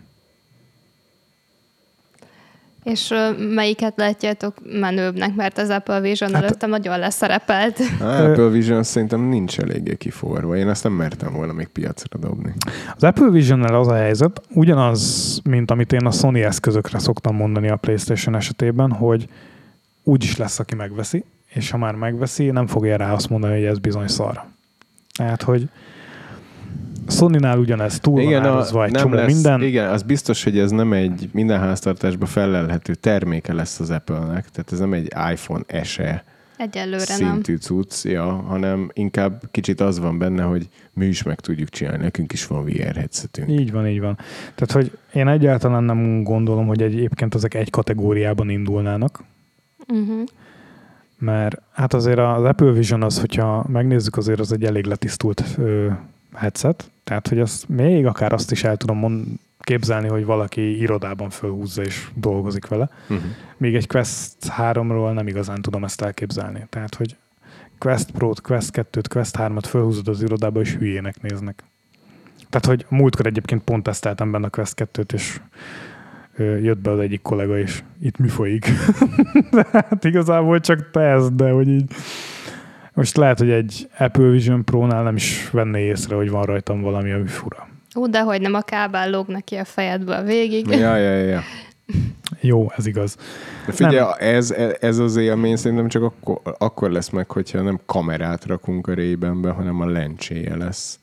És 2.91 3.13
melyiket 3.53 3.93
látjátok 3.95 4.55
menőbbnek, 4.79 5.35
mert 5.35 5.57
az 5.57 5.69
Apple 5.69 5.99
Vision 5.99 6.29
Hát- 6.29 6.41
hát, 6.41 6.43
előttem 6.43 6.69
nagyon 6.69 6.99
leszerepelt. 6.99 7.79
A 7.99 8.03
Apple 8.03 8.47
Vision 8.47 8.83
szerintem 8.83 9.21
nincs 9.21 9.59
eléggé 9.59 9.95
kiforva. 9.95 10.57
Én 10.57 10.69
ezt 10.69 10.83
nem 10.83 10.93
mertem 10.93 11.33
volna 11.33 11.53
még 11.53 11.67
piacra 11.67 12.19
dobni. 12.19 12.53
Az 12.95 13.03
Apple 13.03 13.29
vision 13.29 13.63
az 13.63 13.87
a 13.87 13.95
helyzet, 13.95 14.41
ugyanaz, 14.49 15.41
mint 15.43 15.71
amit 15.71 15.93
én 15.93 16.05
a 16.05 16.11
Sony 16.11 16.37
eszközökre 16.37 16.99
szoktam 16.99 17.35
mondani 17.35 17.69
a 17.69 17.75
PlayStation 17.75 18.35
esetében, 18.35 18.91
hogy 18.91 19.27
úgy 20.03 20.23
is 20.23 20.37
lesz, 20.37 20.59
aki 20.59 20.75
megveszi, 20.75 21.23
és 21.53 21.69
ha 21.69 21.77
már 21.77 21.95
megveszi, 21.95 22.45
nem 22.51 22.67
fogja 22.67 22.97
rá 22.97 23.13
azt 23.13 23.29
mondani, 23.29 23.53
hogy 23.53 23.65
ez 23.65 23.79
bizony 23.79 24.07
szar. 24.07 24.43
Tehát, 25.17 25.41
hogy 25.41 25.69
Sony-nál 27.09 27.59
ugyanez 27.59 27.99
túl 27.99 28.23
van 28.23 28.33
árazva 28.33 28.85
egy 28.85 28.91
csomó 28.91 29.23
minden. 29.25 29.61
Igen, 29.61 29.89
az 29.89 30.01
biztos, 30.01 30.43
hogy 30.43 30.59
ez 30.59 30.71
nem 30.71 30.93
egy 30.93 31.29
minden 31.33 31.59
háztartásba 31.59 32.25
felelhető 32.25 32.95
terméke 32.95 33.53
lesz 33.53 33.79
az 33.79 33.89
Apple-nek, 33.89 34.49
tehát 34.49 34.71
ez 34.71 34.79
nem 34.79 34.93
egy 34.93 35.13
iPhone 35.31 35.83
SE 35.83 36.23
Egyelőre 36.57 37.17
nem. 37.17 37.17
szintű 37.17 37.55
cucc, 37.55 38.03
ja, 38.03 38.25
hanem 38.25 38.89
inkább 38.93 39.41
kicsit 39.51 39.81
az 39.81 39.99
van 39.99 40.17
benne, 40.17 40.43
hogy 40.43 40.67
mi 40.93 41.05
is 41.05 41.23
meg 41.23 41.39
tudjuk 41.39 41.69
csinálni, 41.69 42.03
nekünk 42.03 42.33
is 42.33 42.47
van 42.47 42.63
VR 42.65 42.95
headsetünk. 42.95 43.49
Így 43.49 43.71
van, 43.71 43.87
így 43.87 43.99
van. 43.99 44.17
Tehát, 44.55 44.71
hogy 44.71 44.97
én 45.13 45.27
egyáltalán 45.27 45.83
nem 45.83 46.23
gondolom, 46.23 46.67
hogy 46.67 46.81
egyébként 46.81 47.35
ezek 47.35 47.53
egy 47.53 47.69
kategóriában 47.69 48.49
indulnának, 48.49 49.23
Uh-huh. 49.89 50.23
mert 51.19 51.61
hát 51.73 51.93
azért 51.93 52.17
az 52.19 52.43
Apple 52.43 52.71
Vision 52.71 53.03
az, 53.03 53.19
hogyha 53.19 53.65
megnézzük, 53.71 54.17
azért 54.17 54.39
az 54.39 54.51
egy 54.51 54.63
elég 54.63 54.85
letisztult 54.85 55.43
ö, 55.57 55.87
headset, 56.33 56.91
tehát 57.07 57.27
hogy 57.27 57.39
azt 57.39 57.69
még 57.69 58.05
akár 58.05 58.33
azt 58.33 58.51
is 58.51 58.63
el 58.63 58.77
tudom 58.77 58.97
mond, 58.97 59.25
képzelni, 59.59 60.07
hogy 60.07 60.25
valaki 60.25 60.79
irodában 60.79 61.29
fölhúzza 61.29 61.81
és 61.81 62.07
dolgozik 62.13 62.67
vele. 62.67 62.89
Uh-huh. 63.09 63.25
Még 63.57 63.75
egy 63.75 63.87
Quest 63.87 64.35
3-ról 64.57 65.13
nem 65.13 65.27
igazán 65.27 65.61
tudom 65.61 65.83
ezt 65.83 66.01
elképzelni. 66.01 66.65
Tehát, 66.69 66.95
hogy 66.95 67.15
Quest 67.77 68.11
Pro-t, 68.11 68.41
Quest 68.41 68.69
2-t, 68.73 69.03
Quest 69.09 69.35
3-at 69.39 69.63
fölhúzod 69.67 70.07
az 70.07 70.21
irodába, 70.21 70.59
és 70.59 70.75
hülyének 70.75 71.21
néznek. 71.21 71.63
Tehát, 72.49 72.65
hogy 72.65 72.85
múltkor 72.89 73.25
egyébként 73.25 73.63
pont 73.63 73.83
teszteltem 73.83 74.31
benne 74.31 74.45
a 74.45 74.49
Quest 74.49 74.89
2-t, 74.93 75.13
és 75.13 75.39
jött 76.37 76.79
be 76.79 76.91
az 76.91 76.99
egyik 76.99 77.21
kollega, 77.21 77.59
és 77.59 77.83
itt 78.01 78.17
mi 78.17 78.27
folyik. 78.27 78.65
hát 79.71 80.03
igazából 80.03 80.59
csak 80.59 80.91
tesz, 80.91 81.29
de 81.31 81.49
hogy 81.49 81.67
így 81.67 81.91
most 82.97 83.17
lehet, 83.17 83.39
hogy 83.39 83.49
egy 83.49 83.89
Apple 83.97 84.29
Vision 84.29 84.63
Pro-nál 84.63 85.03
nem 85.03 85.15
is 85.15 85.49
venné 85.51 85.85
észre, 85.85 86.15
hogy 86.15 86.29
van 86.29 86.43
rajtam 86.43 86.81
valami, 86.81 87.11
ami 87.11 87.27
fura. 87.27 87.67
Ú, 87.95 88.09
de 88.09 88.21
hogy 88.21 88.41
nem 88.41 88.53
a 88.53 88.61
kábel 88.61 89.09
lóg 89.09 89.27
neki 89.27 89.55
a 89.55 89.65
fejedből 89.65 90.23
végig. 90.23 90.67
Ja, 90.67 90.95
ja, 90.95 91.13
ja. 91.13 91.41
Jó, 92.41 92.71
ez 92.77 92.85
igaz. 92.85 93.17
De 93.65 93.71
figyelj, 93.71 94.09
ez, 94.19 94.51
ez 94.79 94.97
az 94.97 95.15
élmény 95.15 95.55
szerintem 95.55 95.87
csak 95.87 96.03
akkor, 96.03 96.41
akkor 96.57 96.91
lesz 96.91 97.09
meg, 97.09 97.31
hogyha 97.31 97.61
nem 97.61 97.79
kamerát 97.85 98.45
rakunk 98.45 98.87
a 98.87 98.93
rébenbe, 98.93 99.49
hanem 99.49 99.81
a 99.81 99.85
lencséje 99.85 100.55
lesz 100.55 100.99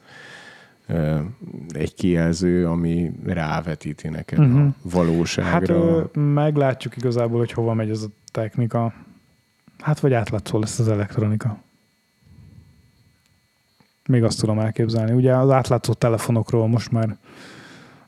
egy 1.69 1.95
kijelző, 1.95 2.67
ami 2.67 3.13
rávetíti 3.27 4.09
neked 4.09 4.39
uh-huh. 4.39 4.55
Mhm. 4.55 4.67
a 4.67 4.73
valóságra. 4.83 5.99
Hát 5.99 6.09
meglátjuk 6.15 6.97
igazából, 6.97 7.39
hogy 7.39 7.53
hova 7.53 7.75
megy 7.75 7.91
ez 7.91 8.03
a 8.03 8.09
technika. 8.33 8.93
Hát 9.79 10.01
vagy 10.01 10.13
átlátszó 10.13 10.59
lesz 10.59 10.79
az 10.79 10.89
elektronika. 10.89 11.63
Még 14.09 14.25
azt 14.25 14.41
tudom 14.41 14.59
elképzelni. 14.59 15.13
Ugye 15.13 15.35
az 15.37 15.51
átlátszó 15.51 15.93
telefonokról 15.93 16.69
most 16.69 16.91
már 16.91 17.17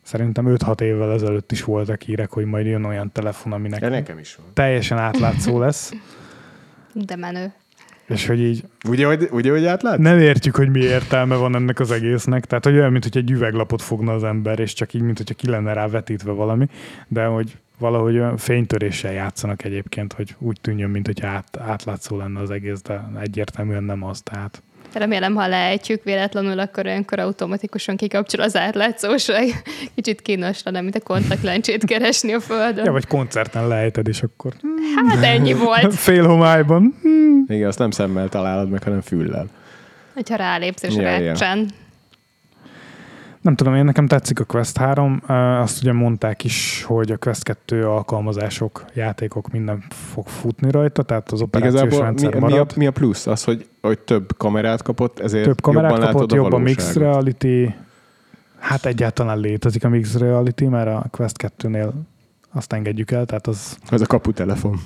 szerintem 0.02 0.44
5-6 0.48 0.80
évvel 0.80 1.12
ezelőtt 1.12 1.52
is 1.52 1.64
voltak 1.64 2.02
hírek, 2.02 2.30
hogy 2.30 2.44
majd 2.44 2.66
jön 2.66 2.84
olyan 2.84 3.12
telefon, 3.12 3.52
aminek 3.52 3.80
De 3.80 3.88
nekem 3.88 4.18
is 4.18 4.34
van. 4.36 4.46
teljesen 4.52 4.98
átlátszó 4.98 5.58
lesz, 5.58 5.92
De 6.92 7.16
menő. 7.16 7.52
és 8.06 8.26
hogy 8.26 8.40
így 8.40 8.64
Ugye, 8.88 9.06
hogy, 9.06 9.28
ugye, 9.32 9.50
hogy 9.50 9.64
átlát? 9.64 9.98
nem 9.98 10.18
értjük, 10.18 10.56
hogy 10.56 10.70
mi 10.70 10.80
értelme 10.80 11.36
van 11.36 11.54
ennek 11.54 11.80
az 11.80 11.90
egésznek. 11.90 12.44
Tehát, 12.44 12.64
hogy 12.64 12.74
olyan, 12.74 12.92
mint 12.92 13.02
hogy 13.02 13.16
egy 13.16 13.30
üveglapot 13.30 13.82
fogna 13.82 14.12
az 14.12 14.24
ember, 14.24 14.58
és 14.58 14.72
csak 14.72 14.94
így, 14.94 15.02
mint 15.02 15.16
hogyha 15.18 15.34
ki 15.34 15.48
lenne 15.48 15.72
rá 15.72 15.88
vetítve 15.88 16.32
valami, 16.32 16.68
de 17.08 17.24
hogy 17.24 17.56
valahogy 17.78 18.14
olyan 18.14 18.36
fénytöréssel 18.36 19.12
játszanak 19.12 19.64
egyébként, 19.64 20.12
hogy 20.12 20.34
úgy 20.38 20.58
tűnjön, 20.60 20.90
mint 20.90 21.06
hogy 21.06 21.22
át, 21.22 21.56
átlátszó 21.58 22.16
lenne 22.16 22.40
az 22.40 22.50
egész, 22.50 22.82
de 22.82 23.10
egyértelműen 23.20 23.84
nem 23.84 24.02
az. 24.04 24.20
Tehát 24.20 24.62
Remélem, 24.98 25.34
ha 25.34 25.46
leejtjük 25.48 26.04
véletlenül, 26.04 26.58
akkor 26.58 26.86
olyankor 26.86 27.18
automatikusan 27.18 27.96
kikapcsol 27.96 28.40
az 28.40 28.56
átlátszóság. 28.56 29.62
Kicsit 29.94 30.22
kínos 30.22 30.62
lenne, 30.62 30.80
mint 30.80 30.94
a 30.96 31.00
kontaktlencsét 31.00 31.84
keresni 31.84 32.34
a 32.34 32.40
földön. 32.40 32.84
ja, 32.84 32.92
vagy 32.92 33.06
koncerten 33.06 33.68
lejted, 33.68 34.08
és 34.08 34.22
akkor 34.22 34.52
Hát 34.96 35.24
ennyi 35.24 35.52
volt, 35.52 35.94
fél 36.06 36.26
homályban. 36.26 36.94
Igen, 37.48 37.68
azt 37.68 37.78
nem 37.78 37.90
szemmel 37.90 38.28
találod 38.28 38.70
meg, 38.70 38.82
hanem 38.82 39.00
füllel. 39.00 39.46
hogyha 40.14 40.36
rálépsz 40.36 40.82
és 40.82 40.94
Ja, 40.94 41.18
ja. 41.18 41.34
Nem 43.46 43.54
tudom, 43.54 43.74
én 43.74 43.84
nekem 43.84 44.06
tetszik 44.06 44.40
a 44.40 44.44
Quest 44.44 44.76
3, 44.76 45.22
Ö, 45.28 45.32
azt 45.32 45.82
ugye 45.82 45.92
mondták 45.92 46.44
is, 46.44 46.84
hogy 46.86 47.10
a 47.10 47.16
Quest 47.16 47.42
2 47.42 47.88
alkalmazások, 47.88 48.84
játékok 48.94 49.48
minden 49.48 49.84
fog 49.88 50.26
futni 50.26 50.70
rajta, 50.70 51.02
tehát 51.02 51.32
az 51.32 51.40
operációs 51.40 51.80
Igazából 51.82 52.04
rendszer 52.04 52.32
mi, 52.32 52.38
mi, 52.38 52.44
a, 52.44 52.48
marad. 52.48 52.76
mi 52.76 52.86
a 52.86 52.90
plusz? 52.90 53.26
Az, 53.26 53.44
hogy, 53.44 53.68
hogy 53.80 53.98
több 53.98 54.36
kamerát 54.36 54.82
kapott, 54.82 55.18
ezért 55.18 55.44
több 55.44 55.60
kamerát 55.60 55.90
jobban 55.90 56.12
kapott, 56.12 56.32
jobb 56.32 56.52
a 56.52 56.58
mixed 56.58 56.96
reality. 56.96 57.74
Hát 58.58 58.86
egyáltalán 58.86 59.38
létezik 59.38 59.84
a 59.84 59.88
mixed 59.88 60.20
reality, 60.20 60.64
mert 60.64 60.88
a 60.88 61.06
Quest 61.10 61.36
2-nél 61.58 61.90
azt 62.52 62.72
engedjük 62.72 63.10
el, 63.10 63.26
tehát 63.26 63.46
az, 63.46 63.78
Az 63.90 64.00
a 64.00 64.06
kaputelefon. 64.06 64.80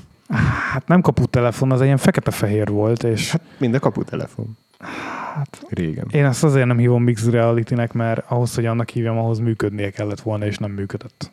hát 0.72 0.86
nem 0.88 1.00
kaputelefon, 1.00 1.72
az 1.72 1.80
egy 1.80 1.86
ilyen 1.86 1.98
fekete-fehér 1.98 2.68
volt, 2.68 3.02
és 3.02 3.30
hát, 3.30 3.40
Mind 3.58 3.74
a 3.74 3.78
kaputelefon. 3.78 4.56
Hát 4.80 5.62
Régen. 5.68 6.06
én 6.10 6.24
ezt 6.24 6.44
azért 6.44 6.66
nem 6.66 6.78
hívom 6.78 7.02
mixed 7.02 7.32
reality-nek, 7.32 7.92
mert 7.92 8.24
ahhoz, 8.30 8.54
hogy 8.54 8.66
annak 8.66 8.88
hívjam, 8.90 9.18
ahhoz 9.18 9.38
működnie 9.38 9.90
kellett 9.90 10.20
volna, 10.20 10.46
és 10.46 10.58
nem 10.58 10.70
működött. 10.70 11.30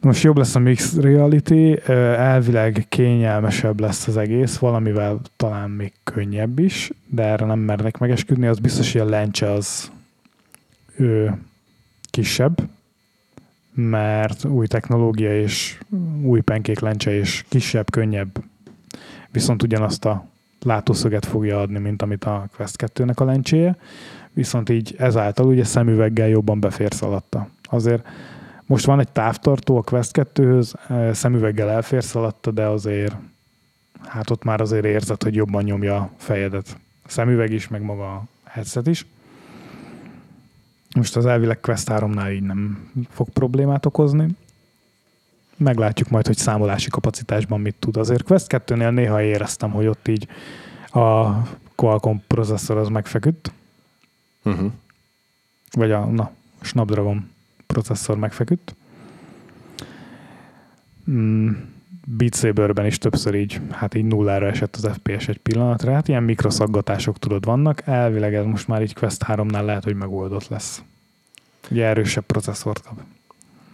Most 0.00 0.22
jobb 0.22 0.36
lesz 0.36 0.54
a 0.54 0.58
mixed 0.58 1.02
reality, 1.02 1.76
elvileg 2.16 2.86
kényelmesebb 2.88 3.80
lesz 3.80 4.06
az 4.06 4.16
egész, 4.16 4.58
valamivel 4.58 5.20
talán 5.36 5.70
még 5.70 5.92
könnyebb 6.04 6.58
is, 6.58 6.90
de 7.06 7.22
erre 7.22 7.46
nem 7.46 7.58
mernek 7.58 7.98
megesküdni, 7.98 8.46
az 8.46 8.58
biztos, 8.58 8.92
hogy 8.92 9.00
a 9.00 9.04
lencse 9.04 9.50
az 9.50 9.90
ő, 10.96 11.38
kisebb, 12.10 12.68
mert 13.74 14.44
új 14.44 14.66
technológia 14.66 15.40
és 15.40 15.78
új 16.22 16.40
penkék 16.40 16.80
lencse 16.80 17.14
és 17.14 17.44
kisebb, 17.48 17.90
könnyebb, 17.90 18.44
viszont 19.30 19.62
ugyanazt 19.62 20.04
a 20.04 20.28
látószöget 20.62 21.26
fogja 21.26 21.60
adni, 21.60 21.78
mint 21.78 22.02
amit 22.02 22.24
a 22.24 22.48
Quest 22.56 22.76
2-nek 22.78 23.16
a 23.16 23.24
lencséje, 23.24 23.76
viszont 24.32 24.68
így 24.68 24.94
ezáltal 24.98 25.46
ugye 25.46 25.64
szemüveggel 25.64 26.28
jobban 26.28 26.60
beférsz 26.60 27.02
alatta. 27.02 27.48
Azért 27.62 28.06
most 28.66 28.84
van 28.84 29.00
egy 29.00 29.12
távtartó 29.12 29.76
a 29.76 29.82
Quest 29.82 30.10
2-höz, 30.12 30.74
eh, 30.88 31.14
szemüveggel 31.14 31.70
elférsz 31.70 32.14
alatta, 32.14 32.50
de 32.50 32.66
azért 32.66 33.14
hát 34.06 34.30
ott 34.30 34.44
már 34.44 34.60
azért 34.60 34.84
érzed, 34.84 35.22
hogy 35.22 35.34
jobban 35.34 35.62
nyomja 35.62 35.96
a 35.96 36.10
fejedet. 36.16 36.76
A 37.02 37.08
szemüveg 37.08 37.52
is, 37.52 37.68
meg 37.68 37.82
maga 37.82 38.14
a 38.14 38.24
headset 38.44 38.86
is. 38.86 39.06
Most 40.96 41.16
az 41.16 41.26
elvileg 41.26 41.60
Quest 41.60 41.88
3-nál 41.90 42.32
így 42.32 42.42
nem 42.42 42.90
fog 43.10 43.28
problémát 43.28 43.86
okozni. 43.86 44.26
Meglátjuk 45.60 46.08
majd, 46.08 46.26
hogy 46.26 46.36
számolási 46.36 46.88
kapacitásban 46.90 47.60
mit 47.60 47.74
tud. 47.78 47.96
Azért 47.96 48.22
Quest 48.22 48.46
2-nél 48.48 48.90
néha 48.94 49.22
éreztem, 49.22 49.70
hogy 49.70 49.86
ott 49.86 50.08
így 50.08 50.28
a 50.92 51.30
Qualcomm 51.74 52.16
processzor 52.26 52.76
az 52.76 52.88
megfeküdt, 52.88 53.52
Uh-huh. 54.44 54.72
vagy 55.72 55.90
a 55.92 56.04
na, 56.04 56.30
Snapdragon 56.60 57.30
processzor 57.66 58.16
megfeküdt. 58.16 58.74
Mm, 61.10 61.50
Beat 62.06 62.34
Saberben 62.34 62.86
is 62.86 62.98
többször 62.98 63.34
így, 63.34 63.60
hát 63.70 63.94
így 63.94 64.04
nullára 64.04 64.46
esett 64.46 64.76
az 64.76 64.88
FPS 64.92 65.28
egy 65.28 65.38
pillanatra. 65.38 65.92
Hát 65.92 66.08
ilyen 66.08 66.22
mikroszaggatások 66.22 67.18
tudod 67.18 67.44
vannak. 67.44 67.82
Elvileg 67.86 68.34
ez 68.34 68.44
most 68.44 68.68
már 68.68 68.82
így 68.82 68.94
Quest 68.94 69.24
3-nál 69.26 69.64
lehet, 69.64 69.84
hogy 69.84 69.94
megoldott 69.94 70.48
lesz. 70.48 70.82
ugye 71.70 71.84
erősebb 71.86 72.24
processzort 72.24 72.82
kap. 72.82 73.00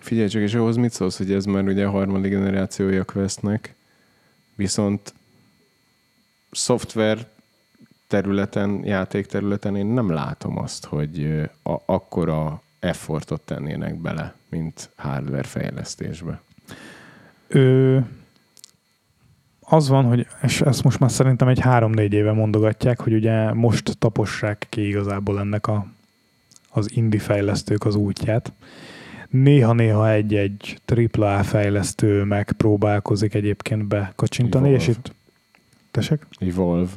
Figyelj 0.06 0.28
csak, 0.28 0.42
és 0.42 0.54
ahhoz 0.54 0.76
mit 0.76 0.92
szólsz, 0.92 1.16
hogy 1.16 1.32
ez 1.32 1.44
már 1.44 1.64
ugye 1.64 1.86
a 1.86 1.90
harmadik 1.90 2.30
generációja 2.30 3.04
Questnek, 3.04 3.74
viszont 4.54 5.14
szoftver 6.50 7.26
területen, 8.06 8.84
játék 8.84 9.26
területen 9.26 9.76
én 9.76 9.86
nem 9.86 10.10
látom 10.10 10.58
azt, 10.58 10.84
hogy 10.84 11.22
ö, 11.22 11.42
a, 11.72 11.82
akkora 11.86 12.62
effortot 12.78 13.40
tennének 13.40 13.94
bele, 14.00 14.34
mint 14.48 14.90
hardware 14.96 15.42
fejlesztésbe. 15.42 16.40
Ő, 17.46 18.04
az 19.60 19.88
van, 19.88 20.04
hogy, 20.04 20.26
és 20.42 20.60
ezt 20.60 20.82
most 20.82 20.98
már 20.98 21.10
szerintem 21.10 21.48
egy 21.48 21.60
három-négy 21.60 22.12
éve 22.12 22.32
mondogatják, 22.32 23.00
hogy 23.00 23.12
ugye 23.12 23.52
most 23.52 23.98
tapossák 23.98 24.66
ki 24.68 24.86
igazából 24.86 25.38
ennek 25.38 25.66
a, 25.66 25.86
az 26.70 26.96
indie 26.96 27.20
fejlesztők 27.20 27.84
az 27.84 27.94
útját. 27.94 28.52
Néha-néha 29.30 30.10
egy-egy 30.10 30.80
AAA 31.14 31.42
fejlesztő 31.42 32.22
megpróbálkozik 32.22 33.34
egyébként 33.34 33.84
bekacsintani, 33.84 34.70
és 34.70 34.82
Evolve. 34.82 35.00
itt 35.06 35.14
tesek? 35.90 36.26
Evolve. 36.38 36.90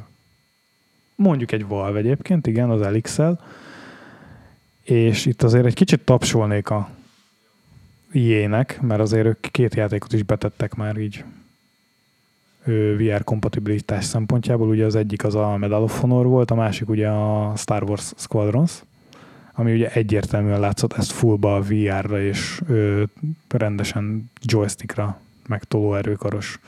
mondjuk 1.14 1.52
egy 1.52 1.66
Valve 1.66 1.98
egyébként, 1.98 2.46
igen, 2.46 2.70
az 2.70 2.82
Elixel, 2.82 3.40
és 4.82 5.26
itt 5.26 5.42
azért 5.42 5.64
egy 5.66 5.74
kicsit 5.74 6.00
tapsolnék 6.00 6.70
a 6.70 6.88
EA-nek, 8.12 8.80
mert 8.80 9.00
azért 9.00 9.26
ők 9.26 9.40
két 9.40 9.74
játékot 9.74 10.12
is 10.12 10.22
betettek 10.22 10.74
már 10.74 10.96
így 10.96 11.24
VR 12.96 13.24
kompatibilitás 13.24 14.04
szempontjából. 14.04 14.68
Ugye 14.68 14.84
az 14.84 14.94
egyik 14.94 15.24
az 15.24 15.34
a 15.34 15.56
Medal 15.56 15.82
of 15.82 16.00
Honor 16.00 16.26
volt, 16.26 16.50
a 16.50 16.54
másik 16.54 16.88
ugye 16.88 17.08
a 17.08 17.52
Star 17.56 17.82
Wars 17.82 18.12
Squadrons, 18.16 18.82
ami 19.52 19.72
ugye 19.72 19.90
egyértelműen 19.92 20.60
látszott 20.60 20.92
ezt 20.92 21.12
fullba 21.12 21.54
a 21.54 21.60
VR-ra 21.60 22.20
és 22.20 22.60
ö, 22.68 23.02
rendesen 23.48 24.30
joystickra, 24.42 25.20
meg 25.46 25.64
tolóerőkaros 25.64 26.58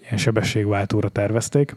ilyen 0.00 0.16
sebességváltóra 0.16 1.08
tervezték 1.08 1.76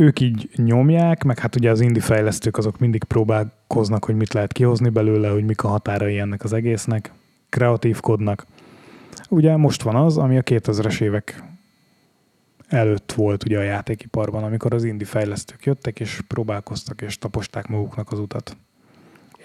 ők 0.00 0.20
így 0.20 0.50
nyomják, 0.56 1.24
meg 1.24 1.38
hát 1.38 1.56
ugye 1.56 1.70
az 1.70 1.80
indie 1.80 2.02
fejlesztők 2.02 2.56
azok 2.56 2.78
mindig 2.78 3.04
próbálkoznak, 3.04 4.04
hogy 4.04 4.16
mit 4.16 4.32
lehet 4.32 4.52
kihozni 4.52 4.88
belőle, 4.88 5.28
hogy 5.28 5.44
mik 5.44 5.64
a 5.64 5.68
határai 5.68 6.18
ennek 6.18 6.44
az 6.44 6.52
egésznek, 6.52 7.12
kreatívkodnak. 7.48 8.46
Ugye 9.28 9.56
most 9.56 9.82
van 9.82 9.96
az, 9.96 10.18
ami 10.18 10.38
a 10.38 10.42
2000-es 10.42 11.00
évek 11.00 11.42
előtt 12.70 13.12
volt 13.12 13.44
ugye 13.44 13.58
a 13.58 13.62
játékiparban, 13.62 14.44
amikor 14.44 14.74
az 14.74 14.84
indie 14.84 15.06
fejlesztők 15.06 15.64
jöttek, 15.64 16.00
és 16.00 16.20
próbálkoztak, 16.28 17.02
és 17.02 17.18
taposták 17.18 17.66
maguknak 17.66 18.12
az 18.12 18.18
utat. 18.18 18.56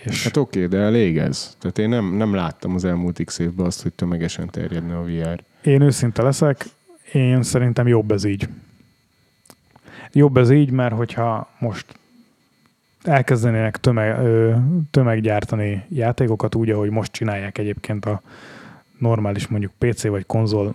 És 0.04 0.24
Hát 0.24 0.38
oké, 0.38 0.66
de 0.66 0.78
elég 0.78 1.18
ez. 1.18 1.56
Tehát 1.60 1.78
én 1.78 1.90
nem, 1.90 2.16
nem 2.16 2.34
láttam 2.34 2.76
az 2.76 2.86
elmúlt 2.86 3.24
x 3.26 3.40
évben 3.40 3.66
azt, 3.66 3.82
hogy 3.82 3.94
tömegesen 3.94 4.50
terjedne 4.50 4.98
a 4.98 5.04
VR. 5.04 5.44
Én 5.64 5.82
őszinte 5.82 6.22
leszek, 6.22 6.66
én 7.14 7.44
szerintem 7.44 7.88
jobb 7.88 8.12
ez 8.12 8.24
így. 8.24 8.48
Jobb 10.12 10.38
ez 10.38 10.50
így, 10.52 10.72
mert 10.72 10.96
hogyha 10.96 11.50
most 11.60 12.00
elkezdenének 13.04 13.78
tömeg, 13.78 14.20
ö, 14.20 14.56
tömeggyártani 14.92 15.86
játékokat 15.90 16.56
úgy, 16.56 16.70
ahogy 16.70 16.90
most 16.90 17.12
csinálják 17.12 17.58
egyébként 17.58 18.06
a 18.06 18.22
normális 19.06 19.48
mondjuk 19.48 19.72
PC 19.78 20.08
vagy 20.08 20.26
konzol 20.26 20.74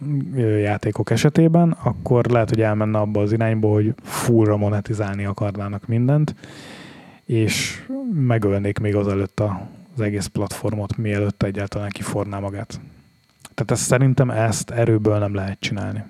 játékok 0.61 1.11
esetében, 1.11 1.71
akkor 1.71 2.27
lehet, 2.27 2.49
hogy 2.49 2.61
elmenne 2.63 2.99
abba 2.99 3.21
az 3.21 3.33
irányba, 3.33 3.69
hogy 3.69 3.95
fullra 4.03 4.57
monetizálni 4.57 5.25
akarnának 5.25 5.87
mindent, 5.87 6.35
és 7.25 7.87
megölnék 8.13 8.79
még 8.79 8.95
azelőtt 8.95 9.41
az 9.41 10.01
egész 10.01 10.27
platformot, 10.27 10.97
mielőtt 10.97 11.43
egyáltalán 11.43 11.89
kiforná 11.89 12.39
magát. 12.39 12.81
Tehát 13.55 13.71
ezt 13.71 13.83
szerintem 13.83 14.31
ezt 14.31 14.71
erőből 14.71 15.19
nem 15.19 15.35
lehet 15.35 15.61
csinálni. 15.61 16.03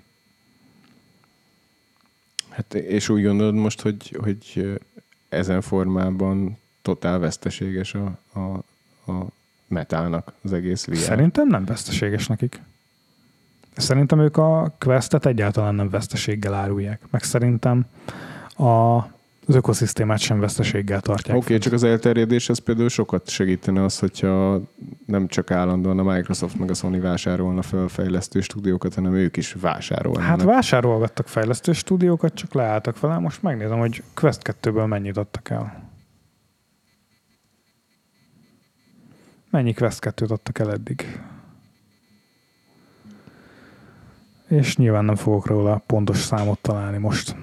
Hát 2.48 2.74
és 2.74 3.08
úgy 3.08 3.22
gondolod 3.22 3.54
most, 3.54 3.80
hogy, 3.80 4.16
hogy 4.22 4.78
ezen 5.28 5.60
formában 5.60 6.58
totál 6.82 7.18
veszteséges 7.18 7.94
a, 7.94 8.18
a, 8.32 8.40
a 9.12 9.26
metának 9.70 10.32
az 10.42 10.52
egész 10.52 10.86
VR. 10.86 10.96
Szerintem 10.96 11.48
nem 11.48 11.64
veszteséges 11.64 12.26
nekik. 12.26 12.62
Szerintem 13.76 14.20
ők 14.20 14.36
a 14.36 14.74
questet 14.78 15.26
egyáltalán 15.26 15.74
nem 15.74 15.88
veszteséggel 15.88 16.54
árulják. 16.54 17.00
Meg 17.10 17.22
szerintem 17.22 17.86
a, 18.56 18.96
az 19.46 19.54
ökoszisztémát 19.54 20.18
sem 20.18 20.40
veszteséggel 20.40 21.00
tartják. 21.00 21.36
Oké, 21.36 21.44
okay, 21.46 21.58
csak 21.58 21.72
az 21.72 21.84
elterjedéshez 21.84 22.58
például 22.58 22.88
sokat 22.88 23.28
segítene 23.28 23.84
az, 23.84 23.98
hogyha 23.98 24.60
nem 25.06 25.26
csak 25.26 25.50
állandóan 25.50 25.98
a 25.98 26.02
Microsoft 26.02 26.58
meg 26.58 26.70
a 26.70 26.74
Sony 26.74 27.00
vásárolna 27.00 27.62
fel 27.62 27.88
fejlesztő 27.88 28.40
stúdiókat, 28.40 28.94
hanem 28.94 29.14
ők 29.14 29.36
is 29.36 29.56
vásárolnának. 29.60 30.28
Hát 30.28 30.42
vásárolgattak 30.42 31.28
fejlesztő 31.28 31.72
stúdiókat, 31.72 32.34
csak 32.34 32.54
leálltak 32.54 33.00
vele. 33.00 33.18
Most 33.18 33.42
megnézem, 33.42 33.78
hogy 33.78 34.02
Quest 34.14 34.54
2-ből 34.62 34.86
mennyit 34.88 35.16
adtak 35.16 35.50
el. 35.50 35.89
Mennyi 39.51 39.72
Quest 39.72 39.98
2-t 40.03 40.30
adtak 40.30 40.59
el 40.59 40.72
eddig? 40.72 41.20
És 44.48 44.76
nyilván 44.76 45.05
nem 45.05 45.16
fogok 45.16 45.46
róla 45.46 45.82
pontos 45.86 46.18
számot 46.18 46.59
találni 46.59 46.98
most. 46.98 47.36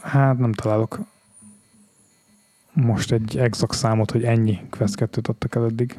Hát 0.00 0.38
nem 0.38 0.52
találok 0.52 1.00
most 2.72 3.12
egy 3.12 3.38
exakt 3.38 3.74
számot, 3.74 4.10
hogy 4.10 4.24
ennyi 4.24 4.60
Quest 4.70 4.94
2-t 4.98 5.28
adtak 5.28 5.54
el 5.54 5.64
eddig. 5.64 5.98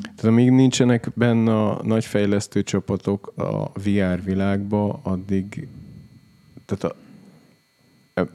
Tehát 0.00 0.24
amíg 0.24 0.50
nincsenek 0.50 1.10
benne 1.14 1.68
a 1.70 1.82
nagy 1.82 2.04
fejlesztő 2.04 2.62
csapatok 2.62 3.32
a 3.36 3.72
VR 3.72 4.22
világba, 4.24 5.00
addig 5.02 5.68
tehát 6.64 6.96
a, 8.14 8.30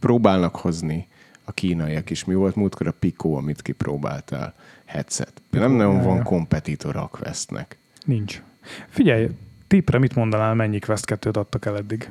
próbálnak 0.00 0.56
hozni 0.56 1.08
a 1.44 1.52
kínaiak 1.52 2.10
is. 2.10 2.24
Mi 2.24 2.34
volt 2.34 2.54
múltkor 2.54 2.86
a 2.86 2.92
Pico, 2.92 3.36
amit 3.36 3.62
kipróbáltál? 3.62 4.54
Headset. 4.84 5.32
Pico, 5.50 5.66
nem 5.66 5.76
nagyon 5.76 6.02
van 6.02 6.22
kompetitor 6.22 6.96
a 6.96 7.06
Questnek. 7.06 7.78
Nincs. 8.04 8.42
Figyelj, 8.88 9.28
tipre 9.66 9.98
mit 9.98 10.14
mondanál, 10.14 10.54
mennyi 10.54 10.78
Quest 10.78 11.04
2-t 11.06 11.36
adtak 11.36 11.64
el 11.64 11.76
eddig? 11.76 12.10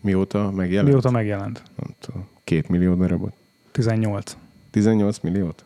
Mióta 0.00 0.50
megjelent? 0.50 0.88
Mióta 0.88 1.10
megjelent? 1.10 1.62
Nem 1.76 1.94
tudom. 1.98 2.28
Két 2.44 2.68
millió 2.68 2.94
darabot? 2.94 3.32
18. 3.72 4.36
18 4.70 5.18
milliót? 5.18 5.64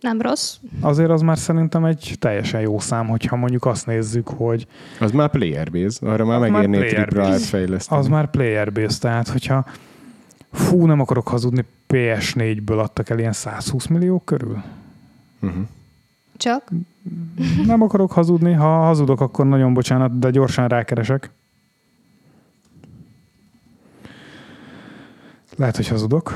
Nem 0.00 0.20
rossz. 0.20 0.56
Azért 0.80 1.10
az 1.10 1.20
már 1.20 1.38
szerintem 1.38 1.84
egy 1.84 2.14
teljesen 2.18 2.60
jó 2.60 2.78
szám, 2.78 3.06
hogyha 3.08 3.36
mondjuk 3.36 3.66
azt 3.66 3.86
nézzük, 3.86 4.28
hogy 4.28 4.66
Az 5.00 5.10
már 5.10 5.30
player 5.30 5.70
base, 5.70 6.06
arra 6.10 6.24
már 6.24 6.38
megérné 6.50 6.88
triple 6.88 7.38
fejleszteni. 7.38 8.00
az 8.00 8.06
már 8.08 8.30
player 8.30 8.72
base, 8.72 8.98
tehát 8.98 9.28
hogyha 9.28 9.64
fú, 10.52 10.86
nem 10.86 11.00
akarok 11.00 11.28
hazudni, 11.28 11.64
PS4-ből 11.88 12.78
adtak 12.78 13.08
el 13.08 13.18
ilyen 13.18 13.32
120 13.32 13.86
millió 13.86 14.18
körül. 14.24 14.62
Uh-huh. 15.42 15.62
Csak 16.36 16.70
Nem 17.66 17.82
akarok 17.82 18.12
hazudni, 18.12 18.52
ha 18.52 18.78
hazudok, 18.78 19.20
akkor 19.20 19.46
nagyon 19.46 19.74
bocsánat, 19.74 20.18
de 20.18 20.30
gyorsan 20.30 20.68
rákeresek. 20.68 21.30
Lehet, 25.56 25.76
hogy 25.76 25.88
hazudok. 25.88 26.32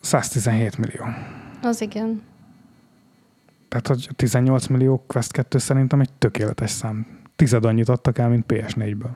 117 0.00 0.78
millió. 0.78 1.04
az 1.62 1.80
igen. 1.80 2.22
Tehát, 3.70 3.86
hogy 3.86 4.08
18 4.16 4.66
millió 4.66 5.04
Quest 5.06 5.32
2 5.32 5.58
szerintem 5.58 6.00
egy 6.00 6.12
tökéletes 6.18 6.70
szám. 6.70 7.06
Tized 7.36 7.64
annyit 7.64 7.88
adtak 7.88 8.18
el, 8.18 8.28
mint 8.28 8.44
PS4-ből. 8.48 9.10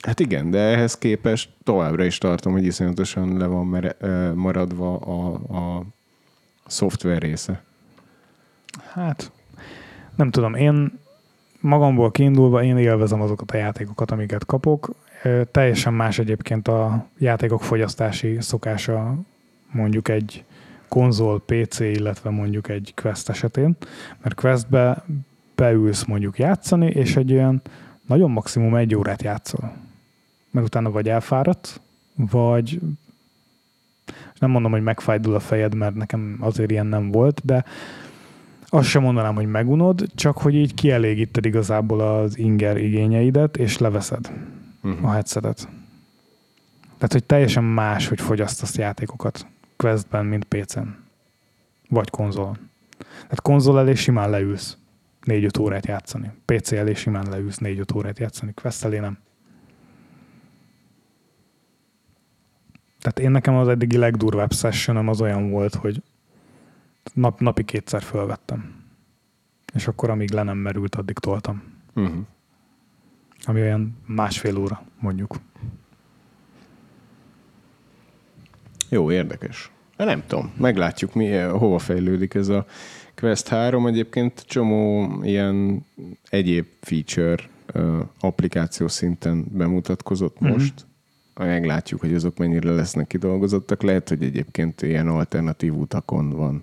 Hát 0.00 0.20
igen, 0.20 0.50
de 0.50 0.58
ehhez 0.58 0.98
képest 0.98 1.50
továbbra 1.62 2.04
is 2.04 2.18
tartom, 2.18 2.52
hogy 2.52 2.64
iszonyatosan 2.64 3.36
le 3.36 3.46
van 3.46 3.66
mere, 3.66 3.96
maradva 4.34 4.96
a, 4.96 5.32
a 5.56 5.82
szoftver 6.66 7.22
része. 7.22 7.62
Hát, 8.92 9.32
nem 10.14 10.30
tudom, 10.30 10.54
én 10.54 10.98
magamból 11.60 12.10
kiindulva 12.10 12.62
én 12.62 12.76
élvezem 12.76 13.20
azokat 13.20 13.50
a 13.50 13.56
játékokat, 13.56 14.10
amiket 14.10 14.46
kapok. 14.46 14.90
Teljesen 15.50 15.94
más 15.94 16.18
egyébként 16.18 16.68
a 16.68 17.06
játékok 17.18 17.62
fogyasztási 17.62 18.36
szokása 18.40 19.14
mondjuk 19.72 20.08
egy 20.08 20.44
konzol, 20.88 21.42
PC, 21.46 21.78
illetve 21.80 22.30
mondjuk 22.30 22.68
egy 22.68 22.92
Quest 22.96 23.28
esetén, 23.28 23.76
mert 24.22 24.34
Questbe 24.34 25.04
beülsz 25.54 26.04
mondjuk 26.04 26.38
játszani, 26.38 26.86
és 26.86 27.16
egy 27.16 27.32
olyan 27.32 27.62
nagyon 28.06 28.30
maximum 28.30 28.74
egy 28.74 28.94
órát 28.94 29.22
játszol. 29.22 29.72
Mert 30.50 30.66
utána 30.66 30.90
vagy 30.90 31.08
elfáradt, 31.08 31.80
vagy 32.16 32.80
nem 34.38 34.50
mondom, 34.50 34.70
hogy 34.70 34.82
megfájdul 34.82 35.34
a 35.34 35.40
fejed, 35.40 35.74
mert 35.74 35.94
nekem 35.94 36.36
azért 36.40 36.70
ilyen 36.70 36.86
nem 36.86 37.10
volt, 37.10 37.40
de 37.44 37.64
azt 38.68 38.88
sem 38.88 39.02
mondanám, 39.02 39.34
hogy 39.34 39.46
megunod, 39.46 40.06
csak 40.14 40.38
hogy 40.38 40.54
így 40.54 40.74
kielégíted 40.74 41.44
igazából 41.44 42.00
az 42.00 42.38
inger 42.38 42.76
igényeidet, 42.76 43.56
és 43.56 43.78
leveszed. 43.78 44.30
uh-huh. 44.82 45.08
a 45.08 45.12
headsetet. 45.12 45.68
Tehát, 46.82 47.12
hogy 47.12 47.24
teljesen 47.24 47.64
más, 47.64 48.08
hogy 48.08 48.20
fogyasztasz 48.20 48.76
játékokat 48.76 49.46
Questben, 49.76 50.26
mint 50.26 50.44
PC-n. 50.44 50.88
Vagy 51.88 52.10
konzolon. 52.10 52.58
Tehát 52.98 53.42
konzol 53.42 53.78
elé 53.78 53.94
simán 53.94 54.30
leülsz 54.30 54.76
4-5 55.26 55.60
órát 55.60 55.86
játszani. 55.86 56.30
PC 56.44 56.72
elé 56.72 56.94
simán 56.94 57.26
leülsz 57.30 57.58
4-5 57.60 57.96
órát 57.96 58.18
játszani. 58.18 58.52
Quest 58.54 58.84
elé 58.84 58.98
nem. 58.98 59.18
Tehát 62.98 63.18
én 63.18 63.30
nekem 63.30 63.54
az 63.54 63.68
eddigi 63.68 63.96
legdurvább 63.96 64.52
sessionom 64.52 65.08
az 65.08 65.20
olyan 65.20 65.50
volt, 65.50 65.74
hogy 65.74 66.02
nap, 67.14 67.40
napi 67.40 67.64
kétszer 67.64 68.02
fölvettem. 68.02 68.84
És 69.74 69.86
akkor 69.86 70.10
amíg 70.10 70.30
le 70.30 70.42
nem 70.42 70.58
merült, 70.58 70.94
addig 70.94 71.18
toltam. 71.18 71.62
Uh-huh. 71.94 72.24
Ami 73.44 73.60
olyan 73.60 73.96
másfél 74.06 74.56
óra, 74.56 74.82
mondjuk. 75.00 75.36
Jó, 78.88 79.10
érdekes. 79.10 79.70
Nem 79.96 80.22
tudom, 80.26 80.52
meglátjuk, 80.58 81.14
mi, 81.14 81.36
hova 81.36 81.78
fejlődik 81.78 82.34
ez 82.34 82.48
a 82.48 82.66
Quest 83.14 83.48
3. 83.48 83.86
Egyébként 83.86 84.42
csomó 84.46 85.08
ilyen 85.22 85.84
egyéb 86.30 86.66
feature 86.80 87.42
applikáció 88.20 88.88
szinten 88.88 89.44
bemutatkozott 89.52 90.40
Mhm. 90.40 90.52
most. 90.52 90.86
Meglátjuk, 91.34 92.00
hogy 92.00 92.14
azok 92.14 92.36
mennyire 92.38 92.70
lesznek 92.70 93.06
kidolgozottak. 93.06 93.82
Lehet, 93.82 94.08
hogy 94.08 94.22
egyébként 94.22 94.82
ilyen 94.82 95.08
alternatív 95.08 95.74
utakon 95.74 96.30
van 96.30 96.62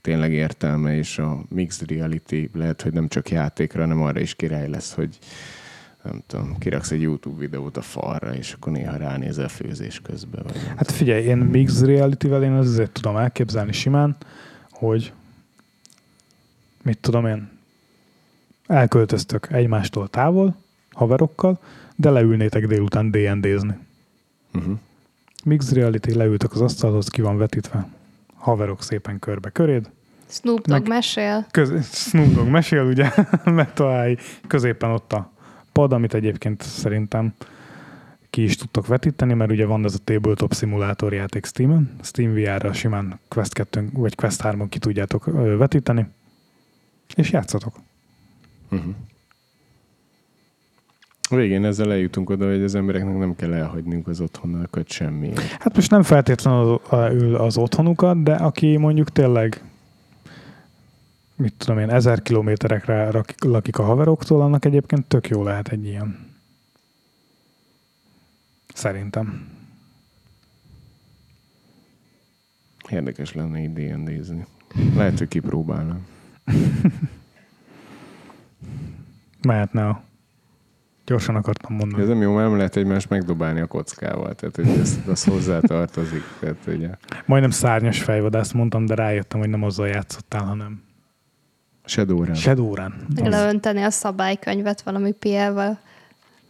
tényleg 0.00 0.32
értelme, 0.32 0.96
és 0.96 1.18
a 1.18 1.42
mixed 1.48 1.90
reality 1.90 2.48
lehet, 2.54 2.82
hogy 2.82 2.92
nem 2.92 3.08
csak 3.08 3.30
játékra, 3.30 3.80
hanem 3.80 4.02
arra 4.02 4.20
is 4.20 4.34
király 4.34 4.68
lesz, 4.68 4.92
hogy 4.94 5.18
nem 6.02 6.22
tudom, 6.26 6.58
kiraksz 6.58 6.90
egy 6.90 7.00
YouTube 7.00 7.38
videót 7.38 7.76
a 7.76 7.82
falra, 7.82 8.34
és 8.34 8.52
akkor 8.52 8.72
néha 8.72 8.96
ránézel 8.96 9.48
főzés 9.48 10.00
közben. 10.00 10.42
Vagy 10.42 10.56
Hát 10.76 10.90
figyelj, 10.90 11.24
én 11.24 11.36
mixed 11.36 11.86
reality-vel 11.86 12.42
én 12.42 12.52
azért 12.52 12.92
tudom 12.92 13.16
elképzelni 13.16 13.72
simán, 13.72 14.16
hogy 14.70 15.12
mit 16.82 16.98
tudom 16.98 17.26
én, 17.26 17.48
elköltöztök 18.66 19.52
egymástól 19.52 20.08
távol, 20.08 20.56
haverokkal, 20.92 21.58
de 21.96 22.10
leülnétek 22.10 22.66
délután 22.66 23.10
D&D-zni. 23.10 23.78
Uh-huh. 24.54 24.78
Mixed 25.44 25.76
reality, 25.76 26.14
leültek 26.14 26.52
az 26.52 26.60
asztalhoz, 26.60 27.08
ki 27.08 27.20
van 27.20 27.36
vetítve, 27.36 27.88
haverok 28.34 28.82
szépen 28.82 29.18
körbe 29.18 29.50
köréd, 29.50 29.90
Snoop 30.30 30.66
Dogg 30.66 30.88
mesél. 30.88 31.46
Köz, 31.50 31.94
Snoop 31.94 32.34
Dogg 32.34 32.48
mesél, 32.48 32.82
ugye, 32.82 33.10
megtalálj 33.44 34.16
középen 34.46 34.90
ott 34.90 35.12
a 35.12 35.30
pad, 35.80 35.92
amit 35.92 36.14
egyébként 36.14 36.62
szerintem 36.62 37.34
ki 38.30 38.42
is 38.42 38.56
tudtok 38.56 38.86
vetíteni, 38.86 39.34
mert 39.34 39.50
ugye 39.50 39.66
van 39.66 39.84
ez 39.84 39.94
a 39.94 39.98
tabletop 40.04 40.52
szimulátor 40.52 41.12
játék 41.12 41.46
Steam-en, 41.46 41.90
Steam 42.02 42.34
VR-ra 42.34 42.72
simán 42.72 43.18
Quest 43.28 43.52
2 43.52 43.88
vagy 43.92 44.14
Quest 44.14 44.40
3-on 44.44 44.66
ki 44.68 44.78
tudjátok 44.78 45.24
vetíteni, 45.58 46.06
és 47.14 47.30
játszatok. 47.30 47.74
Uh-huh. 48.70 48.94
Végén 51.30 51.64
ezzel 51.64 51.92
eljutunk 51.92 52.30
oda, 52.30 52.48
hogy 52.48 52.62
az 52.62 52.74
embereknek 52.74 53.18
nem 53.18 53.36
kell 53.36 53.52
elhagyniuk 53.52 54.08
az 54.08 54.20
otthonakat 54.20 54.88
semmiért. 54.88 55.40
Hát 55.40 55.74
most 55.74 55.90
nem 55.90 56.02
feltétlenül 56.02 56.80
az, 56.88 57.12
ül 57.12 57.34
az 57.34 57.56
otthonukat, 57.56 58.22
de 58.22 58.34
aki 58.34 58.76
mondjuk 58.76 59.10
tényleg 59.10 59.62
mit 61.40 61.54
tudom 61.54 61.78
én, 61.78 61.90
ezer 61.90 62.22
kilométerekre 62.22 63.10
lakik 63.40 63.78
a 63.78 63.82
haveroktól, 63.82 64.42
annak 64.42 64.64
egyébként 64.64 65.06
tök 65.06 65.28
jó 65.28 65.42
lehet 65.42 65.68
egy 65.68 65.84
ilyen. 65.84 66.28
Szerintem. 68.74 69.48
Érdekes 72.88 73.34
lenne 73.34 73.58
így 73.58 73.72
D&D-zni. 73.72 74.46
Lehet, 74.94 75.18
hogy 75.18 75.28
kipróbálnám. 75.28 76.06
Mehetne 79.42 79.88
a... 79.88 80.02
Gyorsan 81.04 81.36
akartam 81.36 81.76
mondani. 81.76 82.02
ez 82.02 82.08
nem 82.08 82.22
jó, 82.22 82.32
mert 82.34 82.48
nem 82.48 82.56
lehet 82.56 82.76
egymást 82.76 83.08
megdobálni 83.08 83.60
a 83.60 83.66
kockával. 83.66 84.34
Tehát, 84.34 84.56
hogy 84.56 84.68
ez, 84.68 84.98
az 85.06 85.24
hozzá 85.24 85.60
tartozik. 85.60 86.22
Tehát, 86.40 86.66
ugye, 86.66 86.90
Majdnem 87.26 87.50
szárnyas 87.50 88.02
fejvadászt 88.02 88.54
mondtam, 88.54 88.86
de 88.86 88.94
rájöttem, 88.94 89.40
hogy 89.40 89.48
nem 89.48 89.62
azzal 89.62 89.88
játszottál, 89.88 90.44
hanem 90.44 90.82
Shadowrun. 91.84 92.34
Shadowrun. 92.34 92.94
Meg 93.14 93.26
leönteni 93.26 93.82
a 93.82 93.90
szabálykönyvet 93.90 94.82
valami 94.82 95.12
PL-vel. 95.12 95.80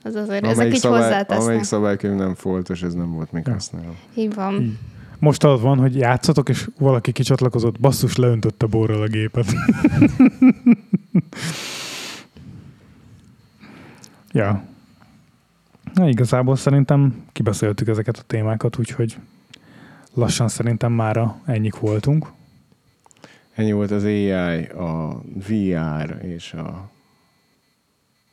Az 0.03 0.15
azért, 0.15 0.43
ezek 0.45 0.55
Amelyik, 0.57 0.75
így 0.75 0.81
szabály, 0.81 1.01
hozzátesznek. 1.03 1.41
amelyik 1.45 1.63
szabálykönyv 1.63 2.15
nem 2.17 2.35
foltos, 2.35 2.83
ez 2.83 2.95
nem 2.95 3.13
volt 3.13 3.33
még 3.33 3.43
Ja. 3.47 3.53
használva. 3.53 3.95
Így 4.15 4.35
van. 4.35 4.61
Így. 4.63 4.79
Most 5.19 5.45
az 5.45 5.61
van, 5.61 5.79
hogy 5.79 5.97
játszatok, 5.97 6.49
és 6.49 6.69
valaki 6.79 7.13
kicsatlakozott, 7.13 7.81
basszus, 7.81 8.17
leöntötte 8.17 8.67
borral 8.67 9.03
a 9.03 9.07
gépet. 9.07 9.47
ja. 14.33 14.63
Na, 15.95 16.09
igazából 16.09 16.57
szerintem 16.57 17.23
kibeszéltük 17.33 17.89
ezeket 17.89 18.17
a 18.19 18.23
témákat, 18.27 18.79
úgyhogy 18.79 19.17
lassan 20.15 20.49
szerintem 20.49 20.93
mára 20.93 21.37
ennyik 21.47 21.77
voltunk. 21.79 22.27
Ennyi 23.55 23.73
volt 23.73 23.91
az 23.91 24.05
AI, 24.05 24.63
a 24.65 25.23
VR 25.49 26.25
és 26.25 26.53
a 26.53 26.91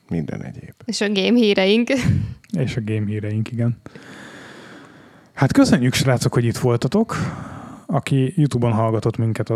minden 0.08 0.42
egyéb. 0.42 0.74
És 0.84 1.00
a 1.00 1.12
game 1.12 1.38
híreink. 1.38 1.88
És 2.58 2.76
a 2.76 2.80
game 2.84 3.06
híreink, 3.06 3.52
igen. 3.52 3.80
Hát 5.32 5.52
köszönjük, 5.52 5.94
srácok, 5.94 6.32
hogy 6.32 6.44
itt 6.44 6.56
voltatok. 6.56 7.16
Aki 7.86 8.32
YouTube-on 8.36 8.72
hallgatott 8.72 9.16
minket, 9.16 9.52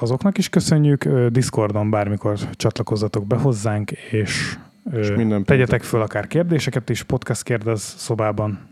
azoknak 0.00 0.38
is 0.38 0.48
köszönjük. 0.48 1.08
Discordon 1.08 1.90
bármikor 1.90 2.38
csatlakozzatok 2.50 3.26
be 3.26 3.36
hozzánk, 3.36 3.90
és, 3.90 4.56
És 4.92 5.10
minden 5.16 5.44
tegyetek 5.44 5.82
föl 5.82 6.00
akár 6.00 6.26
kérdéseket 6.26 6.88
is, 6.88 7.02
podcast 7.02 7.42
kérdez 7.42 7.94
szobában, 7.96 8.68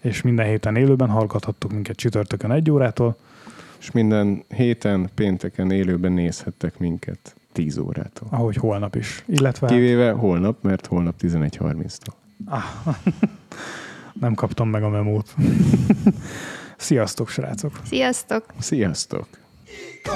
és 0.00 0.22
minden 0.22 0.46
héten 0.46 0.76
élőben 0.76 1.08
hallgathattok 1.08 1.72
minket 1.72 1.96
csütörtökön 1.96 2.50
egy 2.50 2.70
órától. 2.70 3.16
És 3.82 3.90
minden 3.90 4.44
héten, 4.48 5.10
pénteken 5.14 5.70
élőben 5.70 6.12
nézhettek 6.12 6.78
minket 6.78 7.34
10 7.52 7.78
órától. 7.78 8.28
ahogy 8.30 8.56
holnap 8.56 8.96
is. 8.96 9.24
Illetve 9.26 9.66
hát, 9.66 9.76
Kivéve 9.76 10.10
holnap, 10.10 10.62
mert 10.62 10.86
holnap 10.86 11.14
11.30-tól. 11.20 12.14
nem 14.20 14.34
kaptam 14.34 14.68
meg 14.68 14.82
a 14.82 14.88
memót. 14.88 15.34
Sziasztok, 16.76 17.28
srácok! 17.28 17.80
Sziasztok! 17.84 18.44
Sziasztok! 18.58 19.26
Ti, 19.64 20.10